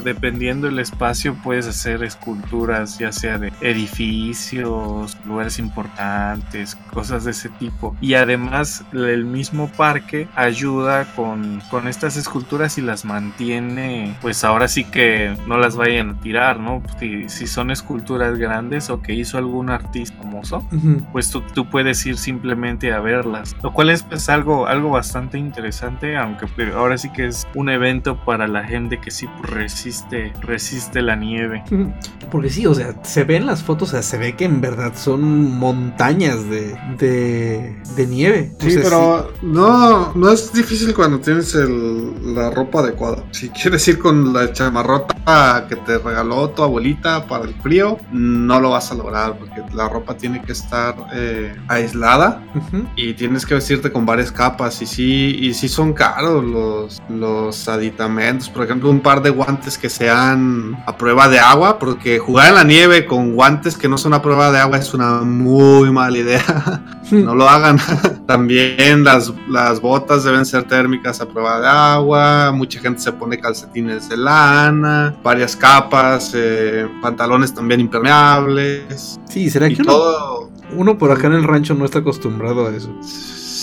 dependiendo 0.04 0.68
el 0.68 0.80
espacio 0.80 1.36
puedes 1.44 1.68
hacer 1.68 2.04
esculturas 2.04 3.00
ya 3.00 3.12
sea 3.12 3.38
de 3.38 3.52
edificios 3.62 5.18
lugares 5.26 5.60
importantes 5.60 6.76
cosas 6.94 7.26
de 7.26 7.32
ese 7.32 7.50
tipo. 7.50 7.96
Y 8.02 8.16
además 8.16 8.84
el 8.94 9.26
mismo 9.32 9.70
parque 9.70 10.28
ayuda 10.36 11.06
con, 11.16 11.62
con 11.70 11.88
estas 11.88 12.18
esculturas 12.18 12.78
y 12.78 12.82
las 12.82 13.06
mantiene, 13.06 14.16
pues 14.22 14.44
ahora 14.44 14.68
sí 14.68 14.84
que 14.84 15.36
no 15.48 15.58
las 15.58 15.76
vayan 15.76 16.12
a 16.12 16.20
tirar, 16.20 16.60
¿no? 16.60 16.82
Si, 17.00 17.30
si 17.30 17.48
son 17.48 17.72
esculturas 17.72 18.38
grandes 18.38 18.90
o 18.90 19.02
que 19.02 19.14
hizo 19.14 19.38
algún 19.38 19.70
artista 19.70 20.16
famoso, 20.18 20.64
pues 21.12 21.30
tú, 21.30 21.42
tú, 21.54 21.70
puedes 21.70 22.06
ir 22.06 22.18
simplemente 22.18 22.92
a 22.92 23.00
verlas, 23.00 23.56
lo 23.64 23.74
cual 23.74 23.90
es 23.90 24.04
pues 24.04 24.30
algo, 24.30 24.68
algo 24.68 24.90
bastante 24.90 25.38
interesante, 25.38 26.18
aunque 26.18 26.48
ahora 26.76 26.98
sí 26.98 27.10
que 27.12 27.28
es 27.28 27.48
un 27.56 27.70
evento 27.70 28.24
para 28.26 28.48
la 28.48 28.64
gente 28.64 29.00
que 29.00 29.12
sí 29.12 29.28
resiste, 29.44 30.34
resiste 30.42 31.02
la 31.02 31.16
nieve. 31.16 31.64
Porque 32.30 32.50
sí, 32.50 32.66
o 32.66 32.74
sea, 32.74 32.96
se 33.04 33.24
ven 33.24 33.46
las 33.46 33.64
fotos, 33.64 33.90
o 33.90 33.92
sea, 33.92 34.02
se 34.02 34.18
ve 34.18 34.36
que 34.36 34.46
en 34.46 34.62
verdad 34.62 34.94
son 34.96 35.58
montañas 35.58 36.50
de, 36.50 36.78
de, 36.98 37.76
de 37.96 38.08
nieve. 38.08 38.52
Sí, 38.60 38.78
pero 38.82 39.21
no, 39.42 40.14
no 40.14 40.30
es 40.30 40.54
difícil 40.54 40.94
cuando 40.94 41.20
tienes 41.20 41.54
la 41.56 42.50
ropa 42.50 42.80
adecuada. 42.80 43.24
Si 43.32 43.50
quieres 43.50 43.88
ir 43.88 44.00
con 44.00 44.34
la 44.34 44.52
chamarrota 44.54 45.66
que 45.68 45.76
te 45.76 45.98
regaló 45.98 46.50
tu 46.50 46.64
abuelita 46.64 47.28
para 47.28 47.46
el 47.46 47.54
frío, 47.56 47.98
no 48.12 48.60
lo 48.60 48.72
vas 48.72 48.92
a 48.92 48.96
lograr 48.96 49.38
porque 49.38 49.62
la 49.74 49.88
ropa 49.90 50.16
tiene 50.16 50.42
que 50.42 50.52
estar 50.52 50.96
eh, 51.14 51.56
aislada 51.68 52.44
y 52.96 53.14
tienes 53.14 53.46
que 53.46 53.56
vestirte 53.56 53.92
con 53.92 54.06
varias 54.06 54.32
capas. 54.32 54.82
Y 54.82 54.86
sí, 54.86 55.38
y 55.40 55.54
sí 55.54 55.68
son 55.68 55.94
caros 55.94 56.44
los, 56.44 57.02
los 57.10 57.68
aditamentos. 57.68 58.50
Por 58.50 58.66
ejemplo, 58.66 58.90
un 58.90 59.02
par 59.02 59.22
de 59.22 59.30
guantes 59.30 59.78
que 59.78 59.90
sean 59.90 60.78
a 60.86 60.98
prueba 60.98 61.28
de 61.30 61.40
agua, 61.40 61.80
porque 61.80 62.20
jugar 62.20 62.50
en 62.50 62.56
la 62.56 62.64
nieve 62.64 63.06
con 63.06 63.34
guantes 63.34 63.78
que 63.78 63.88
no 63.88 63.98
son 63.98 64.14
a 64.14 64.22
prueba 64.22 64.52
de 64.52 64.60
agua 64.60 64.78
es 64.78 64.94
una 64.94 65.22
muy 65.22 65.92
mala 65.92 66.18
idea. 66.18 66.82
no 67.12 67.36
lo 67.36 67.50
hagan. 67.50 67.78
También 68.28 69.01
las, 69.04 69.34
las 69.48 69.82
botas 69.82 70.24
deben 70.24 70.46
ser 70.46 70.64
térmicas 70.64 71.22
a 71.22 71.28
prueba 71.28 71.60
de 71.60 71.68
agua. 71.68 72.52
Mucha 72.54 72.80
gente 72.80 73.02
se 73.02 73.12
pone 73.12 73.40
calcetines 73.40 74.10
de 74.10 74.18
lana, 74.18 75.16
varias 75.24 75.56
capas, 75.56 76.32
eh, 76.36 76.88
pantalones 77.02 77.54
también 77.54 77.80
impermeables. 77.80 79.20
Sí, 79.26 79.50
¿será 79.50 79.68
Y 79.68 79.76
que 79.76 79.82
uno, 79.82 80.50
uno 80.76 80.98
por 80.98 81.12
acá 81.12 81.28
en 81.28 81.34
el 81.34 81.44
rancho 81.44 81.74
no 81.74 81.86
está 81.86 82.00
acostumbrado 82.00 82.68
a 82.68 82.76
eso? 82.76 82.90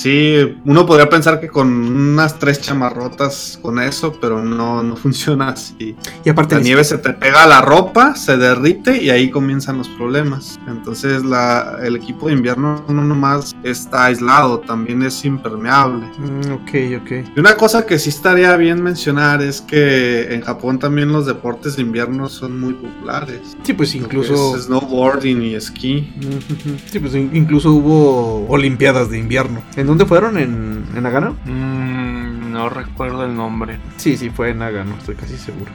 Sí, 0.03 0.57
uno 0.65 0.87
podría 0.87 1.09
pensar 1.09 1.41
que 1.41 1.49
con 1.49 1.69
unas 1.73 2.39
tres 2.39 2.61
chamarrotas 2.61 3.59
con 3.61 3.81
eso, 3.81 4.17
pero 4.21 4.45
no, 4.45 4.81
no 4.85 4.95
funciona 4.95 5.49
así. 5.49 5.97
Y 6.25 6.29
aparte, 6.31 6.55
La 6.55 6.61
ni- 6.61 6.67
nieve 6.69 6.85
se 6.85 6.99
te 6.99 7.13
pega 7.15 7.43
a 7.43 7.47
la 7.49 7.61
ropa, 7.63 8.15
se 8.15 8.37
derrite 8.37 9.03
y 9.03 9.11
ahí 9.11 9.29
comienzan 9.29 9.77
los 9.79 9.89
problemas. 9.89 10.61
Entonces 10.69 11.25
la, 11.25 11.79
el 11.83 11.97
equipo 11.97 12.29
de 12.29 12.35
invierno 12.35 12.85
no 12.89 13.03
nomás 13.03 13.57
está 13.65 14.05
aislado, 14.05 14.61
también 14.61 15.03
es 15.03 15.25
impermeable. 15.25 16.07
Mm, 16.19 16.53
ok, 16.53 17.03
ok. 17.03 17.11
Y 17.37 17.41
una 17.41 17.57
cosa 17.57 17.85
que 17.85 17.99
sí 17.99 18.11
estaría 18.11 18.57
bien 18.57 18.81
mencionar 18.81 19.43
es 19.43 19.61
que 19.61 20.33
en 20.33 20.43
Japón 20.43 20.79
también 20.79 21.11
los 21.13 21.27
deportes 21.27 21.75
de 21.75 21.83
invierno 21.83 22.29
son 22.29 22.61
muy 22.61 22.75
populares. 22.75 23.57
Sí, 23.65 23.73
pues 23.73 23.97
incluso. 23.97 24.55
Es 24.57 24.67
snowboarding 24.67 25.43
y 25.43 25.55
esquí. 25.57 26.13
Ujú. 26.19 26.77
Sí, 26.89 27.01
pues 27.01 27.15
in- 27.17 27.31
incluso 27.35 27.73
hubo 27.73 28.47
Olimpiadas 28.49 29.11
de 29.11 29.19
invierno. 29.19 29.61
¿En 29.77 29.88
dónde 29.89 30.07
fueron? 30.07 30.39
¿En, 30.39 30.85
en 30.95 31.03
Nagano? 31.03 31.37
Mm, 31.45 32.53
no 32.53 32.69
recuerdo 32.69 33.25
el 33.25 33.35
nombre. 33.35 33.79
Sí, 33.97 34.17
sí, 34.17 34.31
fue 34.31 34.51
en 34.51 34.59
Nagano, 34.59 34.97
estoy 34.99 35.17
casi 35.17 35.37
seguro. 35.37 35.73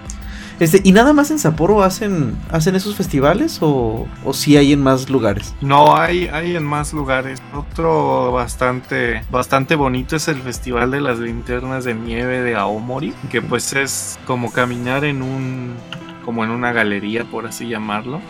Este, 0.60 0.82
¿Y 0.84 0.92
nada 0.92 1.14
más 1.14 1.32
en 1.32 1.40
Sapporo 1.40 1.84
hacen, 1.84 2.38
hacen 2.52 2.76
esos 2.76 2.96
festivales 2.96 3.58
o, 3.62 4.08
o 4.24 4.34
sí 4.34 4.56
hay 4.56 4.72
en 4.72 4.82
más 4.82 5.10
lugares? 5.10 5.56
No, 5.62 5.98
hay, 5.98 6.28
hay 6.28 6.56
en 6.56 6.64
más 6.64 6.94
lugares. 6.94 7.42
Otro 7.54 8.32
bastante, 8.32 9.24
bastante 9.32 9.76
bonito 9.76 10.16
es 10.16 10.28
el 10.28 10.38
Festival 10.38 10.92
de 10.92 11.02
las 11.02 11.18
Linternas 11.18 11.86
de 11.86 11.96
Nieve 11.96 12.42
de 12.42 12.56
Aomori, 12.56 13.14
que 13.32 13.42
pues 13.42 13.74
es 13.74 14.20
como 14.26 14.52
caminar 14.52 15.06
en 15.06 15.24
un, 15.24 15.74
como 16.24 16.44
en 16.44 16.50
una 16.52 16.72
galería, 16.74 17.24
por 17.26 17.46
así 17.46 17.68
llamarlo. 17.68 18.22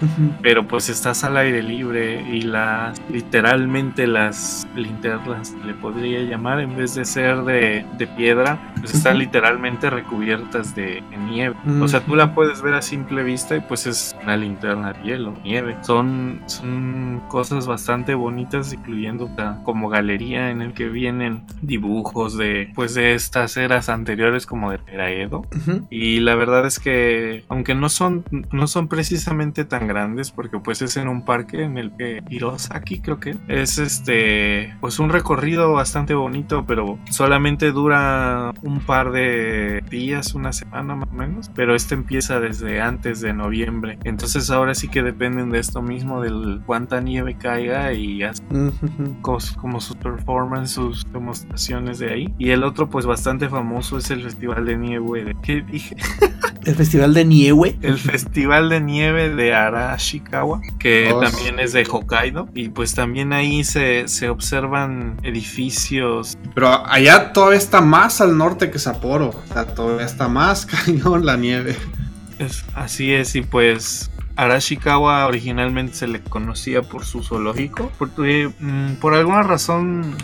Pero 0.41 0.67
pues 0.67 0.89
estás 0.89 1.23
al 1.23 1.37
aire 1.37 1.61
libre 1.63 2.21
y 2.29 2.41
las, 2.41 3.01
literalmente 3.09 4.07
las 4.07 4.67
linternas, 4.75 5.53
le 5.65 5.73
podría 5.73 6.21
llamar, 6.21 6.59
en 6.59 6.75
vez 6.75 6.95
de 6.95 7.05
ser 7.05 7.43
de, 7.43 7.85
de 7.97 8.07
piedra, 8.07 8.73
pues 8.79 8.93
están 8.95 9.13
Ujú. 9.13 9.21
literalmente 9.21 9.89
recubiertas 9.89 10.75
de, 10.75 11.01
de 11.09 11.17
nieve. 11.29 11.55
Mm. 11.63 11.81
O 11.81 11.87
sea, 11.87 12.01
tú 12.01 12.15
la 12.15 12.33
puedes 12.35 12.61
ver 12.61 12.73
a 12.73 12.81
simple 12.81 13.23
vista 13.23 13.55
y 13.55 13.61
pues 13.61 13.87
es 13.87 14.15
una 14.23 14.37
linterna 14.37 14.93
de 14.93 15.03
hielo, 15.03 15.33
nieve. 15.43 15.75
Son, 15.81 16.41
son 16.45 17.21
cosas 17.29 17.67
bastante 17.67 18.13
bonitas, 18.15 18.73
incluyendo 18.73 19.27
ta- 19.35 19.59
como 19.63 19.89
galería 19.89 20.49
en 20.51 20.61
el 20.61 20.73
que 20.73 20.89
vienen 20.89 21.43
dibujos 21.61 22.37
de, 22.37 22.71
pues 22.75 22.93
de 22.93 23.13
estas 23.13 23.57
eras 23.57 23.89
anteriores 23.89 24.45
como 24.45 24.71
de 24.71 24.79
era 24.91 25.09
Edo. 25.11 25.39
Ujú. 25.55 25.87
Y 25.89 26.19
la 26.19 26.35
verdad 26.35 26.65
es 26.65 26.79
que, 26.79 27.43
aunque 27.49 27.73
no 27.75 27.82
son, 27.89 28.23
no 28.51 28.67
son 28.67 28.87
precisamente 28.87 29.65
tan 29.65 29.87
grandes, 29.87 30.31
porque 30.31 30.59
pues 30.59 30.81
es 30.81 30.97
en 30.97 31.07
un 31.07 31.23
parque 31.25 31.63
en 31.63 31.77
el 31.77 31.91
que 31.97 32.21
Hirosaki 32.29 32.99
creo 32.99 33.19
que 33.19 33.35
es 33.47 33.77
este, 33.77 34.73
pues 34.81 34.99
un 34.99 35.09
recorrido 35.09 35.73
bastante 35.73 36.13
bonito, 36.13 36.65
pero 36.65 36.97
solamente 37.09 37.71
dura 37.71 38.53
un 38.61 38.79
par 38.79 39.11
de 39.11 39.83
días, 39.89 40.33
una 40.33 40.53
semana 40.53 40.95
más 40.95 41.09
o 41.09 41.13
menos, 41.13 41.51
pero 41.55 41.75
este 41.75 41.95
empieza 41.95 42.39
desde 42.39 42.81
antes 42.81 43.21
de 43.21 43.33
noviembre. 43.33 43.97
Entonces 44.03 44.49
ahora 44.49 44.75
sí 44.75 44.87
que 44.87 45.03
dependen 45.03 45.49
de 45.49 45.59
esto 45.59 45.81
mismo, 45.81 46.21
del 46.21 46.61
cuánta 46.65 47.01
nieve 47.01 47.35
caiga 47.37 47.93
y 47.93 48.21
cos- 49.21 49.55
como 49.55 49.79
sus 49.81 49.95
performances, 49.97 50.71
sus 50.75 51.05
demostraciones 51.11 51.99
de 51.99 52.11
ahí. 52.11 52.33
Y 52.37 52.51
el 52.51 52.63
otro 52.63 52.89
pues 52.89 53.05
bastante 53.05 53.49
famoso 53.49 53.97
es 53.97 54.09
el 54.11 54.23
Festival 54.23 54.65
de 54.65 54.77
Nieve 54.77 55.23
de... 55.23 55.35
¿Qué 55.41 55.61
dije? 55.61 55.95
El 56.65 56.75
festival 56.75 57.13
de 57.13 57.25
nieve. 57.25 57.72
El 57.81 57.97
Festival 57.97 58.69
de 58.69 58.79
Nieve 58.81 59.29
de 59.29 59.53
Arashikawa, 59.53 60.61
que 60.79 61.11
Oh, 61.13 61.19
también 61.19 61.59
es 61.59 61.73
de 61.73 61.85
Hokkaido. 61.89 62.47
Y 62.53 62.69
pues 62.69 62.93
también 62.95 63.33
ahí 63.33 63.63
se, 63.63 64.07
se 64.07 64.29
observan 64.29 65.17
edificios. 65.23 66.37
Pero 66.55 66.85
allá 66.87 67.33
todavía 67.33 67.57
está 67.57 67.81
más 67.81 68.21
al 68.21 68.37
norte 68.37 68.69
que 68.71 68.79
Sapporo. 68.79 69.29
O 69.29 69.53
sea, 69.53 69.65
todavía 69.73 70.05
está 70.05 70.27
más 70.27 70.65
cañón 70.85 71.25
la 71.25 71.37
nieve. 71.37 71.75
Es- 72.39 72.65
así 72.75 73.13
es, 73.13 73.35
y 73.35 73.41
pues... 73.41 74.09
Arashikawa 74.35 75.27
originalmente 75.27 75.93
se 75.93 76.07
le 76.07 76.19
conocía 76.19 76.81
por 76.81 77.05
su 77.05 77.21
zoológico, 77.23 77.91
porque 77.99 78.49
mm, 78.59 78.93
por 78.95 79.13
alguna 79.13 79.43
razón 79.43 80.15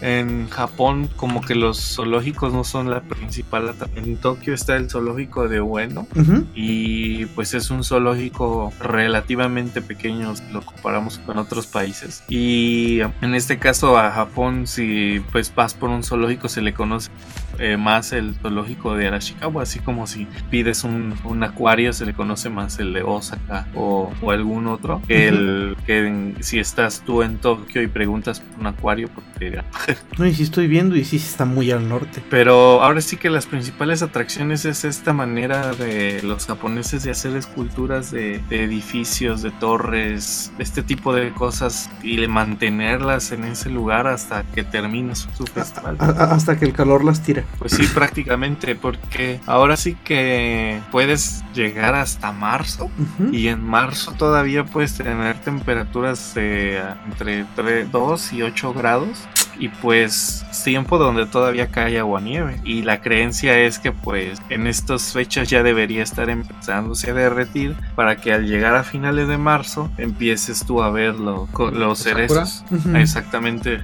en 0.00 0.48
Japón 0.48 1.08
como 1.16 1.40
que 1.40 1.54
los 1.54 1.78
zoológicos 1.94 2.52
no 2.52 2.64
son 2.64 2.90
la 2.90 3.00
principal 3.00 3.68
atracción. 3.68 4.04
En 4.04 4.16
Tokio 4.16 4.54
está 4.54 4.76
el 4.76 4.90
zoológico 4.90 5.48
de 5.48 5.60
Ueno, 5.60 6.06
y 6.54 7.26
pues 7.26 7.54
es 7.54 7.70
un 7.70 7.84
zoológico 7.84 8.72
relativamente 8.80 9.82
pequeño 9.82 10.34
si 10.36 10.42
lo 10.52 10.62
comparamos 10.62 11.18
con 11.18 11.38
otros 11.38 11.66
países 11.66 12.22
y 12.28 13.00
en 13.20 13.34
este 13.34 13.58
caso 13.58 13.98
a 13.98 14.10
Japón 14.10 14.66
si 14.66 15.22
pues 15.32 15.52
vas 15.54 15.74
por 15.74 15.90
un 15.90 16.02
zoológico 16.02 16.48
se 16.48 16.60
le 16.60 16.74
conoce 16.74 17.10
eh, 17.58 17.76
más 17.76 18.12
el 18.12 18.34
zoológico 18.36 18.94
de 18.94 19.08
Arashikawa 19.08 19.62
así 19.62 19.78
como 19.80 20.06
si 20.06 20.26
pides 20.50 20.84
un, 20.84 21.14
un 21.24 21.42
acuario 21.42 21.92
se 21.92 22.06
le 22.06 22.14
conoce 22.14 22.50
más 22.50 22.78
el 22.78 22.92
de 22.92 23.02
Osaka 23.02 23.66
o, 23.74 24.12
o 24.22 24.30
algún 24.30 24.66
otro 24.66 25.02
que 25.06 25.28
el 25.28 25.76
que 25.86 26.06
en- 26.06 26.36
si 26.40 26.58
estás 26.58 27.02
tú 27.04 27.22
en 27.22 27.38
Tokio 27.38 27.82
y 27.82 27.86
preguntas 27.86 28.40
por 28.40 28.60
un 28.60 28.66
acuario 28.68 29.08
pues 29.08 29.26
te 29.38 29.44
dirán 29.46 29.64
No, 30.18 30.26
y 30.26 30.34
sí 30.34 30.42
estoy 30.42 30.66
viendo 30.68 30.96
y 30.96 31.04
sí 31.04 31.18
sí 31.18 31.26
está 31.28 31.44
muy 31.44 31.70
al 31.70 31.88
norte. 31.88 32.22
pero 32.30 32.82
ahora 32.82 33.00
sí 33.00 33.16
que 33.16 33.30
las 33.30 33.46
principales 33.46 34.02
atracciones 34.02 34.64
es 34.64 34.84
esta 34.84 35.12
manera 35.12 35.72
de 35.72 36.20
los 36.22 36.46
japoneses 36.46 37.02
de 37.04 37.10
hacer 37.10 37.34
esculturas 37.36 38.10
de, 38.10 38.40
de 38.48 38.64
edificios, 38.64 39.42
de 39.42 39.50
torres, 39.50 40.52
este 40.58 40.82
tipo 40.82 41.14
de 41.14 41.30
cosas 41.30 41.90
y 42.02 42.16
de 42.16 42.28
mantenerlas 42.28 43.32
en 43.32 43.44
ese 43.44 43.70
lugar 43.70 44.06
hasta 44.06 44.42
que 44.44 44.64
termine 44.64 45.14
su, 45.16 45.28
su 45.36 45.44
festival. 45.46 45.96
A- 45.98 46.04
a- 46.06 46.34
hasta 46.34 46.58
que 46.58 46.64
el 46.64 46.72
calor 46.72 47.04
las 47.04 47.22
tira. 47.22 47.44
Pues 47.58 47.72
sí, 47.72 47.86
prácticamente, 47.94 48.76
porque 48.76 49.40
ahora 49.46 49.76
sí 49.76 49.96
que 50.04 50.80
puedes 50.92 51.42
llegar 51.54 51.96
hasta 51.96 52.30
marzo 52.30 52.88
y 53.32 53.48
en 53.48 53.64
marzo 53.64 54.12
todavía 54.12 54.64
puedes 54.64 54.96
tener 54.96 55.40
temperaturas 55.40 56.34
de 56.34 56.80
entre 57.06 57.44
3, 57.56 57.90
2 57.90 58.32
y 58.34 58.42
8 58.42 58.74
grados. 58.74 59.26
Y 59.58 59.68
pues 59.68 60.44
tiempo 60.64 60.98
donde 60.98 61.24
todavía 61.26 61.68
cae 61.68 61.98
agua 61.98 62.20
nieve. 62.20 62.60
Y 62.64 62.82
la 62.82 63.00
creencia 63.00 63.58
es 63.58 63.78
que 63.78 63.90
pues 63.92 64.38
en 64.50 64.66
estas 64.66 65.12
fechas 65.12 65.48
ya 65.48 65.62
debería 65.62 66.02
estar 66.02 66.28
empezándose 66.30 67.10
a 67.10 67.14
derretir 67.14 67.74
para 67.94 68.16
que 68.16 68.32
al 68.32 68.46
llegar 68.46 68.74
a 68.74 68.84
finales 68.84 69.28
de 69.28 69.38
marzo 69.38 69.90
empieces 69.98 70.64
tú 70.66 70.82
a 70.82 70.90
ver 70.90 71.14
lo- 71.14 71.48
los 71.72 71.98
¿Sakura? 72.00 72.26
cerezos. 72.26 72.64
Exactamente. 72.94 73.80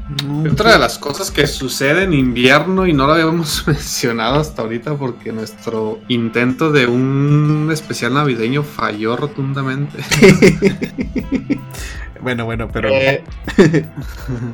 Otra 0.50 0.72
de 0.72 0.78
las 0.78 0.98
cosas 0.98 1.30
que 1.30 1.46
sucede 1.46 2.02
en 2.04 2.12
invierno 2.12 2.86
y 2.86 2.92
no 2.92 3.06
lo 3.06 3.14
habíamos 3.14 3.64
mencionado 3.66 4.40
hasta 4.40 4.62
ahorita 4.62 4.94
porque 4.96 5.32
nuestro 5.32 5.98
intento 6.08 6.70
de 6.70 6.86
un 6.86 7.70
especial 7.72 8.14
navideño 8.14 8.62
falló 8.62 9.16
rotundamente. 9.16 9.98
bueno, 12.24 12.44
bueno, 12.44 12.68
pero. 12.72 12.88
Eh, 12.88 13.22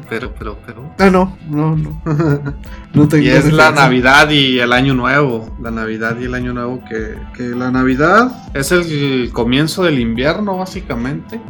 pero, 0.09 0.35
pero, 0.39 0.59
pero. 0.67 0.95
Ah, 0.99 1.09
no, 1.11 1.37
no, 1.49 1.77
no. 1.77 2.03
No 2.93 3.09
tengo 3.09 3.25
Y 3.25 3.29
es 3.31 3.51
la. 3.53 3.71
Navidad 3.71 4.29
y 4.31 4.59
el 4.59 4.73
Año 4.73 4.95
Nuevo. 4.95 5.57
La 5.63 5.71
Navidad 5.71 6.17
y 6.21 6.25
el 6.25 6.35
Año 6.35 6.53
Nuevo 6.53 6.83
que, 6.89 7.15
que 7.35 7.45
la 7.51 7.71
Navidad 7.71 8.51
es 8.53 8.73
el 8.73 9.31
comienzo 9.33 9.85
del 9.85 9.99
invierno 10.01 10.59
básicamente. 10.59 11.41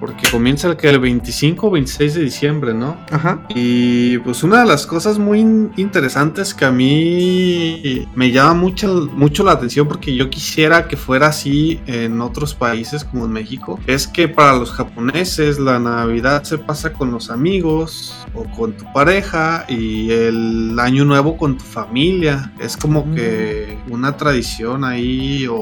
Porque 0.00 0.28
comienza 0.30 0.68
el 0.68 0.76
que 0.76 0.88
el 0.88 0.98
25 1.00 1.66
o 1.66 1.70
26 1.72 2.14
de 2.14 2.20
diciembre, 2.22 2.72
¿no? 2.74 2.96
Ajá. 3.10 3.42
Y 3.48 4.18
pues 4.18 4.42
una 4.44 4.60
de 4.60 4.66
las 4.66 4.86
cosas 4.86 5.18
muy 5.18 5.40
in- 5.40 5.72
interesantes 5.76 6.54
que 6.54 6.64
a 6.64 6.70
mí 6.70 8.06
me 8.14 8.30
llama 8.30 8.54
mucho, 8.54 9.08
mucho 9.12 9.42
la 9.44 9.52
atención 9.52 9.88
porque 9.88 10.14
yo 10.14 10.30
quisiera 10.30 10.86
que 10.88 10.96
fuera 10.96 11.26
así 11.28 11.80
en 11.86 12.20
otros 12.20 12.54
países 12.54 13.04
como 13.04 13.24
en 13.24 13.32
México, 13.32 13.80
es 13.86 14.06
que 14.06 14.28
para 14.28 14.56
los 14.56 14.70
japoneses 14.70 15.58
la 15.64 15.78
Navidad 15.80 16.44
se 16.44 16.58
pasa 16.58 16.92
con 16.92 17.10
los 17.10 17.30
amigos 17.30 18.14
o 18.32 18.44
con 18.44 18.72
tu 18.76 18.84
pareja 18.92 19.64
y 19.68 20.10
el 20.10 20.78
año 20.78 21.04
nuevo 21.04 21.36
con 21.36 21.56
tu 21.58 21.64
familia. 21.64 22.52
Es 22.60 22.76
como 22.76 23.04
Mm. 23.04 23.14
que 23.14 23.78
una 23.90 24.16
tradición 24.16 24.84
ahí 24.84 25.46
o, 25.46 25.54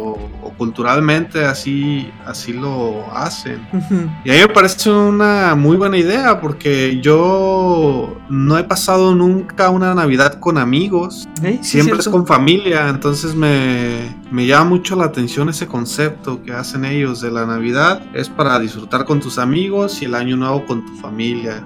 o 0.43 0.51
cultura 0.59 0.83
naturalmente 0.83 1.45
así, 1.45 2.11
así 2.27 2.53
lo 2.53 3.05
hacen. 3.15 3.61
Y 4.25 4.31
a 4.31 4.35
mí 4.35 4.41
me 4.41 4.49
parece 4.49 4.91
una 4.91 5.55
muy 5.55 5.77
buena 5.77 5.97
idea 5.97 6.41
porque 6.41 6.99
yo 7.01 8.17
no 8.29 8.59
he 8.59 8.65
pasado 8.65 9.15
nunca 9.15 9.71
una 9.71 9.95
Navidad 9.95 10.41
con 10.41 10.59
amigos. 10.59 11.29
Sí, 11.41 11.59
Siempre 11.63 11.99
es 12.01 12.09
con 12.09 12.27
familia, 12.27 12.89
entonces 12.89 13.35
me, 13.35 14.13
me 14.33 14.47
llama 14.47 14.71
mucho 14.71 14.97
la 14.97 15.05
atención 15.05 15.51
ese 15.51 15.67
concepto 15.67 16.43
que 16.43 16.53
hacen 16.53 16.85
ellos 16.87 17.21
de 17.21 17.31
la 17.31 17.45
Navidad. 17.45 18.03
Es 18.15 18.31
para 18.31 18.59
disfrutar 18.59 19.05
con 19.05 19.21
tus 19.21 19.39
amigos 19.39 20.01
y 20.01 20.07
el 20.07 20.15
año 20.15 20.37
nuevo 20.37 20.65
con 20.65 20.85
tu 20.87 20.95
familia. 20.97 21.63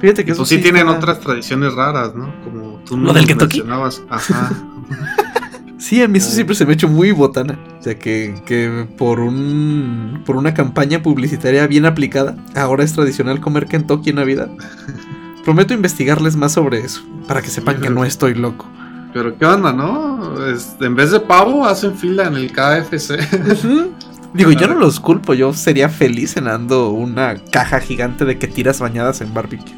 Fíjate 0.00 0.24
que 0.24 0.32
eso 0.32 0.40
pues 0.40 0.50
sí 0.50 0.58
tienen 0.58 0.88
otras 0.88 1.20
tradiciones 1.20 1.74
raras, 1.74 2.14
¿no? 2.14 2.32
Como 2.44 2.80
tú 2.84 2.96
¿Lo 2.96 3.12
nos 3.12 3.26
del 3.26 3.36
mencionabas. 3.36 4.02
Ajá. 4.08 4.52
Sí, 5.78 6.02
a 6.02 6.08
mí 6.08 6.18
eso 6.18 6.30
siempre 6.30 6.54
se 6.54 6.66
me 6.66 6.72
ha 6.72 6.74
hecho 6.74 6.88
muy 6.88 7.10
botana. 7.10 7.58
O 7.78 7.82
sea, 7.82 7.98
que, 7.98 8.42
que 8.44 8.86
por 8.98 9.18
un 9.18 10.22
por 10.26 10.36
una 10.36 10.52
campaña 10.52 11.02
publicitaria 11.02 11.66
bien 11.66 11.86
aplicada, 11.86 12.36
ahora 12.54 12.84
es 12.84 12.92
tradicional 12.92 13.40
comer 13.40 13.64
Kentucky 13.66 14.10
en 14.10 14.16
Navidad. 14.16 14.50
Prometo 15.44 15.72
investigarles 15.72 16.36
más 16.36 16.52
sobre 16.52 16.80
eso, 16.80 17.02
para 17.26 17.40
que 17.40 17.48
sepan 17.48 17.80
que 17.80 17.88
no 17.88 18.04
estoy 18.04 18.34
loco. 18.34 18.66
Pero 19.12 19.36
qué 19.36 19.44
onda, 19.44 19.72
¿no? 19.72 20.46
Es- 20.46 20.76
en 20.80 20.94
vez 20.94 21.10
de 21.10 21.20
pavo 21.20 21.64
hacen 21.64 21.94
fila 21.96 22.26
en 22.28 22.34
el 22.36 22.52
KFC. 22.52 23.18
Digo, 24.32 24.52
yo 24.52 24.68
no 24.68 24.74
los 24.74 25.00
culpo, 25.00 25.34
yo 25.34 25.52
sería 25.52 25.88
feliz 25.88 26.34
cenando 26.34 26.90
una 26.90 27.34
caja 27.50 27.80
gigante 27.80 28.24
de 28.24 28.38
que 28.38 28.46
tiras 28.46 28.78
bañadas 28.78 29.20
en 29.20 29.34
barbecue. 29.34 29.74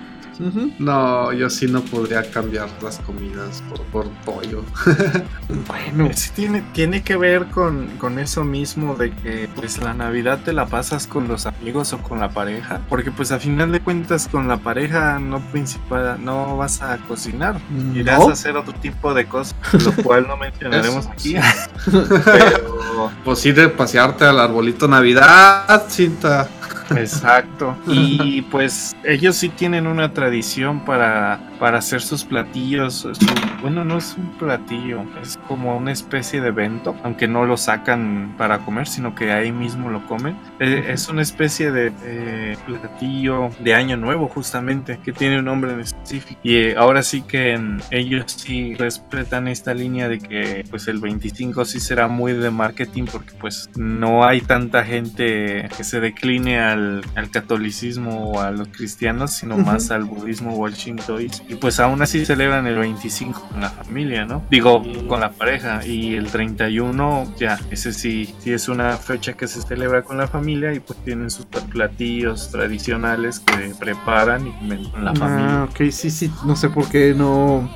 No, 0.79 1.33
yo 1.33 1.49
sí 1.51 1.67
no 1.67 1.83
podría 1.83 2.29
cambiar 2.31 2.69
las 2.83 2.99
comidas 3.01 3.63
por, 3.69 3.81
por 3.87 4.09
pollo. 4.25 4.65
Bueno, 5.67 6.11
Sí, 6.15 6.31
tiene, 6.35 6.63
tiene 6.73 7.03
que 7.03 7.17
ver 7.17 7.47
con, 7.47 7.87
con 7.99 8.19
eso 8.19 8.43
mismo 8.45 8.95
de 8.95 9.13
que 9.13 9.49
pues 9.55 9.79
la 9.79 9.93
Navidad 9.95 10.41
te 10.45 10.53
la 10.53 10.67
pasas 10.67 11.07
con 11.07 11.29
los 11.29 11.47
amigos 11.47 11.93
o 11.93 11.99
con 11.99 12.21
la 12.21 12.31
pareja. 12.31 12.81
Porque 12.89 13.11
pues 13.11 13.33
a 13.33 13.39
final 13.39 13.71
de 13.73 13.81
cuentas 13.81 14.29
con 14.29 14.49
la 14.49 14.57
pareja 14.59 15.19
no 15.19 15.41
principal, 15.41 16.25
no 16.25 16.57
vas 16.57 16.81
a 16.83 16.97
cocinar. 16.99 17.57
Irás 17.95 18.21
¿No? 18.21 18.29
a 18.29 18.33
hacer 18.33 18.57
otro 18.57 18.73
tipo 18.75 19.13
de 19.15 19.27
cosas, 19.27 19.55
lo 19.85 19.93
cual 20.03 20.27
no 20.27 20.37
mencionaremos 20.37 21.07
aquí. 21.13 21.37
Pero 22.25 23.11
Pues 23.25 23.39
sí, 23.41 23.53
de 23.53 23.69
pasearte 23.69 24.25
al 24.25 24.41
arbolito 24.41 24.89
Navidad, 24.89 25.85
cinta. 25.89 26.49
Exacto. 26.97 27.77
Y 27.87 28.43
pues 28.43 28.95
ellos 29.05 29.37
sí 29.37 29.49
tienen 29.49 29.87
una 29.87 30.13
tradición 30.13 30.85
para, 30.85 31.41
para 31.63 31.79
hacer 31.79 32.01
sus 32.03 32.25
platillos. 32.25 32.93
su- 32.95 33.13
bueno, 33.61 33.85
no 33.85 33.99
es 33.99 34.17
un 34.19 34.27
platillo, 34.37 35.05
es 35.23 35.39
como 35.47 35.77
una 35.77 35.93
especie 35.93 36.41
de 36.41 36.49
evento, 36.49 36.97
aunque 37.05 37.29
no 37.29 37.47
lo 37.47 37.57
sacan 37.57 38.35
para 38.37 38.59
comer, 38.59 38.89
sino 38.89 39.15
que 39.15 39.31
ahí 39.31 39.53
mismo 39.53 39.89
lo 39.89 40.05
comen. 40.09 40.37
Eh, 40.59 40.87
es 40.89 41.09
una 41.09 41.23
especie 41.23 41.71
de 41.71 41.93
eh, 42.05 42.57
platillo 42.67 43.51
de 43.61 43.75
año 43.75 43.97
nuevo, 43.97 44.27
justamente, 44.27 44.99
que 45.05 45.13
tiene 45.13 45.39
un 45.39 45.45
nombre 45.45 45.73
en 45.73 45.79
específico. 45.79 46.41
Y 46.43 46.57
eh, 46.57 46.75
ahora 46.77 47.05
sí 47.05 47.23
que 47.23 47.53
en- 47.53 47.81
ellos 47.93 48.25
sí 48.27 48.75
respetan 48.75 49.47
esta 49.47 49.73
línea 49.73 50.09
de 50.09 50.19
que 50.19 50.65
pues 50.69 50.89
el 50.89 50.99
25 50.99 51.65
sí 51.65 51.79
será 51.79 52.09
muy 52.09 52.33
de 52.33 52.51
marketing 52.51 53.05
porque 53.05 53.31
pues 53.39 53.71
no 53.77 54.25
hay 54.25 54.41
tanta 54.41 54.83
gente 54.83 55.69
que 55.77 55.85
se 55.85 56.01
decline 56.01 56.59
al, 56.59 57.03
al 57.15 57.31
catolicismo 57.31 58.31
o 58.33 58.41
a 58.41 58.51
los 58.51 58.67
cristianos, 58.67 59.35
sino 59.35 59.57
más 59.57 59.93
al 59.93 60.03
budismo 60.03 60.57
o 60.57 60.67
al 60.67 60.73
shintoísmo. 60.75 61.47
Y 61.53 61.57
pues 61.57 61.79
aún 61.81 62.01
así 62.01 62.25
celebran 62.25 62.67
el 62.67 62.79
25 62.79 63.49
con 63.51 63.61
la 63.61 63.69
familia, 63.69 64.25
¿no? 64.25 64.43
Digo, 64.51 64.83
con 65.07 65.21
la 65.21 65.33
pareja. 65.33 65.85
Y 65.85 66.15
el 66.15 66.29
31 66.29 67.35
ya, 67.39 67.61
ese 67.71 67.93
sí, 67.93 68.35
sí 68.39 68.55
es 68.55 68.69
una 68.71 68.97
fecha 68.97 69.35
que 69.35 69.47
se 69.47 69.61
celebra 69.61 70.03
con 70.03 70.17
la 70.17 70.27
familia 70.27 70.73
y 70.73 70.81
pues 70.81 70.99
tienen 71.05 71.31
sus 71.31 71.45
platillos 71.45 72.51
tradicionales 72.51 73.41
que 73.41 73.75
preparan 73.79 74.47
y 74.47 74.53
comen 74.53 74.85
con 74.91 75.05
la 75.05 75.15
familia. 75.15 75.61
Ah, 75.61 75.69
ok, 75.71 75.91
sí, 75.91 76.11
sí, 76.11 76.33
no 76.47 76.57
sé 76.57 76.71
por 76.71 76.89
qué 76.89 77.13
no 77.15 77.71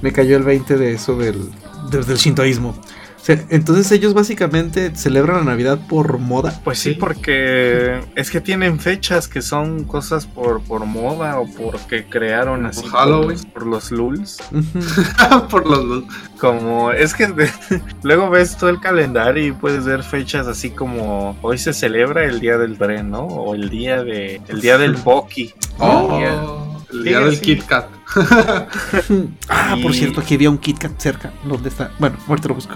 me 0.00 0.10
cayó 0.10 0.38
el 0.38 0.44
20 0.44 0.78
de 0.78 0.94
eso 0.94 1.18
del, 1.18 1.50
del, 1.90 2.06
del 2.06 2.16
shintoísmo. 2.16 2.80
O 3.20 3.24
sea, 3.28 3.44
entonces 3.50 3.90
ellos 3.92 4.14
básicamente 4.14 4.94
celebran 4.94 5.38
la 5.38 5.44
Navidad 5.52 5.78
por 5.88 6.18
moda. 6.18 6.58
Pues 6.64 6.78
sí, 6.78 6.92
porque 6.92 8.00
es 8.14 8.30
que 8.30 8.40
tienen 8.40 8.78
fechas 8.78 9.26
que 9.28 9.42
son 9.42 9.84
cosas 9.84 10.24
por, 10.26 10.62
por 10.62 10.86
moda 10.86 11.38
o 11.40 11.46
porque 11.52 12.06
crearon 12.06 12.64
así 12.64 12.82
por 12.82 12.90
Halloween. 12.92 13.30
los, 13.32 13.44
por 13.46 13.66
los 13.66 13.90
lulz. 13.90 14.38
Por 15.50 15.66
los 15.66 16.04
Como 16.40 16.92
es 16.92 17.12
que 17.12 17.26
de- 17.26 17.50
luego 18.02 18.30
ves 18.30 18.56
todo 18.56 18.70
el 18.70 18.80
calendario 18.80 19.46
y 19.46 19.52
puedes 19.52 19.84
ver 19.84 20.02
fechas 20.04 20.46
así 20.46 20.70
como 20.70 21.36
hoy 21.42 21.58
se 21.58 21.72
celebra 21.74 22.24
el 22.24 22.40
día 22.40 22.56
del 22.56 22.78
tren, 22.78 23.10
¿no? 23.10 23.22
O 23.24 23.54
el 23.54 23.68
día 23.68 24.02
de 24.04 24.40
el 24.48 24.60
día 24.60 24.78
del 24.78 24.94
Pocky. 24.94 25.52
Oh, 25.80 26.18
el 26.92 27.04
día 27.04 27.18
Sí, 27.18 27.24
del 27.24 27.34
sí. 27.36 27.40
Kit 27.42 27.66
Kat. 27.66 27.86
ah, 29.48 29.76
por 29.82 29.94
cierto, 29.94 30.20
aquí 30.20 30.34
había 30.34 30.50
un 30.50 30.58
Kit 30.58 30.78
Kat 30.78 30.98
cerca. 30.98 31.32
¿Dónde 31.44 31.68
está? 31.68 31.90
Bueno, 31.98 32.16
ahorita 32.26 32.48
lo 32.48 32.54
busco. 32.54 32.74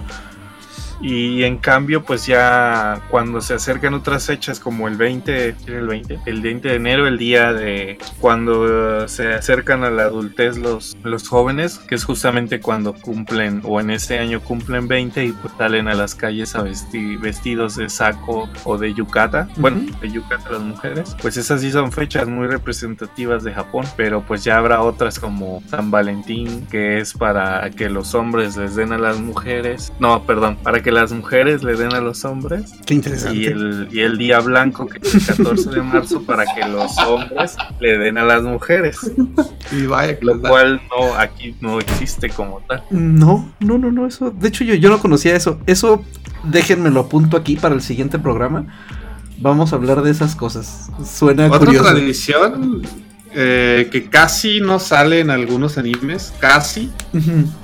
Y 1.02 1.42
en 1.42 1.58
cambio, 1.58 2.04
pues 2.04 2.26
ya 2.26 3.02
cuando 3.10 3.40
se 3.40 3.54
acercan 3.54 3.92
otras 3.94 4.26
fechas 4.26 4.60
como 4.60 4.86
el 4.86 4.96
20, 4.96 5.56
¿qué 5.64 5.70
era 5.72 5.80
el 5.80 5.88
20, 5.88 6.20
el 6.26 6.40
20 6.40 6.68
de 6.68 6.74
enero, 6.76 7.06
el 7.08 7.18
día 7.18 7.52
de 7.52 7.98
cuando 8.20 9.08
se 9.08 9.34
acercan 9.34 9.82
a 9.82 9.90
la 9.90 10.04
adultez 10.04 10.58
los, 10.58 10.96
los 11.02 11.28
jóvenes, 11.28 11.78
que 11.80 11.96
es 11.96 12.04
justamente 12.04 12.60
cuando 12.60 12.94
cumplen 12.94 13.62
o 13.64 13.80
en 13.80 13.90
ese 13.90 14.18
año 14.20 14.40
cumplen 14.40 14.86
20 14.86 15.24
y 15.24 15.32
pues 15.32 15.52
salen 15.58 15.88
a 15.88 15.94
las 15.94 16.14
calles 16.14 16.54
a 16.54 16.62
vestir 16.62 17.18
vestidos 17.18 17.74
de 17.76 17.88
saco 17.88 18.48
o 18.64 18.78
de 18.78 18.94
yukata, 18.94 19.48
bueno, 19.56 19.78
Ujú. 19.78 20.00
de 20.00 20.10
yukata 20.12 20.50
las 20.52 20.60
mujeres, 20.62 21.16
pues 21.20 21.36
esas 21.36 21.62
sí 21.62 21.72
son 21.72 21.90
fechas 21.90 22.28
muy 22.28 22.46
representativas 22.46 23.42
de 23.42 23.52
Japón, 23.52 23.86
pero 23.96 24.22
pues 24.22 24.44
ya 24.44 24.56
habrá 24.56 24.82
otras 24.82 25.18
como 25.18 25.62
San 25.68 25.90
Valentín, 25.90 26.66
que 26.70 26.98
es 26.98 27.12
para 27.12 27.68
que 27.70 27.88
los 27.88 28.14
hombres 28.14 28.56
les 28.56 28.76
den 28.76 28.92
a 28.92 28.98
las 28.98 29.18
mujeres, 29.18 29.92
no, 29.98 30.22
perdón, 30.24 30.56
para 30.62 30.80
que 30.80 30.91
las 30.92 31.12
mujeres 31.12 31.62
le 31.62 31.74
den 31.76 31.92
a 31.94 32.00
los 32.00 32.24
hombres, 32.24 32.72
Qué 32.86 32.94
interesante. 32.94 33.36
y 33.38 33.46
el, 33.46 33.88
y 33.90 34.00
el 34.00 34.18
día 34.18 34.40
blanco, 34.40 34.86
que 34.86 34.98
es 35.02 35.14
el 35.14 35.36
14 35.36 35.70
de 35.70 35.82
marzo, 35.82 36.22
para 36.22 36.44
que 36.54 36.66
los 36.68 36.96
hombres 36.98 37.56
le 37.80 37.98
den 37.98 38.18
a 38.18 38.24
las 38.24 38.42
mujeres, 38.42 38.98
Y 39.72 39.86
vaya 39.86 40.16
lo 40.20 40.40
cual 40.40 40.80
no, 40.90 41.14
aquí 41.14 41.56
no 41.60 41.78
existe 41.80 42.28
como 42.30 42.60
tal. 42.68 42.84
No, 42.90 43.52
no, 43.60 43.78
no, 43.78 43.90
no, 43.90 44.06
eso. 44.06 44.30
De 44.30 44.48
hecho, 44.48 44.64
yo, 44.64 44.74
yo 44.74 44.88
no 44.90 44.98
conocía 45.00 45.34
eso. 45.34 45.58
Eso, 45.66 46.04
déjenmelo 46.44 47.00
apunto 47.00 47.36
aquí 47.36 47.56
para 47.56 47.74
el 47.74 47.82
siguiente 47.82 48.18
programa. 48.18 48.66
Vamos 49.38 49.72
a 49.72 49.76
hablar 49.76 50.02
de 50.02 50.10
esas 50.10 50.36
cosas. 50.36 50.90
Suena 51.04 51.46
Otra 51.46 51.58
curioso. 51.58 51.88
tradición 51.90 52.82
eh, 53.34 53.88
que 53.90 54.08
casi 54.10 54.60
no 54.60 54.78
sale 54.78 55.20
en 55.20 55.30
algunos 55.30 55.78
animes, 55.78 56.32
casi. 56.38 56.90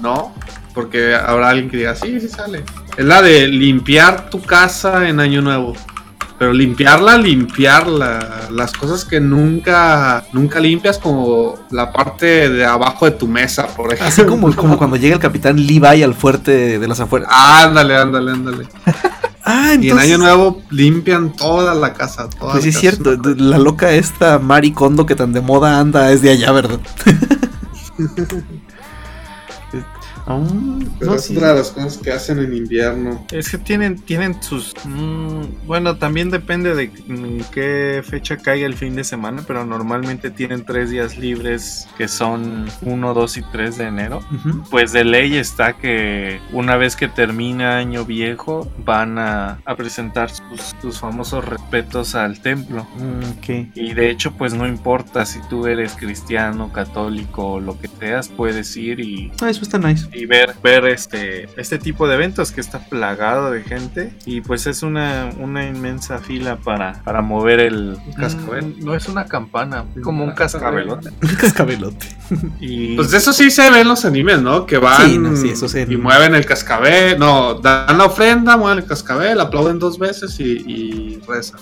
¿no? 0.02 0.32
Porque 0.74 1.14
habrá 1.14 1.50
alguien 1.50 1.68
que 1.70 1.76
diga, 1.76 1.94
sí, 1.94 2.18
sí 2.20 2.28
sale. 2.28 2.64
Es 2.98 3.04
la 3.04 3.22
de 3.22 3.46
limpiar 3.46 4.28
tu 4.28 4.42
casa 4.42 5.08
en 5.08 5.20
Año 5.20 5.40
Nuevo. 5.40 5.72
Pero 6.36 6.52
limpiarla, 6.52 7.16
limpiarla. 7.16 8.48
Las 8.50 8.72
cosas 8.72 9.04
que 9.04 9.20
nunca, 9.20 10.24
nunca 10.32 10.58
limpias, 10.58 10.98
como 10.98 11.54
la 11.70 11.92
parte 11.92 12.50
de 12.50 12.64
abajo 12.64 13.04
de 13.04 13.12
tu 13.12 13.28
mesa, 13.28 13.68
por 13.68 13.92
ejemplo. 13.92 14.08
Así 14.08 14.24
como, 14.24 14.52
como 14.56 14.76
cuando 14.78 14.96
llega 14.96 15.14
el 15.14 15.20
capitán 15.20 15.64
Levi 15.64 16.02
al 16.02 16.14
fuerte 16.14 16.80
de 16.80 16.88
las 16.88 16.98
afueras. 16.98 17.28
Ándale, 17.30 17.96
ándale, 17.96 18.32
ándale. 18.32 18.68
Ah, 19.50 19.74
Y 19.80 19.88
en. 19.88 19.98
Año 19.98 20.18
Nuevo 20.18 20.60
limpian 20.68 21.32
toda 21.32 21.74
la 21.74 21.94
casa. 21.94 22.28
Toda 22.28 22.52
Pues 22.52 22.64
sí, 22.64 22.68
es 22.68 22.78
cierto. 22.78 23.16
La 23.16 23.56
loca 23.56 23.92
esta 23.92 24.38
Mari 24.38 24.72
Kondo 24.72 25.06
que 25.06 25.14
tan 25.14 25.32
de 25.32 25.40
moda 25.40 25.80
anda 25.80 26.12
es 26.12 26.20
de 26.20 26.32
allá, 26.32 26.52
¿verdad? 26.52 26.80
Ah, 30.30 30.46
Pero 30.98 31.12
no, 31.12 31.16
es 31.16 31.24
sí. 31.24 31.36
otra 31.36 31.48
de 31.52 31.54
las 31.60 31.70
cosas 31.70 31.96
que 31.98 32.12
hacen 32.12 32.38
en 32.38 32.54
invierno. 32.54 33.24
Es 33.32 33.48
que 33.50 33.56
tienen, 33.58 33.96
tienen 33.98 34.42
sus... 34.42 34.74
mm, 34.84 35.66
bueno, 35.66 35.96
también 35.96 36.30
depende 36.30 36.74
de 36.74 36.90
en 37.08 37.42
qué 37.50 38.02
fecha 38.06 38.36
caiga 38.36 38.66
el 38.66 38.74
fin 38.74 38.94
de 38.94 39.04
semana, 39.04 39.42
pero 39.46 39.64
normalmente 39.64 40.30
tienen 40.30 40.64
tres 40.66 40.90
días 40.90 41.16
libres 41.16 41.88
que 41.96 42.08
son 42.08 42.66
1, 42.82 43.14
2 43.14 43.36
y 43.38 43.42
3 43.52 43.78
de 43.78 43.84
enero. 43.84 44.20
Pues 44.70 44.92
de 44.92 45.04
ley 45.04 45.36
está 45.36 45.78
que 45.78 46.40
una 46.52 46.76
vez 46.76 46.94
que 46.94 47.08
termina 47.08 47.78
año 47.78 48.04
viejo 48.04 48.70
van 48.84 49.18
a, 49.18 49.60
a 49.64 49.76
presentar 49.76 50.30
sus, 50.30 50.74
sus 50.82 50.98
famosos 50.98 51.44
respetos 51.44 52.14
al 52.14 52.40
templo. 52.40 52.86
Mm. 52.96 53.70
Y 53.74 53.94
de 53.94 54.10
hecho 54.10 54.32
pues 54.32 54.52
no 54.52 54.66
importa 54.66 55.24
si 55.24 55.40
tú 55.48 55.66
eres 55.66 55.94
cristiano, 55.94 56.70
católico 56.72 57.52
o 57.52 57.60
lo 57.60 57.78
que 57.80 57.88
seas, 57.88 58.28
puedes 58.28 58.76
ir 58.76 59.00
y, 59.00 59.32
Ah, 59.40 59.48
eso 59.50 59.62
está 59.62 59.78
nice. 59.78 60.06
Y 60.18 60.26
ver, 60.26 60.54
ver 60.62 60.86
este, 60.86 61.48
este 61.56 61.78
tipo 61.78 62.06
de 62.08 62.14
eventos 62.14 62.52
que 62.52 62.60
está 62.60 62.78
plagado 62.80 63.50
de 63.50 63.62
gente 63.62 64.12
y 64.26 64.40
pues 64.40 64.66
es 64.66 64.82
una, 64.82 65.30
una 65.38 65.66
inmensa 65.66 66.18
fila 66.18 66.56
para, 66.56 67.02
para 67.04 67.22
mover 67.22 67.60
el 67.60 67.96
cascabel. 68.18 68.76
Mm, 68.78 68.84
No 68.84 68.94
es 68.94 69.08
una 69.08 69.24
campana, 69.26 69.84
es 69.96 70.02
como 70.02 70.24
un 70.24 70.32
cascabelote. 70.32 71.10
Un 71.22 71.34
cascabelote. 71.36 72.06
Y 72.60 72.94
Pues 72.96 73.12
eso 73.14 73.32
sí 73.32 73.50
se 73.50 73.70
ve 73.70 73.80
en 73.80 73.88
los 73.88 74.04
animes, 74.04 74.42
¿no? 74.42 74.66
Que 74.66 74.76
van 74.78 75.08
Sí, 75.08 75.18
no, 75.18 75.34
sí, 75.36 75.50
eso 75.50 75.66
sí. 75.68 75.84
y 75.88 75.96
mueven 75.96 76.34
el 76.34 76.44
cascabel, 76.44 77.18
no, 77.18 77.54
dan 77.54 77.96
la 77.96 78.04
ofrenda, 78.04 78.56
mueven 78.56 78.78
el 78.80 78.84
cascabel, 78.86 79.40
aplauden 79.40 79.78
dos 79.78 79.98
veces 79.98 80.38
y, 80.40 80.44
y 80.66 81.20
rezan. 81.26 81.60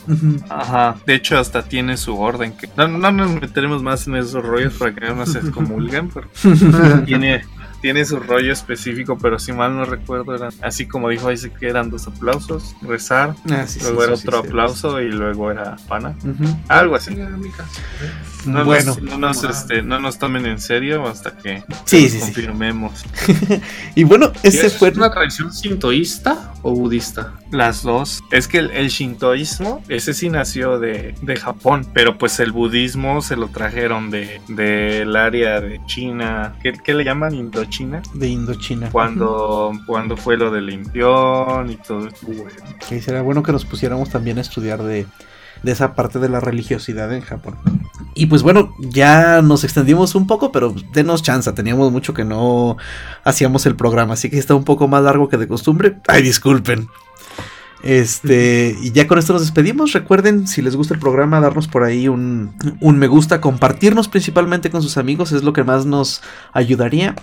Ajá, 0.48 0.96
de 1.06 1.14
hecho 1.14 1.38
hasta 1.38 1.62
tiene 1.62 1.96
su 1.96 2.18
orden 2.18 2.52
que 2.56 2.68
no, 2.76 2.88
no 2.88 3.12
nos 3.12 3.30
meteremos 3.40 3.82
más 3.82 4.06
en 4.08 4.16
esos 4.16 4.44
rollos 4.44 4.74
para 4.74 4.92
que 4.94 5.06
no 5.06 5.24
se 5.26 5.38
excomulguen, 5.38 6.10
pero 6.10 6.28
tiene, 7.06 7.44
tiene 7.80 8.04
su 8.04 8.18
rollo 8.18 8.52
específico, 8.52 9.16
pero 9.18 9.38
si 9.38 9.52
mal 9.52 9.74
no 9.76 9.84
recuerdo 9.84 10.34
eran 10.34 10.50
así 10.62 10.86
como 10.86 11.08
dijo 11.08 11.28
dice 11.30 11.50
que 11.50 11.68
eran 11.68 11.90
dos 11.90 12.06
aplausos, 12.06 12.74
rezar, 12.82 13.34
Ah, 13.50 13.64
sí, 13.66 13.80
luego 13.82 14.00
sí, 14.02 14.06
era 14.08 14.16
sí, 14.16 14.26
otro 14.28 14.42
sí. 14.42 14.48
aplauso 14.48 15.00
y 15.00 15.08
luego 15.10 15.50
era 15.50 15.76
pana. 15.88 16.14
Algo 16.68 16.94
así. 16.96 17.14
No, 18.46 18.64
Bueno. 18.64 18.94
nos, 18.94 19.02
no, 19.02 19.18
nos, 19.18 19.44
este, 19.44 19.82
no 19.82 19.98
nos 19.98 20.18
tomen 20.18 20.46
en 20.46 20.60
serio 20.60 21.06
hasta 21.06 21.36
que 21.36 21.64
confirmemos. 22.20 23.04
Y 23.94 24.04
bueno, 24.04 24.30
ese 24.42 24.66
¿Es 24.66 24.76
fue. 24.76 24.90
una 24.90 25.10
tradición 25.10 25.52
sintoísta 25.52 26.52
o 26.62 26.72
budista? 26.74 27.32
Las 27.50 27.82
dos. 27.82 28.22
Es 28.30 28.46
que 28.46 28.58
el, 28.58 28.70
el 28.72 28.88
shintoísmo, 28.88 29.82
ese 29.88 30.12
sí 30.14 30.28
nació 30.28 30.78
de, 30.78 31.14
de 31.22 31.36
Japón, 31.36 31.86
pero 31.94 32.18
pues 32.18 32.38
el 32.40 32.52
budismo 32.52 33.22
se 33.22 33.36
lo 33.36 33.48
trajeron 33.48 34.10
de 34.10 34.40
del 34.48 35.16
área 35.16 35.60
de 35.60 35.80
China. 35.86 36.54
¿Qué, 36.62 36.72
qué 36.84 36.94
le 36.94 37.04
llaman? 37.04 37.34
Indochina. 37.66 38.02
De 38.14 38.28
Indochina. 38.28 38.90
Cuando, 38.90 39.72
cuando 39.86 40.16
fue 40.16 40.36
lo 40.36 40.50
del 40.50 40.66
limpión 40.66 41.70
y 41.70 41.76
todo 41.76 42.06
esto. 42.06 42.26
Que 42.88 43.00
será 43.00 43.22
bueno 43.22 43.42
que 43.42 43.52
nos 43.52 43.64
pusiéramos 43.64 44.10
también 44.10 44.38
a 44.38 44.40
estudiar 44.40 44.82
de, 44.82 45.06
de 45.62 45.72
esa 45.72 45.94
parte 45.94 46.20
de 46.20 46.28
la 46.28 46.38
religiosidad 46.38 47.12
en 47.12 47.22
Japón. 47.22 47.56
Y 48.14 48.26
pues 48.26 48.42
bueno, 48.42 48.72
ya 48.78 49.42
nos 49.42 49.64
extendimos 49.64 50.14
un 50.14 50.26
poco, 50.26 50.52
pero 50.52 50.74
denos 50.92 51.22
chance, 51.22 51.52
teníamos 51.52 51.90
mucho 51.90 52.14
que 52.14 52.24
no 52.24 52.76
hacíamos 53.24 53.66
el 53.66 53.74
programa, 53.74 54.14
así 54.14 54.30
que 54.30 54.38
está 54.38 54.54
un 54.54 54.64
poco 54.64 54.86
más 54.86 55.02
largo 55.02 55.28
que 55.28 55.36
de 55.36 55.48
costumbre. 55.48 55.98
Ay, 56.06 56.22
disculpen. 56.22 56.88
Este, 57.82 58.76
y 58.80 58.92
ya 58.92 59.06
con 59.06 59.18
esto 59.18 59.32
nos 59.32 59.42
despedimos. 59.42 59.92
Recuerden, 59.92 60.46
si 60.46 60.62
les 60.62 60.76
gusta 60.76 60.94
el 60.94 61.00
programa, 61.00 61.40
darnos 61.40 61.68
por 61.68 61.82
ahí 61.82 62.08
un, 62.08 62.54
un 62.80 62.98
me 62.98 63.06
gusta, 63.06 63.40
compartirnos 63.40 64.08
principalmente 64.08 64.70
con 64.70 64.82
sus 64.82 64.96
amigos, 64.96 65.32
es 65.32 65.42
lo 65.42 65.52
que 65.52 65.64
más 65.64 65.84
nos 65.84 66.22
ayudaría. 66.52 67.16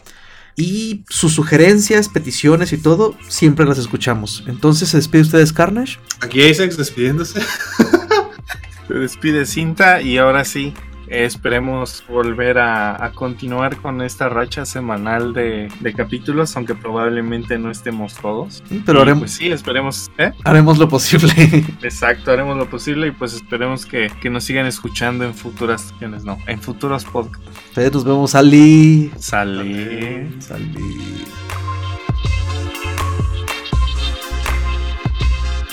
Y 0.56 1.04
sus 1.10 1.34
sugerencias, 1.34 2.10
peticiones 2.10 2.74
y 2.74 2.78
todo, 2.78 3.16
siempre 3.28 3.66
las 3.66 3.78
escuchamos. 3.78 4.44
Entonces, 4.48 4.90
¿se 4.90 4.98
despide 4.98 5.22
ustedes, 5.24 5.54
Carnage? 5.54 5.98
Aquí 6.22 6.42
Isaac 6.44 6.76
despidiéndose. 6.76 7.42
Se 8.88 8.94
despide 8.96 9.46
Cinta 9.46 10.02
y 10.02 10.18
ahora 10.18 10.44
sí. 10.44 10.74
Esperemos 11.14 12.04
volver 12.10 12.58
a, 12.58 13.06
a 13.06 13.12
continuar 13.12 13.78
con 13.78 14.02
esta 14.02 14.30
racha 14.30 14.66
semanal 14.66 15.32
de, 15.34 15.68
de 15.80 15.94
capítulos, 15.94 16.58
aunque 16.58 16.74
probablemente 16.74 17.60
no 17.60 17.70
estemos 17.70 18.16
todos. 18.16 18.64
Pero 18.84 18.98
Y, 18.98 19.02
haremos, 19.04 19.22
Pues 19.22 19.32
sí, 19.34 19.52
esperemos. 19.52 20.10
¿eh? 20.18 20.32
haremos 20.44 20.80
lo 20.80 20.90
posible. 20.90 21.32
Exacto, 21.84 22.32
haremos 22.32 22.58
lo 22.58 22.68
posible 22.68 23.10
y 23.10 23.12
pues 23.12 23.36
esperemos 23.36 23.86
que, 23.86 24.12
que 24.24 24.32
nos 24.32 24.44
sigan 24.44 24.66
escuchando 24.66 25.24
en 25.24 25.36
futuras 25.36 25.82
sesiones, 25.82 26.24
no, 26.24 26.40
en 26.48 26.60
futuros 26.60 27.06
podcasts. 27.06 27.48
Nos 27.94 28.04
vemos, 28.04 28.34
Ali. 28.34 29.12
Sale. 29.20 30.32
Salí. 30.42 31.26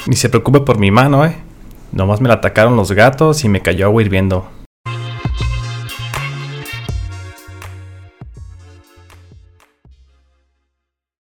Ni 0.06 0.16
se 0.16 0.28
preocupe 0.28 0.60
por 0.60 0.78
mi 0.78 0.90
mano, 0.90 1.24
eh. 1.24 1.34
Nomás 1.92 2.20
me 2.20 2.28
la 2.28 2.34
atacaron 2.34 2.76
los 2.76 2.92
gatos 2.92 3.42
y 3.44 3.48
me 3.48 3.62
cayó 3.62 3.86
agua 3.86 4.02
hirviendo. 4.02 4.59